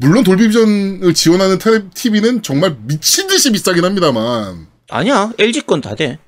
물론 0.00 0.24
돌비 0.24 0.46
비전을 0.48 1.12
지원하는 1.14 1.58
TV는 1.92 2.42
정말 2.42 2.74
미친 2.86 3.26
듯이 3.26 3.52
비싸긴 3.52 3.84
합니다만, 3.84 4.66
아니야 4.88 5.30
LG 5.38 5.62
건 5.66 5.80
다 5.82 5.94
돼 5.94 6.18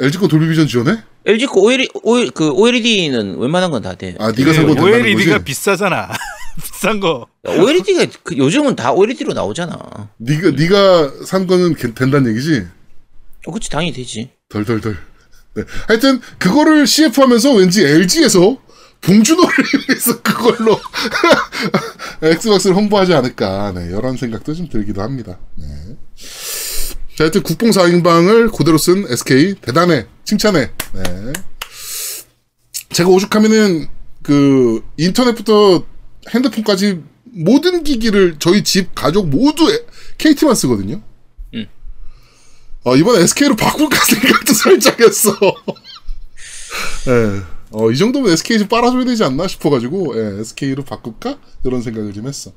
LG 0.00 0.18
거 0.18 0.28
돌비 0.28 0.48
비전 0.48 0.66
지원해? 0.68 0.98
LG 1.24 1.46
거 1.46 1.60
OL, 1.60 1.88
OL, 2.04 2.30
그 2.30 2.50
OLED는 2.52 3.38
웬만한 3.38 3.70
건 3.72 3.82
다 3.82 3.94
돼 3.94 4.14
아, 4.20 4.30
네가 4.30 4.52
산건 4.52 4.74
된다는 4.76 5.02
거지? 5.02 5.04
OLED가 5.10 5.38
비싸잖아. 5.40 6.08
비싼 6.62 7.00
거. 7.00 7.26
OLED가 7.44 8.06
그 8.22 8.36
요즘은 8.36 8.76
다 8.76 8.92
OLED로 8.92 9.34
나오잖아 9.34 9.76
네가 10.18 10.50
네가 10.52 11.24
산 11.26 11.46
거는 11.48 11.74
괜- 11.74 11.94
된다는 11.94 12.30
얘기지? 12.30 12.64
어, 13.46 13.52
그치 13.52 13.68
당연히 13.68 13.92
되지 13.92 14.30
덜덜덜. 14.48 14.96
네. 15.54 15.62
하여튼 15.88 16.20
그거를 16.38 16.86
CF하면서 16.86 17.54
왠지 17.54 17.84
LG에서 17.84 18.58
봉준호를 19.02 19.64
위해서 19.88 20.20
그걸로 20.22 20.80
엑스박스를 22.22 22.74
홍보하지 22.76 23.14
않을까. 23.14 23.72
네, 23.72 23.86
이런 23.86 24.16
생각도 24.16 24.54
좀 24.54 24.68
들기도 24.68 25.02
합니다. 25.02 25.38
네. 25.56 25.64
자, 27.16 27.24
하여튼 27.24 27.42
국뽕 27.42 27.70
4인방을 27.70 28.54
그대로 28.56 28.78
쓴 28.78 29.06
SK 29.10 29.54
대단해. 29.60 30.06
칭찬해. 30.24 30.70
네. 30.94 31.32
제가 32.90 33.08
오죽하면은 33.10 33.88
그 34.22 34.82
인터넷부터 34.96 35.84
핸드폰까지 36.30 37.00
모든 37.24 37.84
기기를 37.84 38.36
저희 38.38 38.64
집 38.64 38.94
가족 38.94 39.28
모두 39.28 39.70
에- 39.70 39.84
KT만 40.18 40.54
쓰거든요. 40.56 41.02
음. 41.54 41.66
어, 42.84 42.96
이번 42.96 43.20
SK로 43.20 43.54
바꿀까 43.56 44.02
생각도 44.04 44.52
살짝 44.54 45.00
했어. 45.00 45.30
예. 47.08 47.42
어, 47.78 47.90
이 47.90 47.96
정도면 47.98 48.32
SK 48.32 48.58
좀 48.60 48.68
빨아줘야 48.68 49.04
되지 49.04 49.22
않나 49.22 49.46
싶어가지고, 49.46 50.14
예, 50.16 50.40
SK로 50.40 50.82
바꿀까? 50.82 51.36
이런 51.62 51.82
생각을 51.82 52.14
좀 52.14 52.26
했어. 52.26 52.50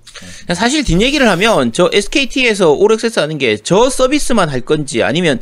사실 0.55 0.85
뒷 0.85 1.01
얘기를 1.01 1.27
하면 1.27 1.73
저 1.73 1.89
SKT에서 1.91 2.71
올엑세스 2.71 3.19
하는 3.19 3.37
게 3.37 3.57
저 3.61 3.89
서비스만 3.89 4.47
할 4.47 4.61
건지 4.61 5.03
아니면 5.03 5.41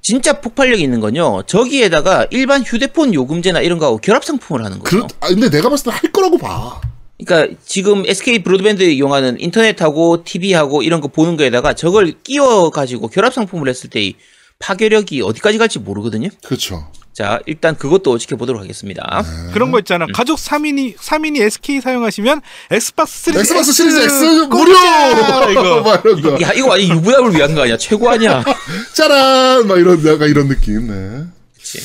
진짜 0.00 0.40
폭발력이 0.40 0.80
있는 0.80 1.00
건요. 1.00 1.42
저기에다가 1.48 2.28
일반 2.30 2.62
휴대폰 2.62 3.12
요금제나 3.12 3.60
이런 3.60 3.78
거하고 3.80 3.96
결합 3.98 4.24
상품을 4.24 4.64
하는 4.64 4.78
거죠. 4.78 5.06
그, 5.08 5.14
아, 5.18 5.28
근데 5.28 5.50
내가 5.50 5.68
봤을 5.68 5.86
때 5.86 5.90
할 5.90 6.12
거라고 6.12 6.38
봐. 6.38 6.80
그러니까 7.18 7.56
지금 7.66 8.04
SK 8.06 8.44
브로드밴드 8.44 8.84
이용하는 8.84 9.40
인터넷하고 9.40 10.22
TV하고 10.22 10.84
이런 10.84 11.00
거 11.00 11.08
보는 11.08 11.36
거에다가 11.36 11.74
저걸 11.74 12.12
끼워 12.22 12.70
가지고 12.70 13.08
결합 13.08 13.34
상품을 13.34 13.68
했을 13.68 13.90
때이 13.90 14.14
파괴력이 14.58 15.22
어디까지 15.22 15.58
갈지 15.58 15.78
모르거든요. 15.78 16.28
그렇죠. 16.44 16.90
자, 17.12 17.40
일단 17.46 17.76
그것도 17.76 18.16
지켜보도록 18.18 18.62
하겠습니다. 18.62 19.24
그런 19.52 19.72
거 19.72 19.80
있잖아. 19.80 20.06
가족 20.14 20.38
3인이 20.38 20.96
3인이 20.96 21.40
SK 21.40 21.80
사용하시면 21.80 22.40
Xbox 22.70 23.24
시리즈 23.24 23.40
Xbox 23.40 23.72
시리즈 23.72 23.98
X 23.98 24.24
무료! 24.48 24.72
이거. 25.50 25.82
거. 25.82 26.40
야, 26.42 26.52
이거 26.52 26.68
완전 26.68 26.96
유부남을 26.96 27.34
위한 27.34 27.54
거 27.56 27.62
아니야? 27.62 27.76
최고 27.76 28.08
아니야? 28.08 28.44
짜란! 28.94 29.66
막 29.66 29.78
이런, 29.78 29.98
약간 30.06 30.28
이런 30.28 30.46
느낌, 30.46 30.86
네. 30.86 31.24
그치. 31.56 31.80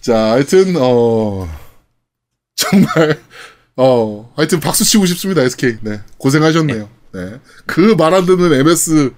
자, 0.00 0.16
하여튼, 0.32 0.74
어, 0.78 1.46
정말, 2.56 3.20
어, 3.76 4.32
하여튼 4.36 4.60
박수 4.60 4.84
치고 4.84 5.04
싶습니다, 5.04 5.42
SK. 5.42 5.76
네. 5.82 6.00
고생하셨네요. 6.16 6.88
네. 7.12 7.40
그말 7.66 8.14
안 8.14 8.24
듣는 8.24 8.54
MS, 8.54 9.12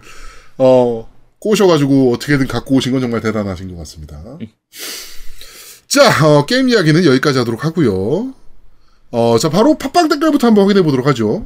어, 0.59 1.09
꼬셔가지고 1.41 2.13
어떻게든 2.13 2.47
갖고 2.47 2.77
오신 2.77 2.93
건 2.93 3.01
정말 3.01 3.21
대단하신 3.21 3.71
것 3.71 3.79
같습니다. 3.79 4.23
자, 5.89 6.27
어, 6.27 6.47
게임 6.47 6.69
이야기는 6.69 7.05
여기까지 7.05 7.39
하도록 7.39 7.65
하고요. 7.65 8.35
어, 9.11 9.39
자, 9.39 9.49
바로 9.49 9.77
팟빵 9.77 10.09
댓글부터 10.09 10.47
한번 10.47 10.65
확인해 10.65 10.83
보도록 10.83 11.07
하죠. 11.09 11.45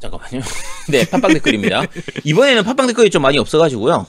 잠깐만요. 0.00 0.40
네, 0.88 1.04
팟빵 1.08 1.32
댓글입니다. 1.34 1.82
이번에는 2.24 2.62
팟빵 2.64 2.86
댓글이 2.88 3.10
좀 3.10 3.22
많이 3.22 3.38
없어가지고요. 3.38 4.06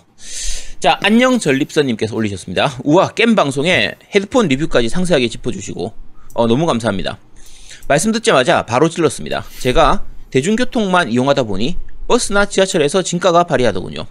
자, 0.80 1.00
안녕 1.02 1.40
전립선님께서 1.40 2.16
올리셨습니다. 2.16 2.82
우와, 2.84 3.10
겜 3.14 3.36
방송에 3.36 3.94
헤드폰 4.14 4.48
리뷰까지 4.50 4.90
상세하게 4.90 5.30
짚어주시고, 5.30 5.94
어, 6.34 6.48
너무 6.48 6.66
감사합니다. 6.66 7.18
말씀 7.88 8.12
듣자마자 8.12 8.66
바로 8.66 8.90
찔렀습니다. 8.90 9.46
제가 9.60 10.04
대중교통만 10.32 11.12
이용하다 11.12 11.44
보니 11.44 11.78
버스나 12.08 12.46
지하철에서 12.46 13.02
진가가 13.02 13.44
발휘하더군요. 13.46 14.06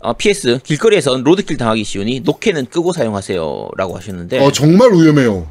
어, 0.00 0.12
PS, 0.12 0.60
길거리에선 0.62 1.24
로드킬 1.24 1.56
당하기 1.56 1.82
쉬우니 1.82 2.20
노캔은 2.20 2.66
끄고 2.66 2.92
사용하세요. 2.92 3.70
라고 3.76 3.96
하셨는데, 3.96 4.38
어, 4.38 4.52
정말 4.52 4.92
위험해요. 4.92 5.48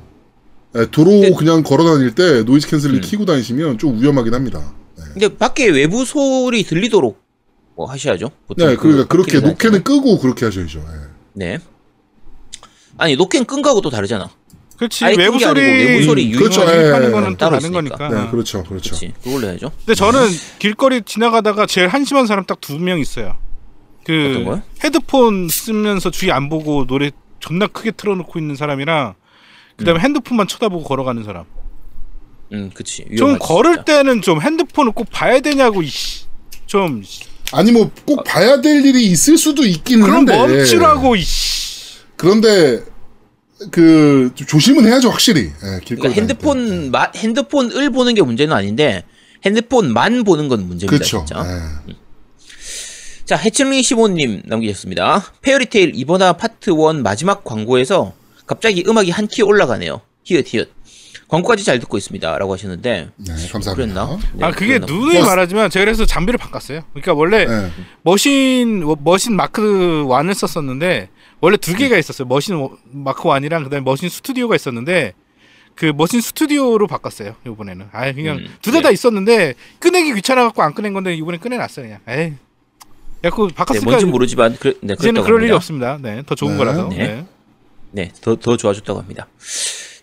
네, 0.73 0.85
도로 0.87 1.11
네. 1.11 1.31
그냥 1.31 1.63
걸어 1.63 1.83
다닐 1.83 2.13
때 2.15 2.43
noise 2.43 2.67
canceling 2.67 2.97
음. 2.97 3.01
키고 3.01 3.25
다니시면 3.25 3.77
좀 3.77 4.01
위험하긴 4.01 4.33
합니다. 4.33 4.73
네. 4.97 5.03
근데 5.13 5.37
밖에 5.37 5.69
외부 5.69 6.03
소리 6.05 6.63
들리도록 6.63 7.21
뭐 7.75 7.89
하셔야죠. 7.89 8.31
보통 8.47 8.67
네, 8.67 8.75
그러니까 8.75 9.07
그 9.07 9.17
바퀴를 9.17 9.41
노캔은 9.41 9.83
끄고 9.83 10.19
그렇게 10.19 10.45
하셔야죠. 10.45 10.79
네. 11.33 11.57
네. 11.57 11.59
아니 12.97 13.15
노캔 13.15 13.45
끈 13.45 13.61
거하고 13.61 13.81
또 13.81 13.89
다르잖아. 13.89 14.29
그렇지. 14.88 15.05
외부 15.17 15.39
소리 15.39 15.61
외부 15.61 16.03
소리 16.03 16.34
음, 16.34 16.38
그렇죠. 16.38 16.61
유입하는 16.61 17.03
예, 17.03 17.07
예, 17.07 17.11
거는 17.11 17.27
예. 17.27 17.31
또 17.31 17.38
따로 17.38 17.59
다른 17.59 17.71
있으니까. 17.71 17.97
거니까. 17.97 18.23
네, 18.25 18.31
그렇죠, 18.31 18.63
그렇죠. 18.63 18.89
그렇지. 18.95 19.13
그걸로 19.23 19.47
해야죠. 19.47 19.71
근데 19.77 19.95
저는 19.95 20.27
길거리 20.59 21.01
지나가다가 21.03 21.65
제일 21.65 21.88
한심한 21.88 22.27
사람 22.27 22.45
딱 22.45 22.59
두 22.61 22.77
명 22.79 22.99
있어요. 22.99 23.36
그? 24.05 24.59
헤드폰 24.84 25.47
쓰면서 25.49 26.11
주위 26.11 26.31
안 26.31 26.49
보고 26.49 26.86
노래 26.86 27.11
존나 27.39 27.67
크게 27.67 27.91
틀어놓고 27.91 28.38
있는 28.39 28.55
사람이랑 28.55 29.13
그다음에 29.77 29.99
핸드폰만 30.01 30.47
쳐다보고 30.47 30.84
걸어가는 30.84 31.23
사람. 31.23 31.45
음, 32.51 32.69
그치. 32.73 33.05
좀 33.17 33.38
걸을 33.39 33.75
진짜. 33.77 33.84
때는 33.86 34.21
좀 34.21 34.41
핸드폰을 34.41 34.91
꼭 34.91 35.07
봐야 35.09 35.39
되냐고 35.39 35.81
이씨. 35.81 36.25
좀 36.65 37.03
아니 37.53 37.71
뭐 37.71 37.89
꼭 38.05 38.23
봐야 38.23 38.59
될 38.61 38.86
일이 38.86 39.05
있을 39.07 39.38
수도 39.38 39.65
있기는 39.65 40.01
그럼 40.03 40.17
한데 40.19 40.36
멈추라고 40.38 41.15
이씨. 41.15 41.99
그런데 42.15 42.84
그좀 43.72 44.47
조심은 44.47 44.86
해야죠 44.88 45.09
확실히. 45.09 45.41
예, 45.64 45.80
길거리 45.84 46.09
그러니까. 46.14 46.14
핸드폰 46.14 46.91
마, 46.91 47.07
핸드폰을 47.16 47.89
보는 47.91 48.14
게 48.16 48.22
문제는 48.22 48.55
아닌데 48.55 49.03
핸드폰만 49.45 50.24
보는 50.24 50.47
건 50.47 50.68
문제입니다. 50.68 50.88
그렇죠. 50.97 51.26
진짜. 51.26 51.43
예. 51.89 51.93
자, 53.26 53.38
해칭리 53.38 53.82
15님 53.82 54.41
남기셨습니다. 54.45 55.24
페어리테일 55.41 55.93
이번화 55.95 56.34
파트 56.34 56.72
1 56.72 57.01
마지막 57.01 57.43
광고에서 57.43 58.14
갑자기 58.45 58.84
음악이 58.88 59.11
한 59.11 59.28
키 59.28 59.41
올라가네요. 59.41 60.01
히읗 60.24 60.45
히읗. 60.47 60.70
광고까지 61.30 61.64
잘 61.64 61.80
듣고 61.80 61.97
있습니다. 61.97 62.38
라고 62.38 62.53
하셨는데 62.53 63.09
네, 63.16 63.34
감사합니다. 63.51 63.74
그랬나? 63.74 64.20
네, 64.34 64.45
아 64.45 64.51
그게 64.51 64.78
누누이 64.78 65.16
뭐- 65.20 65.26
말하지만 65.26 65.70
제가 65.70 65.86
그래서 65.86 66.05
장비를 66.05 66.38
바꿨어요. 66.38 66.82
그러니까 66.93 67.14
원래 67.14 67.47
예. 67.49 67.72
머신 68.03 68.84
머신 69.03 69.36
마크 69.36 69.61
1을 70.07 70.34
썼었는데 70.36 71.09
원래 71.43 71.57
두 71.57 71.75
개가 71.75 71.97
있었어요. 71.97 72.25
머신 72.25 72.55
워- 72.55 72.77
마크 72.89 73.23
1이랑 73.23 73.65
그다음에 73.65 73.81
머신 73.83 74.07
스튜디오가 74.07 74.55
있었는데 74.55 75.11
그 75.75 75.91
머신 75.93 76.21
스튜디오로 76.21 76.87
바꿨어요. 76.87 77.35
이번에는. 77.45 77.87
아 77.91 78.09
그냥 78.13 78.37
음, 78.37 78.47
두 78.61 78.71
대다 78.71 78.87
네. 78.87 78.93
있었는데 78.93 79.55
꺼내기 79.81 80.13
귀찮아 80.13 80.43
갖고 80.45 80.61
안 80.63 80.73
꺼낸 80.73 80.93
건데 80.93 81.13
이번에 81.13 81.37
꺼내놨어요. 81.39 81.85
그냥. 81.85 81.99
에이. 82.07 82.33
야, 83.25 83.29
그 83.29 83.47
네, 83.47 83.53
바꿨으니까 83.53 83.89
뭔지 83.91 84.05
모르지만 84.05 84.55
그, 84.57 84.79
네, 84.81 84.93
이제는 84.97 85.21
그럴 85.23 85.41
일이 85.41 85.51
합니다. 85.51 85.55
없습니다. 85.57 85.99
네, 86.01 86.23
더 86.25 86.33
좋은 86.33 86.53
네. 86.53 86.57
거라서. 86.57 86.87
네. 86.87 86.97
네. 86.97 87.25
네, 87.91 88.11
더, 88.21 88.37
더 88.37 88.55
좋아졌다고 88.55 88.99
합니다. 89.01 89.27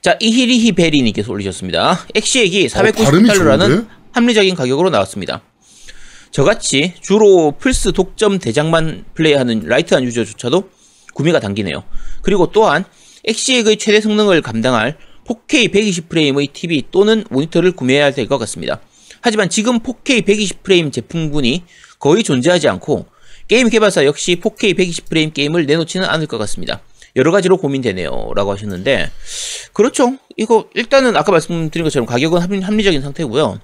자, 0.02 0.18
이히리히 0.20 0.72
베리님께서 0.72 1.32
올리셨습니다. 1.32 2.00
엑시엑이 2.14 2.66
어, 2.66 2.68
발음이 2.74 2.92
490달러라는 3.28 3.66
좋은데? 3.66 3.88
합리적인 4.12 4.54
가격으로 4.56 4.90
나왔습니다. 4.90 5.40
저같이 6.32 6.94
주로 7.00 7.52
플스 7.58 7.92
독점 7.92 8.38
대작만 8.40 9.04
플레이하는 9.14 9.62
light한 9.64 10.04
유저조차도 10.04 10.68
구매가 11.20 11.40
당기네요. 11.40 11.84
그리고 12.22 12.50
또한 12.50 12.84
엑시액의 13.24 13.76
최대 13.76 14.00
성능을 14.00 14.40
감당할 14.40 14.96
4K 15.26 15.72
120프레임의 15.72 16.52
TV 16.52 16.84
또는 16.90 17.24
모니터를 17.30 17.72
구매해야 17.72 18.10
될 18.12 18.26
것 18.26 18.38
같습니다. 18.38 18.80
하지만 19.20 19.50
지금 19.50 19.80
4K 19.80 20.22
120프레임 20.26 20.90
제품군이 20.90 21.64
거의 21.98 22.24
존재하지 22.24 22.68
않고 22.68 23.06
게임 23.48 23.68
개발사 23.68 24.06
역시 24.06 24.36
4K 24.36 24.78
120프레임 24.78 25.34
게임을 25.34 25.66
내놓지는 25.66 26.08
않을 26.08 26.26
것 26.26 26.38
같습니다. 26.38 26.80
여러 27.16 27.32
가지로 27.32 27.56
고민되네요. 27.58 28.32
라고 28.36 28.52
하셨는데, 28.52 29.10
그렇죠. 29.72 30.16
이거, 30.36 30.68
일단은 30.74 31.16
아까 31.16 31.32
말씀드린 31.32 31.82
것처럼 31.84 32.06
가격은 32.06 32.40
합리, 32.40 32.60
합리적인 32.60 33.02
상태고요. 33.02 33.60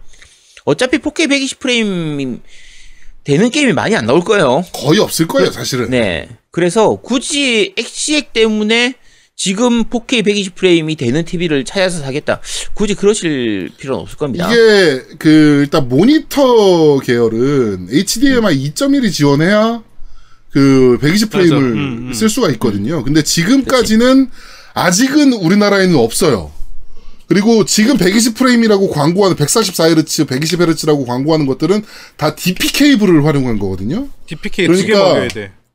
어차피 0.64 0.98
4K 0.98 1.28
120프레임 1.30 2.40
되는 3.26 3.50
게임이 3.50 3.72
많이 3.72 3.96
안 3.96 4.06
나올 4.06 4.20
거예요. 4.22 4.64
거의 4.72 5.00
없을 5.00 5.26
거예요 5.26 5.50
사실은. 5.50 5.90
네. 5.90 6.28
그래서 6.52 6.94
굳이 6.94 7.74
엑시액 7.76 8.32
때문에 8.32 8.94
지금 9.34 9.84
4K 9.84 10.24
120프레임이 10.24 10.96
되는 10.96 11.24
TV를 11.24 11.64
찾아서 11.64 12.00
사겠다. 12.00 12.40
굳이 12.74 12.94
그러실 12.94 13.70
필요는 13.76 14.02
없을 14.02 14.16
겁니다. 14.16 14.48
이게 14.48 15.02
그 15.18 15.62
일단 15.64 15.88
모니터 15.88 17.00
계열은 17.00 17.88
HDMI 17.90 18.72
2.1이 18.72 19.12
지원해야 19.12 19.82
그 20.52 20.96
120프레임을 21.02 21.50
맞아. 21.50 21.56
음, 21.56 22.06
음. 22.08 22.12
쓸 22.14 22.28
수가 22.28 22.48
있거든요. 22.50 23.02
근데 23.02 23.24
지금까지는 23.24 24.30
아직은 24.72 25.32
우리나라에는 25.32 25.96
없어요. 25.96 26.52
그리고 27.28 27.64
지금 27.64 27.96
120프레임이라고 27.96 28.90
광고하는 28.90 29.36
144Hz, 29.36 30.26
120Hz라고 30.26 31.06
광고하는 31.06 31.46
것들은 31.46 31.82
다 32.16 32.34
DP 32.34 32.72
케이블을 32.72 33.24
활용한 33.24 33.58
거거든요. 33.58 34.08
DPK 34.26 34.68
그러니까-. 34.68 35.28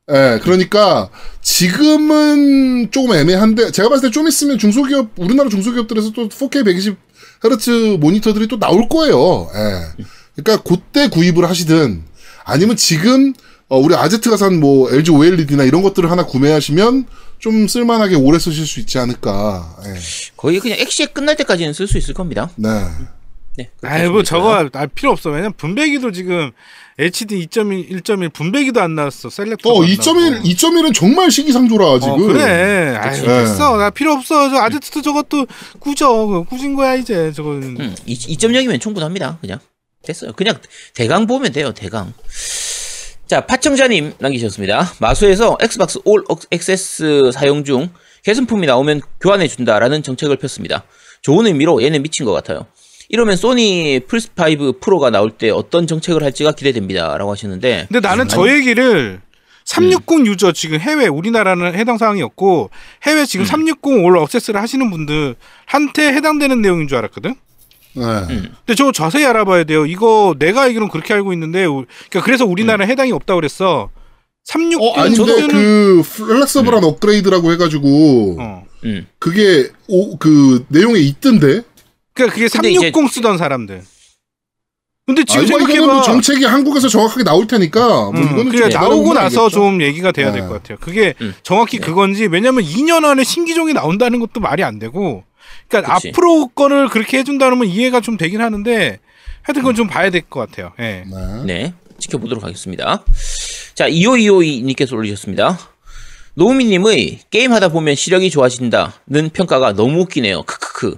예, 0.10 0.40
그러니까 0.44 1.10
지금은 1.42 2.92
조금 2.92 3.16
애매한데 3.16 3.72
제가 3.72 3.90
봤을 3.90 4.10
때 4.10 4.12
좀 4.14 4.28
있으면 4.28 4.58
중소기업 4.58 5.12
우리나라 5.18 5.50
중소기업들에서 5.50 6.12
또 6.12 6.28
4K 6.28 6.96
120Hz 7.44 7.98
모니터들이 7.98 8.48
또 8.48 8.60
나올 8.60 8.88
거예요. 8.90 9.50
예. 9.54 10.04
그러니까 10.36 10.64
그때 10.68 11.08
구입을 11.08 11.50
하시든 11.50 12.04
아니면 12.44 12.76
지금 12.76 13.34
어, 13.72 13.78
우리 13.80 13.96
아제트가 13.96 14.36
산 14.36 14.60
뭐 14.60 14.92
LG 14.92 15.12
OLED나 15.12 15.64
이런 15.64 15.82
것들을 15.82 16.12
하나 16.12 16.26
구매하시면 16.26 17.06
좀 17.40 17.68
쓸만하게 17.70 18.16
오래 18.16 18.38
쓰실 18.38 18.68
수 18.68 18.82
있지 18.82 19.00
않을까. 19.00 19.78
예. 19.86 19.94
거의 20.36 20.60
그냥 20.60 20.78
엑시액 20.80 21.14
끝날 21.14 21.36
때까지는 21.38 21.72
쓸 21.74 21.88
수 21.88 21.98
있을 21.98 22.14
겁니다. 22.14 22.52
네. 22.58 22.70
네. 23.58 23.70
아이 23.82 24.08
뭐 24.10 24.24
저거 24.24 24.70
아, 24.74 24.86
필요 24.88 25.12
없어. 25.12 25.30
왜냐면 25.30 25.54
분배기도 25.56 26.12
지금 26.12 26.52
HDMI 27.00 27.48
2.1, 27.48 28.04
1.1 28.04 28.34
분배기도 28.34 28.82
안 28.82 28.96
나왔어. 28.96 29.30
selector. 29.30 29.70
어, 29.70 29.80
2.1, 29.82 30.42
2.1은 30.44 30.94
정말 30.94 31.32
시기상조라 31.32 32.00
지금. 32.00 32.14
어, 32.14 32.18
그래. 32.18 32.96
아이 32.98 33.20
네. 33.22 33.26
됐어. 33.26 33.78
나 33.78 33.90
필요 33.90 34.12
없어. 34.12 34.50
저 34.50 34.58
아제트도 34.58 35.02
저것도 35.02 35.48
꾸져. 35.80 36.46
꾸진 36.50 36.76
거야 36.76 36.96
이제. 36.96 37.32
저거는. 37.34 37.78
음, 37.80 37.96
2.0이면 38.06 38.80
충분합니다. 38.82 39.38
그냥 39.42 39.60
됐어요. 40.04 40.34
그냥 40.34 40.58
대강 40.94 41.26
보면 41.26 41.52
돼요. 41.54 41.74
대강. 41.74 42.14
자, 43.32 43.40
파청자님 43.40 44.16
남기셨습니다. 44.20 44.92
마소에서 45.00 45.58
엑스박스 45.62 46.00
All 46.04 46.26
Access 46.52 47.32
사용 47.34 47.64
중 47.64 47.88
개선품이 48.24 48.68
나오면 48.68 49.00
교환해 49.22 49.48
준다라는 49.48 50.04
정책을 50.04 50.36
폈습니다. 50.36 50.84
좋은 51.22 51.48
의미로 51.48 51.82
얘는 51.82 52.04
미친 52.04 52.26
것 52.26 52.34
같아요. 52.34 52.66
이러면 53.08 53.38
소니 53.38 54.02
플스5 54.02 54.82
프로가 54.82 55.12
나올 55.12 55.32
때 55.32 55.50
어떤 55.50 55.88
정책을 55.88 56.24
할지가 56.24 56.52
기대됩니다 56.52 57.18
라고 57.18 57.32
하시는데 57.32 57.86
근데 57.88 58.06
나는 58.06 58.28
저 58.28 58.54
얘기를 58.54 59.22
360 59.64 60.28
유저 60.28 60.52
지금 60.52 60.82
해외 60.82 61.08
우리나라는 61.08 61.74
해당 61.76 61.98
사항이었고 61.98 62.70
해외 63.04 63.26
지금 63.26 63.46
360 63.46 63.84
All 63.84 64.22
Access를 64.24 64.62
하시는 64.62 64.90
분들한테 64.90 66.12
해당되는 66.16 66.62
내용인 66.62 66.90
줄 66.90 66.98
알았거든. 66.98 67.36
네. 67.94 68.04
근데 68.28 68.76
저거 68.76 68.92
자세히 68.92 69.26
알아봐야 69.26 69.64
돼요. 69.66 69.86
이거 69.86 70.36
내가 70.40 70.62
알기로는 70.64 70.90
그렇게 70.90 71.14
알고 71.14 71.34
있는데 71.34 71.66
우- 71.66 71.86
그러니까 72.10 72.22
그래서 72.26 72.46
우리나라는 72.46 72.88
해당이 72.90 73.12
없다고 73.12 73.38
그랬어. 73.40 73.90
36 74.46 74.82
어, 74.82 75.00
아닌데 75.02 75.16
저도 75.18 75.48
그 75.50 76.02
flexible한 76.04 76.84
업그레이드라고 76.84 77.52
해가지고 77.54 78.38
어. 78.40 78.66
음. 78.86 79.08
그게 79.20 79.70
오, 79.88 80.18
그 80.18 80.66
내용에 80.70 81.00
있던데. 81.00 81.62
그러니까 82.14 82.34
그게 82.36 82.48
근데 82.48 82.74
360 82.74 83.10
쓰던 83.12 83.38
사람들. 83.38 83.84
근데 85.06 85.24
지금 85.26 85.44
아, 85.44 85.48
생각해봐. 85.48 85.86
뭐 85.86 86.02
정책이 86.04 86.46
한국에서 86.46 86.88
정확하게 86.88 87.24
나올 87.24 87.46
테니까 87.48 87.80
뭐 88.12 88.12
음, 88.14 88.52
좀 88.52 88.70
나오고 88.70 89.14
나서 89.14 89.44
알겠죠. 89.46 89.50
좀 89.50 89.82
얘기가 89.82 90.12
돼야 90.12 90.32
될 90.32 90.42
네. 90.44 90.48
것 90.48 90.54
같아요. 90.54 90.78
그게 90.80 91.14
음. 91.22 91.34
정확히 91.44 91.80
네. 91.80 91.86
그건지 91.86 92.28
왜냐면 92.28 92.64
2년 92.64 93.04
안에 93.04 93.24
신기종이 93.24 93.74
나온다는 93.74 94.20
것도 94.20 94.40
말이 94.40 94.64
안 94.64 94.80
되고 94.80 95.24
그러니까 95.72 95.96
그치. 95.96 96.10
앞으로 96.10 96.48
거를 96.50 96.88
그렇게 96.90 97.18
해준다면 97.20 97.68
이해가 97.68 98.02
좀 98.02 98.18
되긴 98.18 98.42
하는데 98.42 99.00
하여튼 99.42 99.62
그건 99.62 99.76
좀 99.76 99.88
봐야 99.88 100.10
될 100.12 100.22
것 100.30 100.40
같아요. 100.42 100.72
예. 100.80 101.04
네. 101.10 101.44
네, 101.46 101.74
지켜보도록 101.98 102.44
하겠습니다. 102.44 103.04
자, 103.74 103.90
2525님께서 103.90 104.94
올리셨습니다. 104.94 105.58
노우미님의 106.36 107.20
게임하다 107.30 107.70
보면 107.70 107.96
시력이 107.96 108.30
좋아진다는 108.30 109.30
평가가 109.34 109.74
너무 109.74 110.02
웃기네요. 110.02 110.44
크크크. 110.44 110.96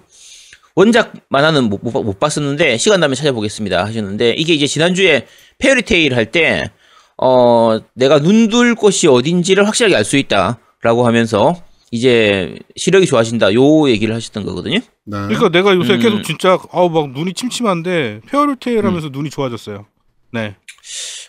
원작 0.76 1.14
만화는 1.30 1.66
못, 1.66 1.80
못, 1.84 1.92
못 2.04 2.20
봤었는데 2.20 2.78
시간 2.78 3.00
나면 3.00 3.16
찾아보겠습니다 3.16 3.86
하셨는데 3.86 4.32
이게 4.32 4.54
이제 4.56 4.66
지난주에 4.66 5.28
페어리테일 5.60 6.16
할 6.16 6.26
때 6.32 6.72
어, 7.18 7.78
내가 7.94 8.18
눈둘 8.20 8.74
곳이 8.74 9.08
어딘지를 9.08 9.68
확실하게 9.68 9.96
알 9.96 10.04
수 10.04 10.18
있다라고 10.18 11.06
하면서 11.06 11.56
이제 11.94 12.58
시력이 12.76 13.06
좋아진다 13.06 13.54
요 13.54 13.88
얘기를 13.88 14.16
하셨던 14.16 14.46
거거든요. 14.46 14.80
네. 14.80 15.18
그러니까 15.28 15.50
내가 15.50 15.76
요새 15.76 15.94
음. 15.94 16.00
계속 16.00 16.24
진짜 16.24 16.58
아우 16.72 16.90
막 16.90 17.12
눈이 17.12 17.36
침침한데 17.36 18.22
페어리테일 18.28 18.84
하면서 18.84 19.10
눈이 19.10 19.30
좋아졌어요. 19.30 19.86
네. 20.32 20.56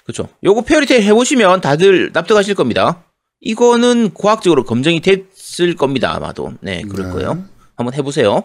그렇죠. 0.04 0.30
요거 0.42 0.62
페어리테일 0.62 1.02
해보시면 1.02 1.60
다들 1.60 2.12
납득하실 2.14 2.54
겁니다. 2.54 3.04
이거는 3.42 4.14
과학적으로 4.14 4.64
검증이 4.64 5.00
됐을 5.00 5.76
겁니다. 5.76 6.14
아마도. 6.16 6.54
네, 6.62 6.80
그럴 6.80 7.08
네. 7.08 7.12
거예요. 7.12 7.44
한번 7.76 7.92
해보세요. 7.92 8.44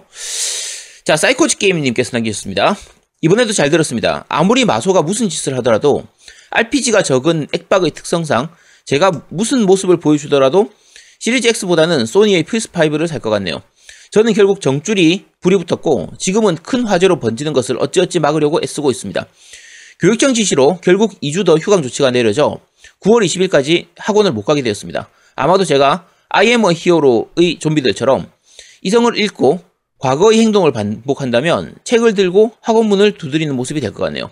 자, 1.05 1.15
사이코지 1.15 1.57
게임님께서 1.57 2.17
남기셨습니다. 2.17 2.75
이번에도 3.21 3.53
잘 3.53 3.69
들었습니다. 3.69 4.25
아무리 4.27 4.65
마소가 4.65 5.03
무슨 5.03 5.29
짓을 5.29 5.55
하더라도 5.59 6.05
RPG가 6.51 7.01
적은 7.01 7.47
액박의 7.53 7.91
특성상 7.91 8.49
제가 8.83 9.11
무슨 9.29 9.65
모습을 9.65 10.01
보여주더라도 10.01 10.69
시리즈 11.19 11.47
X보다는 11.49 12.05
소니의 12.05 12.43
플스5를 12.43 13.07
살 13.07 13.19
것 13.19 13.29
같네요. 13.29 13.61
저는 14.11 14.33
결국 14.33 14.61
정줄이 14.61 15.25
불이 15.41 15.57
붙었고 15.57 16.13
지금은 16.17 16.55
큰 16.55 16.85
화재로 16.85 17.19
번지는 17.19 17.53
것을 17.53 17.77
어찌어찌 17.79 18.19
막으려고 18.19 18.59
애쓰고 18.63 18.89
있습니다. 18.89 19.25
교육청 19.99 20.33
지시로 20.33 20.79
결국 20.81 21.19
2주 21.21 21.45
더 21.45 21.55
휴강 21.57 21.83
조치가 21.83 22.11
내려져 22.11 22.57
9월 23.01 23.25
20일까지 23.25 23.87
학원을 23.97 24.31
못 24.31 24.43
가게 24.43 24.61
되었습니다. 24.61 25.09
아마도 25.35 25.65
제가 25.65 26.07
I 26.29 26.47
am 26.47 26.63
a 26.65 26.71
hero의 26.75 27.59
좀비들처럼 27.59 28.31
이성을 28.81 29.15
잃고 29.17 29.59
과거의 29.99 30.39
행동을 30.39 30.71
반복한다면 30.71 31.75
책을 31.83 32.13
들고 32.13 32.53
학원 32.61 32.87
문을 32.87 33.11
두드리는 33.17 33.53
모습이 33.53 33.81
될 33.81 33.91
것 33.91 34.03
같네요. 34.05 34.31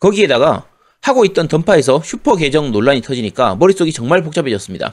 거기에다가 0.00 0.66
하고 1.00 1.24
있던 1.24 1.48
던파에서 1.48 2.02
슈퍼 2.04 2.36
계정 2.36 2.72
논란이 2.72 3.00
터지니까 3.00 3.54
머릿속이 3.54 3.92
정말 3.92 4.22
복잡해졌습니다. 4.22 4.92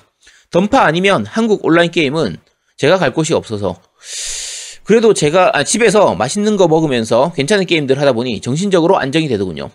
던파 0.51 0.85
아니면 0.85 1.25
한국 1.25 1.65
온라인 1.65 1.91
게임은 1.91 2.37
제가 2.77 2.97
갈 2.97 3.13
곳이 3.13 3.33
없어서 3.33 3.79
그래도 4.83 5.13
제가 5.13 5.51
아, 5.53 5.63
집에서 5.63 6.15
맛있는 6.15 6.55
거 6.55 6.67
먹으면서 6.67 7.33
괜찮은 7.33 7.65
게임들 7.65 7.99
하다 7.99 8.13
보니 8.13 8.39
정신적으로 8.39 8.97
안정이 8.97 9.27
되더군요. 9.27 9.69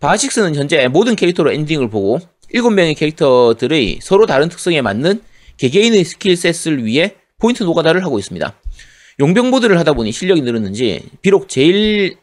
바하식스는 0.00 0.54
현재 0.54 0.86
모든 0.88 1.16
캐릭터로 1.16 1.52
엔딩을 1.52 1.88
보고 1.88 2.18
7명의 2.52 2.96
캐릭터들의 2.96 4.00
서로 4.02 4.26
다른 4.26 4.48
특성에 4.48 4.82
맞는 4.82 5.22
개개인의 5.56 6.04
skill 6.04 6.40
set을 6.40 6.84
위해 6.84 7.14
포인트 7.38 7.62
노가다를 7.62 8.04
하고 8.04 8.18
있습니다. 8.18 8.54
용병 9.20 9.50
모드를 9.50 9.78
하다 9.78 9.94
보니 9.94 10.12
실력이 10.12 10.42
늘었는지 10.42 11.02
비록 11.22 11.48
제일 11.48 12.16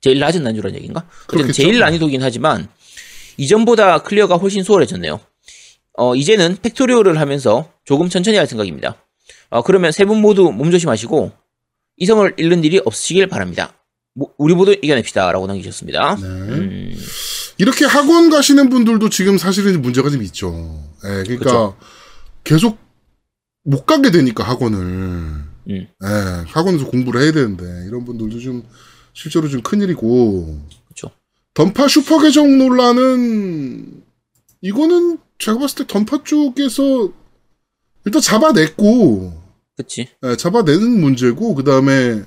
제일 0.00 0.18
낮은 0.18 0.42
난주란 0.42 0.74
얘기인가? 0.74 1.06
그렇겠죠. 1.26 1.52
제일 1.52 1.78
난이도긴 1.78 2.22
하지만 2.22 2.68
이전보다 3.36 4.02
클리어가 4.02 4.36
훨씬 4.36 4.62
수월해졌네요. 4.62 5.20
어, 5.98 6.14
이제는 6.14 6.56
팩토리오를 6.62 7.18
하면서 7.20 7.70
조금 7.84 8.08
천천히 8.08 8.36
할 8.36 8.46
생각입니다. 8.46 8.96
어, 9.50 9.62
그러면 9.62 9.92
세 9.92 10.04
분 10.04 10.20
모두 10.20 10.50
몸조심하시고 10.52 11.32
이성을 11.96 12.34
잃는 12.36 12.64
일이 12.64 12.80
없으시길 12.84 13.26
바랍니다. 13.28 13.74
모- 14.14 14.32
우리 14.38 14.54
모두 14.54 14.72
이겨냅시다. 14.72 15.30
라고 15.32 15.46
남기셨습니다. 15.46 16.16
네. 16.16 16.22
음, 16.26 16.96
이렇게 17.58 17.84
학원 17.84 18.30
가시는 18.30 18.70
분들도 18.70 19.08
지금 19.10 19.38
사실은 19.38 19.82
문제가 19.82 20.08
좀 20.10 20.22
있죠. 20.22 20.82
예, 21.04 21.08
그러니까 21.24 21.44
그쵸. 21.44 21.76
계속 22.44 22.78
못 23.64 23.84
가게 23.86 24.10
되니까 24.10 24.42
학원을. 24.44 24.78
음. 24.78 25.46
예, 25.68 25.88
학원에서 26.46 26.86
공부를 26.86 27.22
해야 27.22 27.32
되는데 27.32 27.64
이런 27.86 28.04
분들도 28.04 28.38
좀 28.40 28.64
실제로 29.12 29.48
좀 29.48 29.60
큰일이고. 29.60 30.58
그쵸. 30.88 31.10
던파 31.54 31.86
슈퍼 31.88 32.18
계정 32.20 32.56
논란은 32.58 34.02
이거는 34.62 35.18
제가 35.40 35.58
봤을 35.58 35.78
때 35.78 35.84
던파 35.86 36.22
쪽에서 36.22 37.10
일단 38.04 38.22
잡아냈고 38.22 39.32
그치. 39.76 40.08
예, 40.24 40.36
잡아내는 40.36 41.00
문제고 41.00 41.54
그 41.54 41.64
다음에 41.64 42.22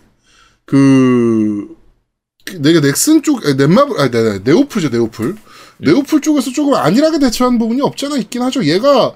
그 0.66 1.76
내가 2.60 2.82
넥슨 2.82 3.22
쪽 3.22 3.46
에, 3.46 3.54
넷마블 3.54 4.00
아니 4.00 4.12
네, 4.12 4.24
네, 4.24 4.40
네오플죠 4.44 4.90
네오플 4.90 5.36
네오플 5.80 6.22
쪽에서 6.22 6.52
조금 6.52 6.74
안일하게 6.74 7.20
대처한 7.20 7.58
부분이 7.58 7.82
없잖아 7.82 8.18
있긴 8.18 8.42
하죠 8.42 8.66
얘가 8.66 9.16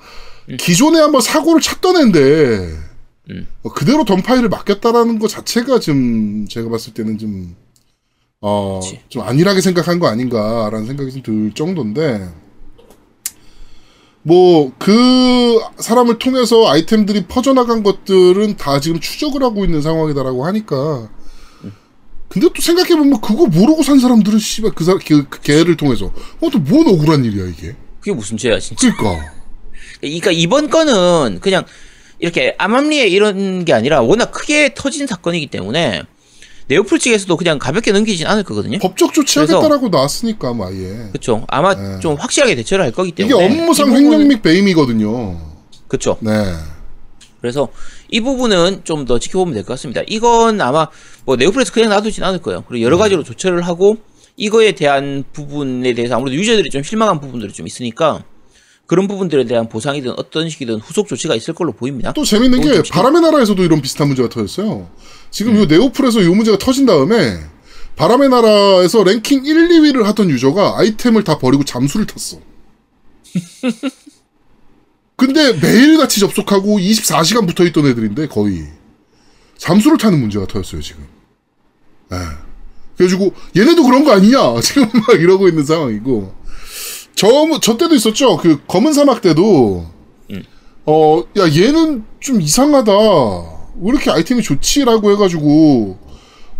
기존에 0.57 0.99
한번 0.99 1.21
사고를 1.21 1.61
애인데 1.99 2.77
음. 3.29 3.47
어, 3.63 3.73
그대로 3.73 4.05
던파이를 4.05 4.47
맡겼다라는 4.49 5.19
것 5.19 5.27
자체가 5.27 5.79
좀 5.79 6.47
제가 6.47 6.69
봤을 6.69 6.93
때는 6.93 7.17
좀 7.17 7.55
어, 8.39 8.79
그치. 8.79 8.99
좀 9.09 9.23
안일하게 9.23 9.61
생각한 9.61 9.99
거 9.99 10.07
아닌가라는 10.07 10.85
생각이 10.85 11.11
좀 11.11 11.23
들 11.23 11.51
정도인데, 11.53 12.29
뭐, 14.27 14.73
그 14.77 15.57
사람을 15.77 16.19
통해서 16.19 16.67
아이템들이 16.67 17.27
퍼져나간 17.27 17.81
것들은 17.81 18.57
다 18.57 18.81
지금 18.81 18.99
추적을 18.99 19.41
하고 19.41 19.63
있는 19.63 19.81
상황이다라고 19.81 20.45
하니까, 20.45 21.09
근데 22.27 22.49
또 22.53 22.61
생각해보면 22.61 23.21
그거 23.21 23.45
모르고 23.45 23.83
산 23.83 23.99
사람들은 23.99 24.37
씨발 24.37 24.71
그 24.75 24.83
사람, 24.83 24.99
그, 24.99 25.29
그 25.29 25.39
걔를 25.39 25.77
통해서, 25.77 26.07
어, 26.41 26.49
또뭔 26.49 26.87
억울한 26.87 27.23
일이야, 27.23 27.45
이게. 27.45 27.73
그게 28.01 28.11
무슨 28.11 28.35
죄야, 28.35 28.59
진짜. 28.59 28.93
그니까. 28.93 29.33
그러니까 30.01 30.31
이번 30.31 30.69
건은 30.69 31.39
그냥 31.39 31.63
이렇게 32.19 32.53
암암리에 32.57 33.07
이런 33.07 33.63
게 33.63 33.71
아니라 33.71 34.01
워낙 34.01 34.31
크게 34.31 34.73
터진 34.75 35.07
사건이기 35.07 35.47
때문에 35.47 36.03
네오플 36.67 36.99
측에서도 36.99 37.37
그냥 37.37 37.59
가볍게 37.59 37.91
넘기진 37.91 38.27
않을 38.27 38.43
거거든요. 38.43 38.77
법적 38.79 39.13
조치하겠다라고 39.13 39.87
나왔으니까, 39.89 40.51
뭐, 40.53 40.67
아예. 40.67 41.07
그렇죠. 41.11 41.45
아마 41.47 41.73
네. 41.73 41.99
좀 41.99 42.15
확실하게 42.15 42.55
대처를 42.55 42.83
할 42.85 42.91
거기 42.91 43.09
이게 43.09 43.23
때문에 43.27 43.45
업무상 43.61 43.87
이 43.87 43.91
부분은- 43.91 43.95
횡령 43.95 44.27
및 44.27 44.41
배임이거든요. 44.41 45.39
그렇죠. 45.87 46.17
네. 46.19 46.31
그래서 47.39 47.69
이 48.09 48.19
부분은 48.19 48.81
좀 48.83 49.05
더 49.05 49.19
지켜보면 49.19 49.53
될 49.53 49.63
것 49.63 49.73
같습니다. 49.75 50.01
이건 50.07 50.59
아마 50.59 50.87
뭐 51.23 51.35
네오플에서 51.37 51.71
그냥 51.71 51.89
놔두진 51.91 52.23
않을 52.23 52.39
거예요. 52.41 52.63
그리고 52.67 52.83
여러 52.83 52.97
가지로 52.97 53.23
조처를 53.23 53.61
하고 53.61 53.97
이거에 54.35 54.73
대한 54.73 55.23
부분에 55.31 55.93
대해서 55.93 56.15
아무래도 56.15 56.35
유저들이 56.37 56.69
좀 56.69 56.83
실망한 56.83 57.21
부분들이 57.21 57.53
좀 57.53 57.65
있으니까 57.67 58.23
그런 58.87 59.07
부분들에 59.07 59.45
대한 59.45 59.67
보상이든 59.67 60.13
어떤 60.17 60.49
식이든 60.49 60.79
후속 60.79 61.07
조치가 61.09 61.35
있을 61.35 61.53
걸로 61.53 61.73
보입니다. 61.73 62.13
또 62.13 62.23
재밌는 62.23 62.61
게 62.61 62.73
좋지. 62.75 62.91
바람의 62.91 63.21
나라에서도 63.21 63.61
이런 63.63 63.81
비슷한 63.81 64.07
문제가 64.07 64.29
터졌어요. 64.29 64.89
지금 65.29 65.55
음. 65.55 65.61
요 65.61 65.65
네오플에서 65.65 66.23
요 66.23 66.33
문제가 66.33 66.57
터진 66.57 66.85
다음에 66.85 67.37
바람의 67.97 68.29
나라에서 68.29 69.03
랭킹 69.03 69.45
1, 69.45 69.67
2위를 69.67 70.03
하던 70.03 70.29
유저가 70.29 70.79
아이템을 70.79 71.25
다 71.25 71.37
버리고 71.37 71.65
잠수를 71.65 72.07
탔어. 72.07 72.39
근데 75.17 75.51
매일같이 75.53 76.21
접속하고 76.21 76.77
24시간 76.79 77.45
붙어 77.45 77.65
있던 77.65 77.87
애들인데 77.87 78.27
거의 78.27 78.67
잠수를 79.57 79.97
타는 79.97 80.19
문제가 80.19 80.45
터졌어요 80.47 80.81
지금. 80.81 81.05
예. 82.13 82.17
그래가지고 82.95 83.33
얘네도 83.55 83.83
그런 83.83 84.05
거 84.05 84.11
아니냐 84.13 84.61
지금 84.61 84.87
막 84.93 85.19
이러고 85.19 85.49
있는 85.49 85.65
상황이고 85.65 86.36
저 87.17 87.27
저 87.61 87.75
때도 87.77 87.95
있었죠 87.95 88.37
그 88.37 88.61
검은 88.67 88.93
사막 88.93 89.21
때도 89.21 89.85
어, 90.85 91.21
야, 91.37 91.43
얘는 91.53 92.05
좀 92.21 92.39
이상하다. 92.39 92.91
왜 92.93 93.89
이렇게 93.91 94.09
아이템이 94.09 94.41
좋지라고 94.41 95.11
해가지고, 95.11 95.97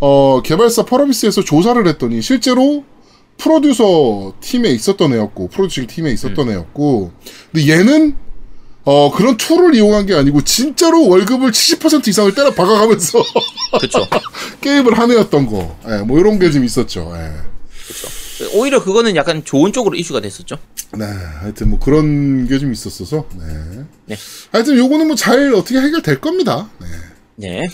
어, 0.01 0.41
개발사 0.43 0.83
펄어비스에서 0.83 1.43
조사를 1.45 1.87
했더니, 1.87 2.21
실제로 2.21 2.83
프로듀서 3.37 4.33
팀에 4.41 4.69
있었던 4.71 5.13
애였고, 5.13 5.47
프로듀싱 5.47 5.87
팀에 5.87 6.11
있었던 6.11 6.49
애였고, 6.49 7.11
근데 7.53 7.69
얘는, 7.71 8.15
어, 8.83 9.11
그런 9.13 9.37
툴을 9.37 9.75
이용한 9.75 10.05
게 10.07 10.13
아니고, 10.15 10.43
진짜로 10.43 11.07
월급을 11.07 11.51
70% 11.51 12.09
이상을 12.09 12.35
때려 12.35 12.53
박아가면서 12.53 13.23
그렇죠. 13.79 14.05
게임을 14.59 14.97
한 14.97 15.09
애였던 15.11 15.45
거. 15.47 15.77
예, 15.89 16.03
뭐 16.03 16.19
이런 16.19 16.37
게 16.37 16.51
좀 16.51 16.65
있었죠. 16.65 17.13
예. 17.15 17.31
오히려 18.53 18.83
그거는 18.83 19.15
약간 19.15 19.43
좋은 19.43 19.71
쪽으로 19.73 19.95
이슈가 19.95 20.19
됐었죠. 20.21 20.57
네, 20.97 21.05
하여튼 21.05 21.69
뭐 21.69 21.79
그런 21.79 22.47
게 22.47 22.57
좀 22.59 22.71
있었어서, 22.71 23.27
네. 23.37 23.83
네. 24.05 24.15
하여튼 24.51 24.77
요거는 24.77 25.07
뭐 25.07 25.15
잘 25.15 25.53
어떻게 25.53 25.79
해결될 25.79 26.21
겁니다. 26.21 26.69
네. 26.79 26.87
네. 27.35 27.67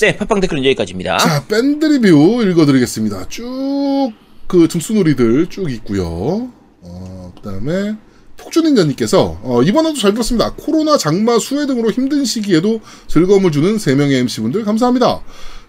네, 0.00 0.16
팟빵 0.16 0.40
댓글은 0.40 0.64
여기까지입니다. 0.64 1.18
자, 1.18 1.46
밴드 1.46 1.84
리뷰 1.84 2.42
읽어드리겠습니다. 2.44 3.28
쭉, 3.28 4.12
그, 4.46 4.68
등수놀이들 4.68 5.48
쭉 5.48 5.70
있고요 5.70 6.50
어, 6.82 7.32
그 7.36 7.42
다음에, 7.42 7.96
폭주닌자님께서, 8.38 9.40
어, 9.42 9.62
이번에도 9.62 9.98
잘 9.98 10.12
들었습니다. 10.12 10.54
코로나, 10.56 10.96
장마, 10.96 11.38
수해 11.38 11.66
등으로 11.66 11.90
힘든 11.90 12.24
시기에도 12.24 12.80
즐거움을 13.08 13.52
주는 13.52 13.76
3명의 13.76 14.12
MC분들 14.20 14.64
감사합니다. 14.64 15.22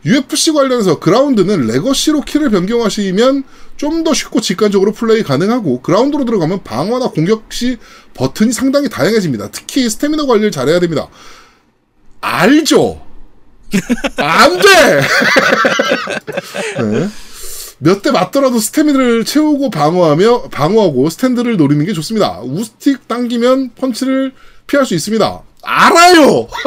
UFC 0.06 0.52
관련해서 0.52 0.99
그라운드는 0.99 1.68
legacy로 1.67 2.22
키를 2.22 2.49
변경하시면 2.49 3.43
좀 3.78 4.04
더 4.04 4.14
쉽고 4.14 4.41
직관적으로 4.41 4.91
플레이 4.93 5.24
가능하고 5.24 5.82
그라운드로 5.82 6.26
들어가면 6.26 6.64
방어나 6.64 7.10
공격 7.10 7.52
시 7.52 7.78
버튼이 8.14 8.52
상당히 8.52 8.89
다양해집니다. 8.89 9.49
특히 9.52 9.89
스태미너 9.89 10.26
관리를 10.28 10.52
잘해야 10.52 10.80
됩니다. 10.80 11.08
알죠? 12.22 13.02
안 14.18 14.58
돼! 14.60 15.02
네. 16.82 17.10
몇대 17.80 18.12
맞더라도 18.12 18.60
스태미너를 18.60 19.26
채우고 19.26 19.72
방어하며, 19.72 20.49
방어하고 20.49 21.10
스탠드를 21.10 21.58
노리는 21.58 21.84
게 21.86 21.93
좋습니다. 21.93 22.39
우스틱 22.41 23.08
당기면 23.08 23.72
펀치를 23.76 24.34
피할 24.68 24.86
수 24.86 24.93
있습니다. 24.93 25.41
알아요! 25.64 26.47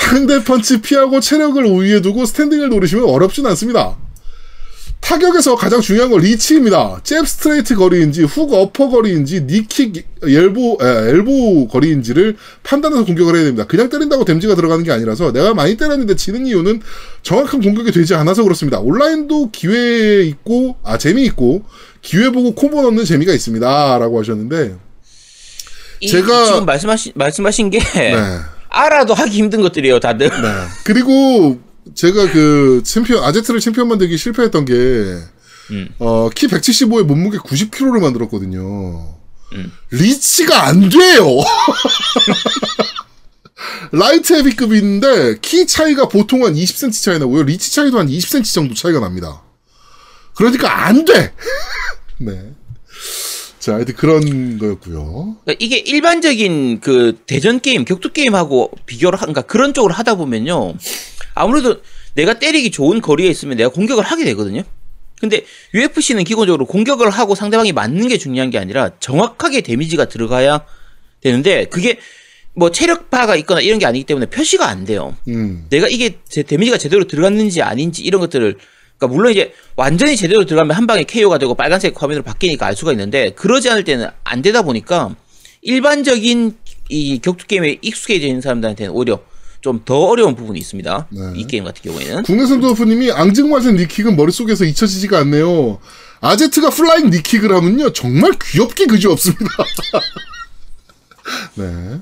상대 0.00 0.44
펀치 0.44 0.82
피하고 0.82 1.20
체력을 1.20 1.64
우위에 1.64 2.02
두고 2.02 2.26
스탠딩을 2.26 2.68
노리시면 2.68 3.04
어렵진 3.08 3.46
않습니다. 3.46 3.96
타격에서 5.00 5.56
가장 5.56 5.80
중요한 5.80 6.10
건 6.10 6.20
리치입니다. 6.20 7.00
잽 7.02 7.26
스트레이트 7.26 7.74
거리인지 7.76 8.24
훅 8.24 8.52
어퍼 8.52 8.90
거리인지 8.90 9.42
knee 9.42 9.73
kick 9.73 10.04
elbow 10.22 10.78
에, 10.82 10.86
elbow 11.10 11.68
거리인지를 11.68 12.36
판단해서 12.62 13.06
공격을 13.06 13.36
해야 13.36 13.44
됩니다. 13.44 13.64
그냥 13.66 13.88
때린다고 13.88 14.26
데미지가 14.26 14.54
들어가는 14.54 14.84
게 14.84 14.92
아니라서 14.92 15.32
내가 15.32 15.54
많이 15.54 15.76
때렸는데 15.78 16.14
지는 16.16 16.46
이유는 16.46 16.82
정확한 17.22 17.62
공격이 17.62 17.90
되지 17.92 18.14
않아서 18.16 18.42
그렇습니다. 18.42 18.80
온라인도 18.80 19.50
기회 19.50 20.24
있고 20.24 20.76
아 20.82 20.98
재미 20.98 21.24
있고 21.24 21.62
기회 22.02 22.28
보고 22.30 22.54
콤보 22.54 22.82
넣는 22.82 23.04
재미가 23.06 23.32
있습니다라고 23.32 24.20
하셨는데 24.20 24.76
이- 26.00 26.12
제가- 26.12 26.46
지금 26.46 26.66
말씀하신 26.66 27.12
말씀하신 27.14 27.70
게 27.70 27.78
네. 27.78 28.14
알아도 28.76 29.14
하기 29.14 29.36
힘든 29.36 29.62
것들이에요, 29.62 30.00
다들. 30.00 30.28
네. 30.28 30.66
그리고 30.84 31.60
제가 31.94 32.30
그 32.32 32.82
챔피언 32.84 33.24
아제트를 33.24 33.60
챔피언 33.60 33.88
만들기 33.88 34.16
실패했던 34.16 34.64
게 34.64 34.74
음. 35.70 35.88
어, 35.98 36.28
키 36.34 36.46
175에 36.46 37.02
몸무게 37.04 37.38
90kg를 37.38 38.00
만들었거든요. 38.00 39.16
음. 39.52 39.72
리치가 39.90 40.66
안 40.66 40.88
돼요. 40.88 41.26
라이트 43.92 44.34
헤비급인데 44.34 45.38
키 45.40 45.66
차이가 45.66 46.08
보통 46.08 46.44
한 46.44 46.54
20cm 46.54 47.04
차이 47.04 47.18
나고요. 47.18 47.44
리치 47.44 47.72
차이도 47.72 47.98
한 47.98 48.08
20cm 48.08 48.54
정도 48.54 48.74
차이가 48.74 49.00
납니다. 49.00 49.42
그러니까 50.34 50.86
안 50.86 51.04
돼. 51.04 51.32
네. 52.18 52.52
자, 53.66 53.74
하여튼 53.74 53.96
그런 53.96 54.58
거였고요. 54.58 55.38
그러니까 55.42 55.54
이게 55.58 55.78
일반적인 55.78 56.78
그 56.78 57.18
대전 57.26 57.58
게임, 57.58 57.84
격투 57.84 58.12
게임하고 58.12 58.70
비교를 58.86 59.20
한다거나 59.20 59.42
그런 59.42 59.74
쪽으로 59.74 59.92
하다 59.92 60.14
보면요. 60.14 60.74
아무래도 61.34 61.80
내가 62.14 62.38
때리기 62.38 62.70
좋은 62.70 63.00
거리에 63.00 63.28
있으면 63.28 63.56
내가 63.56 63.70
공격을 63.70 64.04
하게 64.04 64.24
되거든요. 64.26 64.62
근데 65.20 65.44
UFC는 65.74 66.22
기본적으로 66.22 66.64
공격을 66.64 67.10
하고 67.10 67.34
상대방이 67.34 67.72
맞는 67.72 68.06
게 68.06 68.18
중요한 68.18 68.50
게 68.50 68.58
아니라 68.58 68.92
정확하게 69.00 69.62
데미지가 69.62 70.04
들어가야 70.04 70.64
되는데 71.20 71.64
그게 71.64 71.98
뭐 72.54 72.70
체력파가 72.70 73.34
있거나 73.34 73.60
이런 73.62 73.80
게 73.80 73.86
아니기 73.86 74.04
때문에 74.04 74.26
표시가 74.26 74.68
안 74.68 74.84
돼요. 74.84 75.16
음. 75.26 75.66
내가 75.70 75.88
이게 75.88 76.18
제 76.28 76.44
데미지가 76.44 76.78
제대로 76.78 77.08
들어갔는지 77.08 77.62
아닌지 77.62 78.04
이런 78.04 78.20
것들을 78.20 78.58
그러니까 78.98 79.14
물론 79.14 79.32
이제 79.32 79.52
완전히 79.76 80.16
제대로 80.16 80.44
들어가면 80.44 80.76
한 80.76 80.86
방에 80.86 81.04
KO가 81.04 81.38
되고 81.38 81.54
빨간색 81.54 82.00
화면으로 82.00 82.24
바뀌니까 82.24 82.66
알 82.66 82.76
수가 82.76 82.92
있는데 82.92 83.30
그러지 83.30 83.70
않을 83.70 83.84
때는 83.84 84.08
안 84.24 84.42
되다 84.42 84.62
보니까 84.62 85.14
일반적인 85.62 86.56
이 86.88 87.18
격투 87.20 87.46
게임에 87.46 87.78
익숙해져 87.82 88.26
있는 88.26 88.40
사람들한테는 88.40 88.92
오히려 88.92 89.20
좀 89.60 89.82
더 89.84 90.06
어려운 90.06 90.36
부분이 90.36 90.58
있습니다. 90.60 91.08
네. 91.10 91.20
이 91.34 91.46
게임 91.46 91.64
같은 91.64 91.82
경우에는 91.82 92.22
국내 92.22 92.46
선도프님이 92.46 93.10
앙증맞은 93.10 93.76
knee 93.76 93.90
kick은 93.90 94.16
머릿속에서 94.16 94.64
잊혀지지가 94.64 95.18
않네요. 95.20 95.80
아제트가 96.20 96.70
flying 96.70 97.10
knee 97.10 97.25
kick을 97.25 97.52
하면요. 97.52 97.92
정말 97.92 98.32
귀엽게 98.40 98.86
그지 98.86 99.08
없습니다. 99.08 99.44
네. 101.56 102.00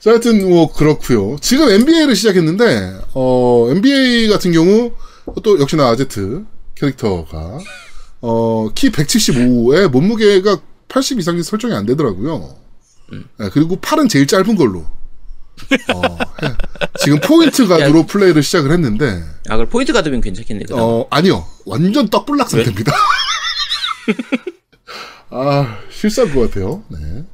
자, 0.00 0.10
하여튼, 0.10 0.48
뭐, 0.48 0.72
그렇고요 0.72 1.36
지금 1.40 1.70
NBA를 1.70 2.16
시작했는데, 2.16 2.94
어, 3.14 3.68
NBA 3.70 4.28
같은 4.28 4.52
경우, 4.52 4.92
또 5.42 5.60
역시나 5.60 5.88
아제트 5.88 6.44
캐릭터가, 6.74 7.58
어, 8.20 8.68
키 8.74 8.90
175에 8.90 9.88
몸무게가 9.88 10.60
80 10.88 11.18
이상이 11.20 11.42
설정이 11.42 11.74
안 11.74 11.86
되더라고요. 11.86 12.56
네, 13.38 13.48
그리고 13.52 13.76
팔은 13.76 14.08
제일 14.08 14.26
짧은 14.26 14.56
걸로. 14.56 14.80
어, 15.94 16.02
해- 16.42 16.54
지금 17.00 17.20
포인트 17.20 17.66
가드로 17.68 18.06
플레이를 18.06 18.42
시작을 18.42 18.72
했는데, 18.72 19.22
아 19.48 19.56
그럼 19.56 19.68
포인트 19.68 19.92
가드면 19.92 20.20
괜찮겠네. 20.22 20.64
그럼. 20.64 20.80
어, 20.80 21.06
아니요. 21.10 21.46
완전 21.66 22.08
떡블락 22.08 22.48
상태입니다. 22.50 22.92
아, 25.30 25.78
실수할 25.90 26.34
것 26.34 26.50
같아요. 26.50 26.82
네. 26.88 27.24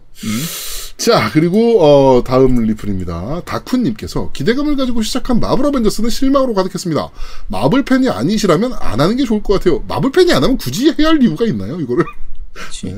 자, 0.99 1.31
그리고, 1.33 1.81
어, 1.81 2.25
다음 2.25 2.57
리플입니다. 2.61 3.43
다쿤님께서 3.45 4.33
기대감을 4.33 4.77
가지고 4.77 5.01
시작한 5.03 5.39
마블 5.39 5.65
어벤져스는 5.67 6.11
실망으로 6.11 6.55
가득했습니다. 6.55 7.09
마블 7.47 7.85
팬이 7.85 8.09
아니시라면 8.09 8.73
안 8.81 9.01
하는 9.01 9.17
게 9.17 9.25
좋을 9.25 9.43
것 9.45 9.55
같아요. 9.55 9.85
마블 9.87 10.11
팬이 10.11 10.33
안 10.33 10.43
하면 10.43 10.59
굳이 10.59 10.93
해야 10.99 11.09
할 11.11 11.23
이유가 11.23 11.45
있나요, 11.47 11.79
이거를? 11.81 12.05
네. 12.83 12.97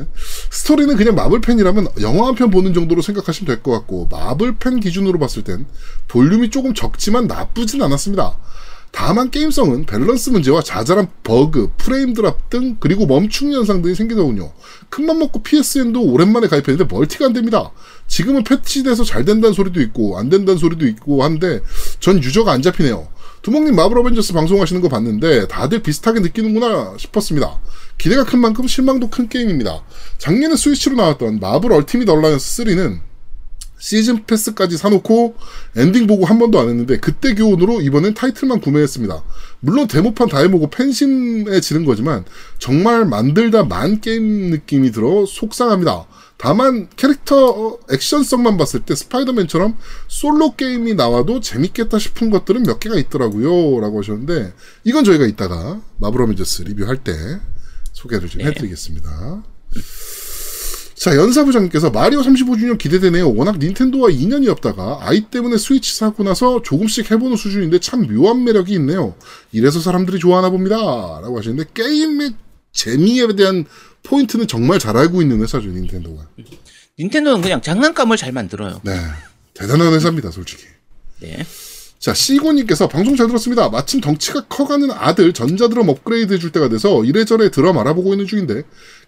스토리는 0.50 0.96
그냥 0.96 1.14
마블 1.14 1.42
팬이라면 1.42 1.88
영화 2.00 2.28
한 2.28 2.34
편 2.34 2.50
보는 2.50 2.72
정도로 2.72 3.02
생각하시면 3.02 3.46
될 3.46 3.62
것 3.62 3.72
같고 3.72 4.08
마블 4.10 4.56
팬 4.56 4.80
기준으로 4.80 5.18
봤을 5.18 5.44
땐 5.44 5.66
볼륨이 6.08 6.48
조금 6.48 6.72
적지만 6.72 7.26
나쁘진 7.26 7.82
않았습니다. 7.82 8.34
다만 8.92 9.30
게임성은 9.30 9.86
밸런스 9.86 10.30
문제와 10.30 10.62
자잘한 10.62 11.08
버그, 11.22 11.72
프레임 11.76 12.12
드랍 12.12 12.50
등 12.50 12.76
그리고 12.80 13.06
멈춤 13.06 13.52
현상 13.52 13.82
등이 13.82 13.94
생기더군요. 13.94 14.52
큰맘 14.88 15.18
먹고 15.18 15.42
PSN도 15.42 16.02
오랜만에 16.02 16.48
가입했는데 16.48 16.92
멀티가 16.92 17.26
안 17.26 17.32
됩니다. 17.32 17.70
지금은 18.08 18.44
패치돼서 18.44 19.04
잘 19.04 19.24
된다는 19.24 19.54
소리도 19.54 19.80
있고 19.82 20.18
안 20.18 20.28
된다는 20.28 20.58
소리도 20.58 20.86
있고 20.88 21.22
한데 21.22 21.60
전 22.00 22.22
유저가 22.22 22.52
안 22.52 22.62
잡히네요. 22.62 23.08
두목님 23.42 23.74
마블 23.74 23.96
어벤져스 23.98 24.32
방송하시는 24.34 24.82
거 24.82 24.88
봤는데 24.88 25.48
다들 25.48 25.82
비슷하게 25.82 26.20
느끼는구나 26.20 26.94
싶었습니다. 26.98 27.58
기대가 27.96 28.24
큰 28.24 28.38
만큼 28.40 28.66
실망도 28.66 29.08
큰 29.08 29.28
게임입니다. 29.28 29.82
작년에 30.18 30.56
스위치로 30.56 30.96
나왔던 30.96 31.38
마블 31.40 31.72
얼티밋 31.72 32.08
얼라이언스 32.08 32.64
3는 32.64 33.09
시즌 33.80 34.24
패스까지 34.26 34.76
사놓고 34.76 35.36
엔딩 35.74 36.06
보고 36.06 36.26
한 36.26 36.38
번도 36.38 36.60
안 36.60 36.68
했는데 36.68 36.98
그때 36.98 37.34
교훈으로 37.34 37.80
이번엔 37.80 38.14
타이틀만 38.14 38.60
구매했습니다. 38.60 39.24
물론 39.60 39.88
데모판 39.88 40.28
다 40.28 40.38
해보고 40.38 40.70
팬심에 40.70 41.35
지른 41.35 41.84
거지만 41.86 42.24
정말 42.58 43.06
만들다 43.06 43.64
만 43.64 44.00
게임 44.00 44.50
느낌이 44.50 44.92
들어 44.92 45.24
속상합니다. 45.26 46.06
다만 46.36 46.88
캐릭터 46.96 47.78
액션성만 47.90 48.56
봤을 48.56 48.80
때 48.80 48.94
스파이더맨처럼 48.94 49.76
솔로 50.08 50.56
게임이 50.56 50.94
나와도 50.94 51.40
재밌겠다 51.40 51.98
싶은 51.98 52.30
것들은 52.30 52.62
몇 52.62 52.80
개가 52.80 52.96
있더라고요 52.96 53.80
라고 53.80 53.98
하셨는데 53.98 54.54
이건 54.84 55.04
저희가 55.04 55.26
이따가 55.26 55.80
마블 55.98 56.22
어벤져스 56.22 56.62
리뷰할 56.62 56.98
때 56.98 57.12
소개를 57.92 58.28
좀 58.28 58.40
해드리겠습니다. 58.42 59.42
자, 61.00 61.16
연사부장님께서 61.16 61.88
마리오 61.88 62.20
35주년 62.20 62.76
기대되네요. 62.76 63.34
워낙 63.34 63.56
닌텐도와 63.56 64.10
인연이 64.10 64.48
없다가 64.48 64.98
아이 65.00 65.22
때문에 65.22 65.56
스위치 65.56 65.96
사고 65.96 66.22
나서 66.22 66.60
조금씩 66.60 67.10
해보는 67.10 67.38
수준인데 67.38 67.78
참 67.78 68.06
묘한 68.06 68.44
매력이 68.44 68.74
있네요. 68.74 69.14
이래서 69.50 69.80
사람들이 69.80 70.18
좋아하나 70.18 70.50
봅니다. 70.50 70.76
라고 70.76 71.38
하시는데 71.38 71.70
게임의 71.72 72.34
재미에 72.72 73.34
대한 73.34 73.64
포인트는 74.02 74.46
정말 74.46 74.78
잘 74.78 74.94
알고 74.98 75.22
있는 75.22 75.40
회사죠, 75.40 75.68
닌텐도가. 75.68 76.28
닌텐도는 76.98 77.40
그냥 77.40 77.62
장난감을 77.62 78.18
잘 78.18 78.32
만들어요. 78.32 78.82
네. 78.84 78.92
대단한 79.54 79.94
회사입니다, 79.94 80.30
솔직히. 80.30 80.64
네. 81.20 81.46
자, 82.00 82.14
시고님께서 82.14 82.88
방송 82.88 83.14
잘 83.14 83.26
들었습니다. 83.26 83.68
마침 83.68 84.00
덩치가 84.00 84.46
커가는 84.46 84.90
아들 84.90 85.34
전자드럼 85.34 85.90
업그레이드 85.90 86.32
해줄 86.32 86.50
때가 86.50 86.70
돼서 86.70 87.04
이래저래 87.04 87.50
드럼 87.50 87.76
알아보고 87.76 88.14
있는 88.14 88.26
중인데, 88.26 88.62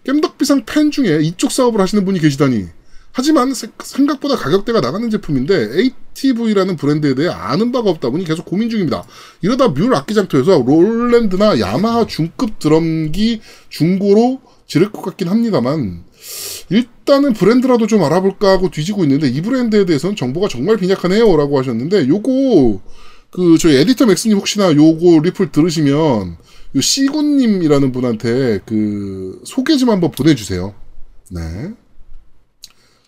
깸덕비상 0.05 0.65
팬 0.67 0.91
중에 0.91 1.19
이쪽 1.23 1.51
사업을 1.51 1.81
하시는 1.81 2.05
분이 2.05 2.19
계시다니, 2.19 2.67
하지만 3.11 3.55
세- 3.55 3.69
생각보다 3.83 4.35
가격대가 4.35 4.79
나가는 4.79 5.09
제품인데 5.09 5.69
ATV라는 5.75 6.75
브랜드에 6.77 7.15
대해 7.15 7.29
아는 7.29 7.71
바가 7.71 7.89
없다 7.89 8.11
보니 8.11 8.25
계속 8.25 8.45
고민 8.45 8.69
중입니다. 8.69 9.03
이러다 9.41 9.69
뮬 9.69 9.93
악기장터에서 9.95 10.63
롤랜드나 10.65 11.59
야마하 11.59 12.05
중급 12.05 12.57
드럼기 12.59 13.41
중고로 13.69 14.41
지를 14.67 14.91
것 14.91 15.01
같긴 15.03 15.27
합니다만 15.29 16.03
일단은 16.69 17.33
브랜드라도 17.33 17.87
좀 17.87 18.03
알아볼까 18.03 18.49
하고 18.51 18.69
뒤지고 18.69 19.03
있는데 19.03 19.27
이 19.27 19.41
브랜드에 19.41 19.85
대해서는 19.85 20.15
정보가 20.15 20.47
정말 20.47 20.77
빈약하네요 20.77 21.35
라고 21.37 21.59
하셨는데 21.59 22.07
요거 22.07 22.81
그 23.31 23.57
저희 23.57 23.75
에디터 23.77 24.05
맥스님 24.05 24.37
혹시나 24.37 24.73
요거 24.73 25.19
리플 25.23 25.51
들으시면 25.51 26.37
요 26.75 26.81
시군님이라는 26.81 27.91
분한테 27.91 28.59
그 28.65 29.41
소개 29.45 29.75
좀 29.77 29.89
한번 29.89 30.11
보내주세요. 30.11 30.73
네. 31.31 31.41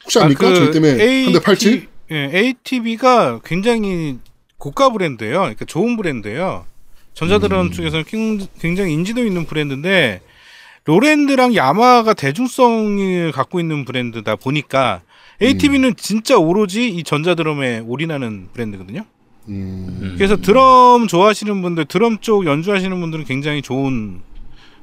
혹시 0.03 0.20
압니까? 0.20 0.53
저희 0.53 0.72
때문에 0.72 1.24
한대 1.26 1.39
팔지? 1.39 1.88
예, 2.11 2.32
ATV가 2.34 3.39
굉장히 3.43 4.20
고가 4.57 4.91
브랜드예요. 4.91 5.39
그러니까 5.39 5.66
좋은 5.66 5.97
브랜드예요. 5.97 6.66
전자드럼 7.13 7.68
음. 7.68 7.72
쪽에서는 7.72 8.05
킹- 8.05 8.47
굉장히 8.59 8.93
인지도 8.93 9.26
있는 9.26 9.45
브랜드인데 9.45 10.22
로랜드랑 10.86 11.55
야마하가 11.55 12.13
대중성을 12.13 13.31
갖고 13.31 13.59
있는 13.59 13.86
브랜드다 13.86 14.36
보니까 14.36 15.01
ATV는 15.41 15.95
진짜 15.97 16.38
오로지 16.38 16.88
이 16.89 17.03
전자드럼에 17.03 17.79
올인하는 17.86 18.47
브랜드거든요. 18.53 19.03
음, 19.49 20.13
그래서 20.17 20.38
드럼 20.38 21.07
좋아하시는 21.07 21.61
분들, 21.61 21.86
드럼 21.86 22.19
쪽 22.21 22.45
연주하시는 22.45 22.99
분들은 22.99 23.25
굉장히 23.25 23.61
좋은 23.61 24.21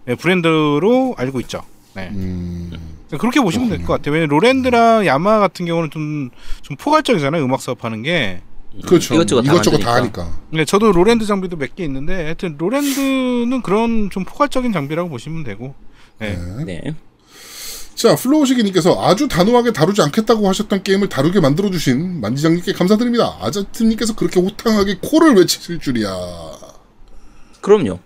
예, 0.08 0.14
브랜드로 0.16 1.14
알고 1.16 1.40
있죠. 1.40 1.62
네. 1.94 2.08
음, 2.12 2.70
그렇게 3.18 3.40
보시면 3.40 3.68
될 3.68 3.78
것 3.84 3.92
같아요. 3.94 4.14
왜냐면 4.14 4.30
로랜드랑 4.30 5.06
야마하 5.06 5.38
같은 5.38 5.66
경우는 5.66 5.90
좀, 5.90 6.30
좀 6.62 6.76
포괄적이잖아요. 6.76 7.44
음악 7.44 7.60
사업하는 7.60 8.02
게. 8.02 8.40
그렇죠. 8.86 9.14
이것저것 9.14 9.44
이것저것, 9.44 9.78
다다 9.78 9.94
하니까. 9.96 10.22
하니까. 10.22 10.38
네, 10.50 10.64
저도 10.64 10.92
로랜드 10.92 11.26
장비도 11.26 11.56
몇 11.56 11.74
개 11.76 11.84
있는데, 11.84 12.14
하여튼 12.24 12.56
로랜드는 12.58 13.60
그런 13.62 14.08
좀 14.10 14.24
포괄적인 14.24 14.72
장비라고 14.72 15.08
보시면 15.10 15.44
되고. 15.44 15.74
네. 16.22 16.64
네. 16.64 16.94
자, 17.94 18.16
플로우시기님께서 18.16 19.00
아주 19.04 19.28
단호하게 19.28 19.72
다루지 19.72 20.02
않겠다고 20.02 20.48
하셨던 20.48 20.82
게임을 20.82 21.08
다루게 21.08 21.40
만들어주신 21.40 22.20
만지장님께 22.20 22.72
감사드립니다. 22.72 23.38
아자트님께서 23.40 24.16
그렇게 24.16 24.40
호탕하게 24.40 24.98
콜을 25.02 25.34
외치실 25.36 25.78
줄이야. 25.78 26.10
그럼요. 27.60 28.00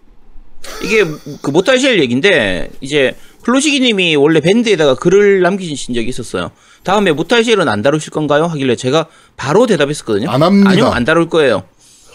이게 0.85 1.05
그 1.41 1.51
모탈쉘 1.51 2.01
얘기인데 2.01 2.71
이제 2.81 3.17
플로시기님이 3.45 4.17
원래 4.17 4.41
밴드에다가 4.41 4.97
글을 4.97 5.41
남기신 5.41 5.95
적이 5.95 6.09
있었어요. 6.09 6.51
다음에 6.83 7.13
모탈쉘은 7.13 7.69
안 7.69 7.81
다루실 7.83 8.11
건가요? 8.11 8.47
하길래 8.47 8.75
제가 8.77 9.07
바로 9.37 9.67
대답했었거든요. 9.67 10.29
안 10.29 10.43
합니다. 10.43 10.71
아니요, 10.71 10.87
안 10.87 11.05
다룰 11.05 11.29
거예요. 11.29 11.63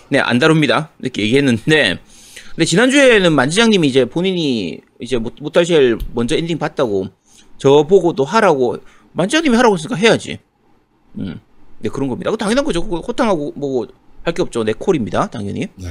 네, 0.10 0.20
안 0.20 0.40
다룹니다. 0.40 0.90
이렇게 1.02 1.22
얘기했는데, 1.24 2.00
근데 2.50 2.66
지난주에는 2.66 3.32
만지장님이 3.32 3.88
이제 3.88 4.06
본인이 4.06 4.82
이제 5.02 5.18
모- 5.18 5.32
모탈쉘 5.42 5.98
먼저 6.14 6.36
엔딩 6.36 6.58
봤다고 6.58 7.08
저 7.58 7.84
보고도 7.84 8.24
하라고 8.24 8.78
만지장님이 9.14 9.56
하라고 9.58 9.76
했으니까 9.76 9.96
해야지. 9.96 10.40
음, 11.20 11.40
네 11.80 11.90
그런 11.90 12.08
겁니다. 12.08 12.32
그 12.32 12.38
당연한 12.38 12.64
거죠. 12.64 12.82
그거 12.84 13.00
호탕하고 13.00 13.54
뭐 13.56 13.88
할 14.24 14.36
게 14.36 14.44
없죠. 14.44 14.64
네 14.64 14.72
콜입니다, 14.74 15.26
당연히. 15.32 15.62
네. 15.78 15.88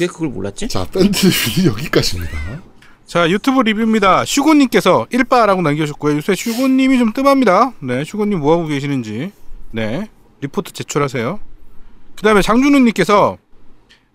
왜 0.00 0.06
그걸 0.06 0.28
몰랐지? 0.30 0.68
자, 0.68 0.86
밴드 0.90 1.18
여기까지입니다. 1.66 2.62
자, 3.04 3.28
유튜브 3.28 3.60
리뷰입니다. 3.60 4.24
슈고님께서 4.24 5.06
1빠라고 5.12 5.60
남겨주셨고요. 5.60 6.16
요새 6.16 6.34
슈고님이 6.34 6.98
좀 6.98 7.12
뜸합니다. 7.12 7.74
네, 7.82 8.04
슈고님 8.04 8.38
뭐하고 8.40 8.68
계시는지. 8.68 9.32
네, 9.70 10.08
리포트 10.40 10.72
제출하세요. 10.72 11.38
그 12.16 12.22
다음에 12.22 12.40
장준우님께서 12.40 13.36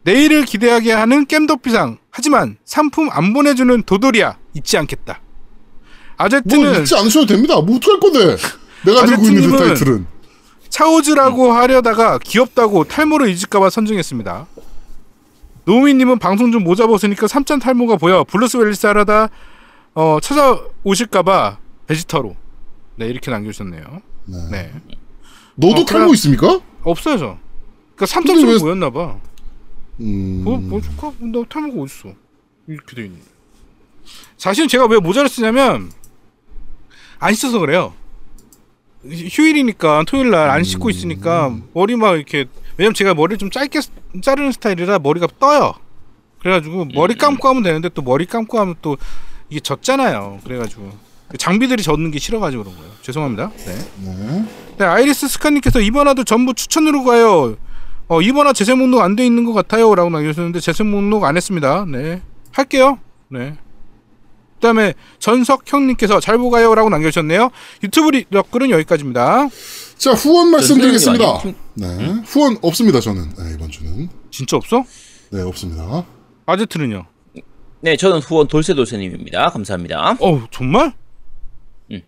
내일을 0.03 0.45
기대하게 0.45 0.91
하는 0.91 1.25
겜덕비상. 1.25 1.97
하지만 2.11 2.57
상품 2.65 3.09
안 3.11 3.33
보내주는 3.33 3.81
도돌이야. 3.83 4.37
잊지 4.53 4.77
않겠다. 4.77 5.19
뭐 6.17 6.25
아제트는 6.25 6.81
잊지 6.81 6.95
않으셔도 6.95 7.25
됩니다. 7.25 7.59
뭐 7.61 7.77
어떡할 7.77 7.99
건데. 7.99 8.37
내가 8.85 9.05
들고 9.05 9.23
있는 9.25 9.49
그 9.49 9.57
타이틀은. 9.57 10.05
차오즈라고 10.69 11.51
하려다가 11.53 12.19
귀엽다고 12.19 12.83
탈모를 12.83 13.29
잊을까봐 13.29 13.69
선정했습니다. 13.69 14.47
노우미님은 15.65 16.19
방송 16.19 16.51
좀 16.51 16.63
모자 16.63 16.87
벗으니까 16.87 17.27
삼천 17.27 17.59
탈모가 17.59 17.95
보여. 17.97 18.23
블루스 18.25 18.57
웰리스 18.57 18.85
하려다 18.87 19.29
어, 19.93 20.17
찾아오실까봐 20.21 21.57
베지터로. 21.87 22.35
네 22.97 23.07
이렇게 23.07 23.31
남겨주셨네요. 23.31 23.83
네. 24.25 24.37
네 24.51 24.71
너도 25.55 25.81
어, 25.81 25.85
탈모 25.85 26.07
그래. 26.07 26.13
있습니까? 26.15 26.59
없어요 26.83 27.17
저. 27.17 27.37
그러니까 27.95 28.05
삼천처럼 28.07 28.53
왜- 28.55 28.59
보였나봐. 28.59 29.15
음. 29.99 30.41
뭐, 30.43 30.57
뭐, 30.57 30.81
축하, 30.81 31.11
나 31.19 31.43
탈모가 31.47 31.81
어딨어. 31.83 32.13
이렇게 32.67 32.95
돼 32.95 33.05
있네. 33.05 33.17
사실 34.37 34.67
제가 34.67 34.85
왜 34.87 34.97
모자를 34.99 35.29
쓰냐면, 35.29 35.91
안 37.19 37.33
씻어서 37.33 37.59
그래요. 37.59 37.93
휴일이니까, 39.05 40.03
토요일 40.07 40.29
날 40.31 40.49
안 40.49 40.63
씻고 40.63 40.89
있으니까, 40.89 41.55
머리 41.73 41.95
막 41.95 42.15
이렇게, 42.15 42.45
왜냐면 42.77 42.93
제가 42.93 43.13
머리를 43.13 43.37
좀 43.37 43.49
짧게 43.51 43.81
스- 43.81 43.91
자르는 44.21 44.51
스타일이라 44.53 44.99
머리가 44.99 45.27
떠요. 45.39 45.73
그래가지고, 46.39 46.85
머리 46.93 47.15
감고 47.15 47.47
하면 47.49 47.63
되는데, 47.63 47.89
또 47.89 48.01
머리 48.01 48.25
감고 48.25 48.59
하면 48.59 48.75
또, 48.81 48.97
이게 49.49 49.59
젖잖아요. 49.59 50.39
그래가지고. 50.43 50.91
장비들이 51.37 51.81
젖는 51.83 52.11
게 52.11 52.19
싫어가지고 52.19 52.63
그런 52.63 52.77
거예요. 52.77 52.91
죄송합니다. 53.01 53.51
네. 53.65 53.75
네. 54.03 54.45
네, 54.77 54.85
아이리스 54.85 55.27
스카님께서 55.27 55.79
이번 55.81 56.07
화도 56.07 56.23
전부 56.25 56.53
추천으로 56.53 57.03
가요. 57.03 57.55
어, 58.13 58.21
이번화 58.21 58.53
재생 58.53 58.77
목록 58.77 59.01
안 59.01 59.15
돼 59.15 59.25
있는 59.25 59.43
것 59.43 59.53
같아요. 59.53 59.95
라고 59.95 60.09
남겨주셨는데 60.11 60.59
재생 60.59 60.91
목록 60.91 61.23
안 61.23 61.35
했습니다. 61.35 61.85
네. 61.87 62.21
할게요. 62.51 62.99
네. 63.29 63.55
그 64.55 64.59
다음에 64.67 64.93
전석형님께서 65.19 66.19
잘 66.19 66.37
보가요. 66.37 66.75
라고 66.75 66.89
남겨주셨네요. 66.89 67.49
유튜브 67.83 68.11
댓글은 68.11 68.69
여기까지입니다. 68.69 69.49
자, 69.97 70.11
후원 70.13 70.51
말씀드리겠습니다. 70.51 71.25
아니에요? 71.25 71.55
네. 71.73 72.21
후원 72.25 72.57
없습니다, 72.61 72.99
저는. 72.99 73.29
네, 73.37 73.53
이번 73.55 73.71
주는. 73.71 74.07
진짜 74.31 74.57
없어? 74.57 74.83
네, 75.31 75.41
없습니다. 75.41 76.05
아제트는요? 76.45 77.05
네, 77.81 77.97
저는 77.97 78.19
후원 78.19 78.47
돌쇠돌쇠님입니다. 78.47 79.49
감사합니다. 79.49 80.17
어우, 80.19 80.43
정말? 80.51 80.93
응. 81.91 82.01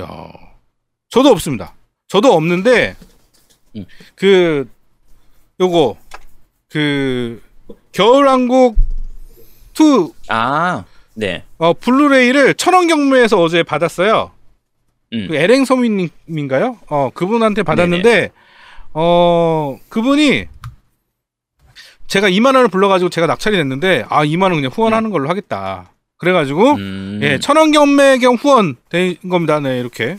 야 0.00 0.08
저도 1.08 1.30
없습니다. 1.30 1.74
저도 2.08 2.32
없는데, 2.34 2.96
응. 3.76 3.86
그, 4.16 4.68
요거, 5.60 5.96
그, 6.70 7.42
겨울왕국 7.92 8.76
2 9.78 10.12
아, 10.28 10.84
네. 11.14 11.44
어, 11.58 11.72
블루레이를 11.74 12.54
천원 12.54 12.88
경매에서 12.88 13.40
어제 13.40 13.62
받았어요. 13.62 14.30
음. 15.12 15.28
그 15.28 15.36
에랭 15.36 15.64
서민님인가요? 15.64 16.78
어, 16.88 17.10
그분한테 17.12 17.62
받았는데, 17.62 18.30
어, 18.94 19.78
그분이 19.88 20.46
제가 22.06 22.28
2만 22.28 22.54
원을 22.54 22.68
불러 22.68 22.88
가지고 22.88 23.10
제가 23.10 23.26
낙찰이 23.26 23.56
됐는데, 23.56 24.04
아, 24.08 24.24
2만 24.24 24.42
원 24.44 24.54
그냥 24.54 24.70
후원하는 24.70 25.10
걸로 25.10 25.28
하겠다. 25.28 25.90
그래 26.18 26.32
가지고, 26.32 26.72
음. 26.74 27.20
예, 27.22 27.38
천원 27.38 27.72
경매 27.72 28.18
겸 28.18 28.34
후원 28.36 28.76
된 28.88 29.16
겁니다. 29.28 29.60
네, 29.60 29.80
이렇게. 29.80 30.18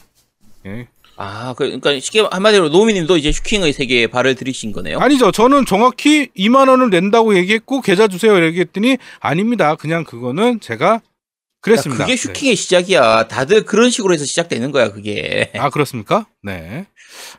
예. 0.66 0.88
아, 1.16 1.54
그, 1.58 1.66
그러니까 1.66 2.00
쉽게 2.00 2.28
한마디로 2.32 2.70
노미님도 2.70 3.18
이제 3.18 3.32
슈킹의 3.32 3.74
세계에 3.74 4.08
발을 4.08 4.36
들이신 4.36 4.72
거네요. 4.72 5.00
아니죠. 5.00 5.32
저는 5.32 5.66
정확히 5.66 6.30
2만 6.38 6.70
원을 6.70 6.90
낸다고 6.90 7.36
얘기했고, 7.38 7.82
계좌 7.82 8.08
주세요. 8.08 8.44
얘기했더니, 8.44 8.98
아닙니다. 9.20 9.76
그냥 9.76 10.04
그거는 10.04 10.60
제가 10.60 11.02
그랬습니다. 11.62 12.04
그게 12.04 12.16
네. 12.16 12.22
슈킹의 12.22 12.56
시작이야. 12.56 13.28
다들 13.30 13.64
그런 13.64 13.90
식으로 13.90 14.14
해서 14.14 14.26
시작되는 14.26 14.72
거야, 14.72 14.92
그게. 14.92 15.52
아 15.58 15.70
그렇습니까? 15.70 16.26
네. 16.42 16.86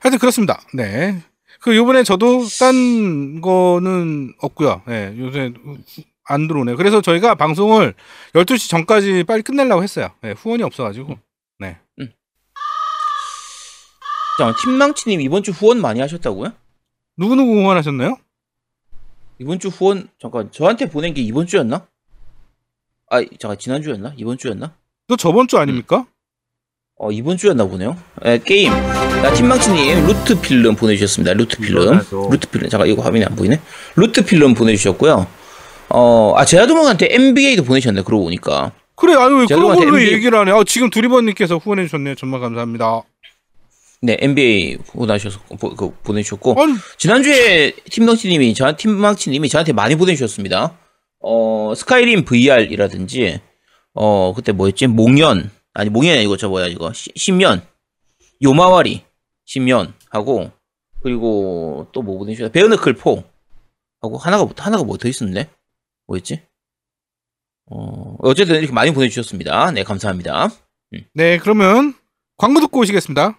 하여튼 0.00 0.18
그렇습니다. 0.18 0.62
네. 0.72 1.22
그 1.60 1.76
요번에 1.76 2.02
저도 2.04 2.46
딴 2.58 3.40
거는 3.42 4.34
없고요. 4.40 4.82
네. 4.86 5.14
요새 5.18 5.52
안 6.26 6.48
들어오네요. 6.48 6.76
그래서 6.76 7.02
저희가 7.02 7.34
방송을 7.34 7.94
12시 8.34 8.70
전까지 8.70 9.24
빨리 9.24 9.42
끝내려고 9.42 9.82
했어요. 9.82 10.10
네. 10.22 10.32
후원이 10.32 10.62
없어가지고. 10.62 11.08
네. 11.08 11.16
잠깐 14.38 14.54
팀망치님 14.60 15.20
이번 15.20 15.42
주 15.42 15.52
후원 15.52 15.80
많이 15.80 16.00
하셨다고요? 16.00 16.52
누구누구 17.16 17.52
후원하셨나요? 17.60 18.16
이번 19.38 19.58
주 19.58 19.68
후원 19.68 20.08
잠깐 20.20 20.50
저한테 20.50 20.88
보낸 20.88 21.14
게 21.14 21.20
이번 21.20 21.46
주였나? 21.46 21.86
아, 23.10 23.22
잠깐 23.38 23.58
지난 23.58 23.82
주였나? 23.82 24.12
이번 24.16 24.38
주였나? 24.38 24.74
또 25.06 25.16
저번 25.16 25.46
주 25.46 25.58
아닙니까? 25.58 26.06
어 26.96 27.10
이번 27.10 27.36
주였나 27.36 27.66
보네요. 27.66 27.96
에, 28.22 28.38
게임 28.38 28.72
나 28.72 29.32
팀망치님 29.32 30.06
루트 30.06 30.40
필름 30.40 30.76
보내주셨습니다. 30.76 31.34
루트 31.34 31.58
필름, 31.58 32.00
루트 32.30 32.48
필름 32.48 32.68
잠깐 32.68 32.88
이거 32.88 33.02
화면이 33.02 33.24
안 33.24 33.34
보이네. 33.34 33.60
루트 33.96 34.24
필름 34.24 34.54
보내주셨고요. 34.54 35.26
어아 35.88 36.44
제아도목한테 36.44 37.08
NBA도 37.10 37.64
보내셨네. 37.64 38.02
그러고 38.02 38.24
보니까 38.24 38.72
그래, 38.96 39.14
아유, 39.14 39.44
그런 39.48 39.74
걸로 39.74 40.00
얘기를 40.00 40.38
하네. 40.38 40.52
아, 40.52 40.62
지금 40.64 40.88
두리번님께서 40.88 41.58
후원해 41.58 41.84
주셨네요. 41.84 42.14
정말 42.14 42.40
감사합니다. 42.40 43.02
네, 44.04 44.16
NBA 44.20 44.76
보내주셨고, 44.92 45.56
보, 45.56 45.74
그, 45.74 45.94
보내주셨고, 46.02 46.60
아니 46.60 46.74
지난주에 46.98 47.72
팀덩치님이, 47.90 48.52
저, 48.54 48.74
팀망치님이 48.76 49.48
저한테 49.48 49.72
많이 49.72 49.96
보내주셨습니다. 49.96 50.78
어, 51.20 51.72
스카이림 51.74 52.24
VR이라든지, 52.24 53.40
어, 53.94 54.34
그때 54.34 54.52
뭐였지? 54.52 54.88
몽연. 54.88 55.50
아니, 55.72 55.88
몽연이 55.90 56.18
아니고, 56.18 56.36
저 56.36 56.48
뭐야, 56.48 56.66
이거. 56.66 56.92
시- 56.92 57.12
신면. 57.16 57.66
요마와리. 58.42 59.04
신면 59.46 59.94
하고, 60.10 60.50
그리고 61.02 61.88
또 61.92 62.02
뭐 62.02 62.18
보내주셨나? 62.18 62.52
베어너클 62.52 62.94
4. 62.96 63.22
하고, 64.02 64.18
하나가, 64.18 64.46
하나가 64.58 64.84
뭐 64.84 64.96
더 64.98 65.08
있었는데? 65.08 65.48
뭐였지? 66.06 66.42
어, 67.70 68.16
어쨌든 68.18 68.56
이렇게 68.56 68.72
많이 68.72 68.92
보내주셨습니다. 68.92 69.70
네, 69.70 69.82
감사합니다. 69.84 70.48
네 71.14 71.38
그러면 71.38 71.94
광고 72.36 72.60
듣고 72.60 72.80
오시겠습니다. 72.80 73.38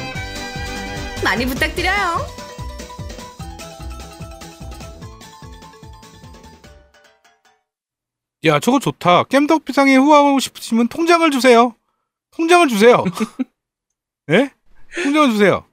많이 1.23 1.45
부탁드려요. 1.45 2.41
야 8.45 8.59
저거 8.59 8.79
좋다. 8.79 9.23
겜덕비상에 9.25 9.95
후원하고 9.97 10.39
싶으시면 10.39 10.87
통장을 10.87 11.29
주세요. 11.31 11.75
통장을 12.31 12.67
주세요. 12.67 13.03
예? 14.31 14.51
통장을 15.03 15.31
주세요. 15.31 15.65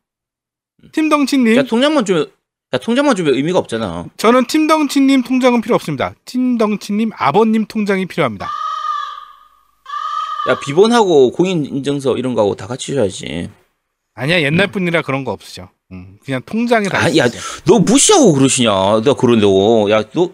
팀덩치님, 0.93 1.57
야, 1.57 1.63
통장만 1.65 2.05
주면, 2.05 2.31
야, 2.73 2.79
통장만 2.79 3.17
주면 3.17 3.35
의미가 3.35 3.59
없잖아. 3.59 4.07
저는 4.17 4.47
팀덩치님 4.47 5.23
통장은 5.23 5.61
필요 5.61 5.75
없습니다. 5.75 6.15
팀덩치님 6.25 7.11
아버님 7.17 7.67
통장이 7.67 8.07
필요합니다. 8.07 8.49
야, 10.49 10.61
비번하고 10.61 11.33
공인인증서 11.33 12.17
이런 12.17 12.35
거하고 12.35 12.55
다 12.55 12.67
같이 12.67 12.95
줘야지. 12.95 13.51
아니야 14.19 14.41
옛날 14.43 14.67
분이라 14.67 15.03
그런 15.03 15.25
거 15.25 15.33
없으죠. 15.33 15.71
음, 15.93 16.19
그냥 16.25 16.43
통장에 16.45 16.89
다 16.89 16.99
아, 17.05 17.17
야. 17.17 17.27
너 17.65 17.79
무시하고 17.79 18.33
그러시냐? 18.33 18.71
너 19.05 19.15
그런다고. 19.17 19.91
야, 19.91 20.03
너 20.13 20.33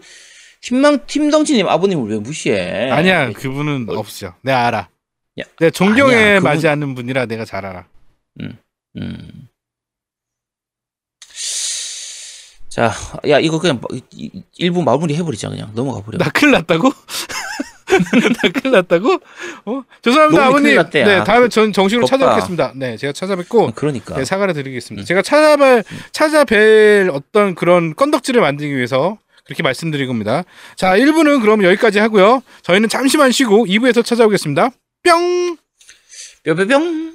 팀망 0.61 1.05
팀덩치님 1.05 1.67
아버님을 1.67 2.09
왜 2.09 2.17
무시해? 2.19 2.89
아니야 2.89 3.31
그분은 3.31 3.85
어. 3.89 3.93
없으죠. 3.99 4.33
내가 4.41 4.67
알아. 4.67 4.89
야, 5.39 5.43
내가 5.59 5.69
존경에 5.69 6.13
아니야, 6.15 6.35
그분- 6.39 6.43
맞지 6.51 6.67
않는 6.67 6.95
분이라 6.95 7.25
내가 7.27 7.45
잘 7.45 7.65
알아. 7.65 7.85
음. 8.41 9.47
자, 12.69 12.91
야, 13.29 13.39
이거 13.39 13.59
그냥 13.59 13.79
뭐- 13.79 13.89
일부 14.57 14.81
마무리 14.83 15.15
해버리자 15.15 15.49
그냥 15.49 15.71
넘어가 15.75 16.01
버려. 16.01 16.17
나 16.17 16.29
큰일 16.29 16.51
났다고? 16.53 16.91
나 18.41 18.49
큰일 18.51 18.71
났다고? 18.73 19.19
어? 19.65 19.83
죄송합니다 20.01 20.45
아버님. 20.45 20.81
네 20.91 21.15
아. 21.15 21.23
다음에 21.23 21.49
전 21.49 21.71
정식으로 21.73 22.05
겉봐. 22.05 22.17
찾아뵙겠습니다. 22.17 22.73
네 22.75 22.97
제가 22.97 23.13
찾아뵙고 23.13 23.71
그러니까. 23.75 24.15
네, 24.15 24.25
사과를 24.25 24.53
드리겠습니다. 24.53 25.03
음. 25.03 25.05
제가 25.05 25.21
찾아뵐 25.21 25.83
찾아뵐 26.11 27.13
어떤 27.13 27.55
그런 27.55 27.95
건덕지를 27.95 28.41
만들기 28.41 28.75
위해서 28.75 29.17
그렇게 29.45 29.63
말씀드린 29.63 30.07
겁니다. 30.07 30.43
자 30.75 30.95
1부는 30.95 31.41
그럼 31.41 31.63
여기까지 31.63 31.99
하고요. 31.99 32.41
저희는 32.63 32.89
잠시만 32.89 33.31
쉬고 33.31 33.65
2부에서 33.65 34.03
찾아오겠습니다. 34.03 34.71
뿅. 35.03 35.57
뿅뿅뿅. 36.45 37.14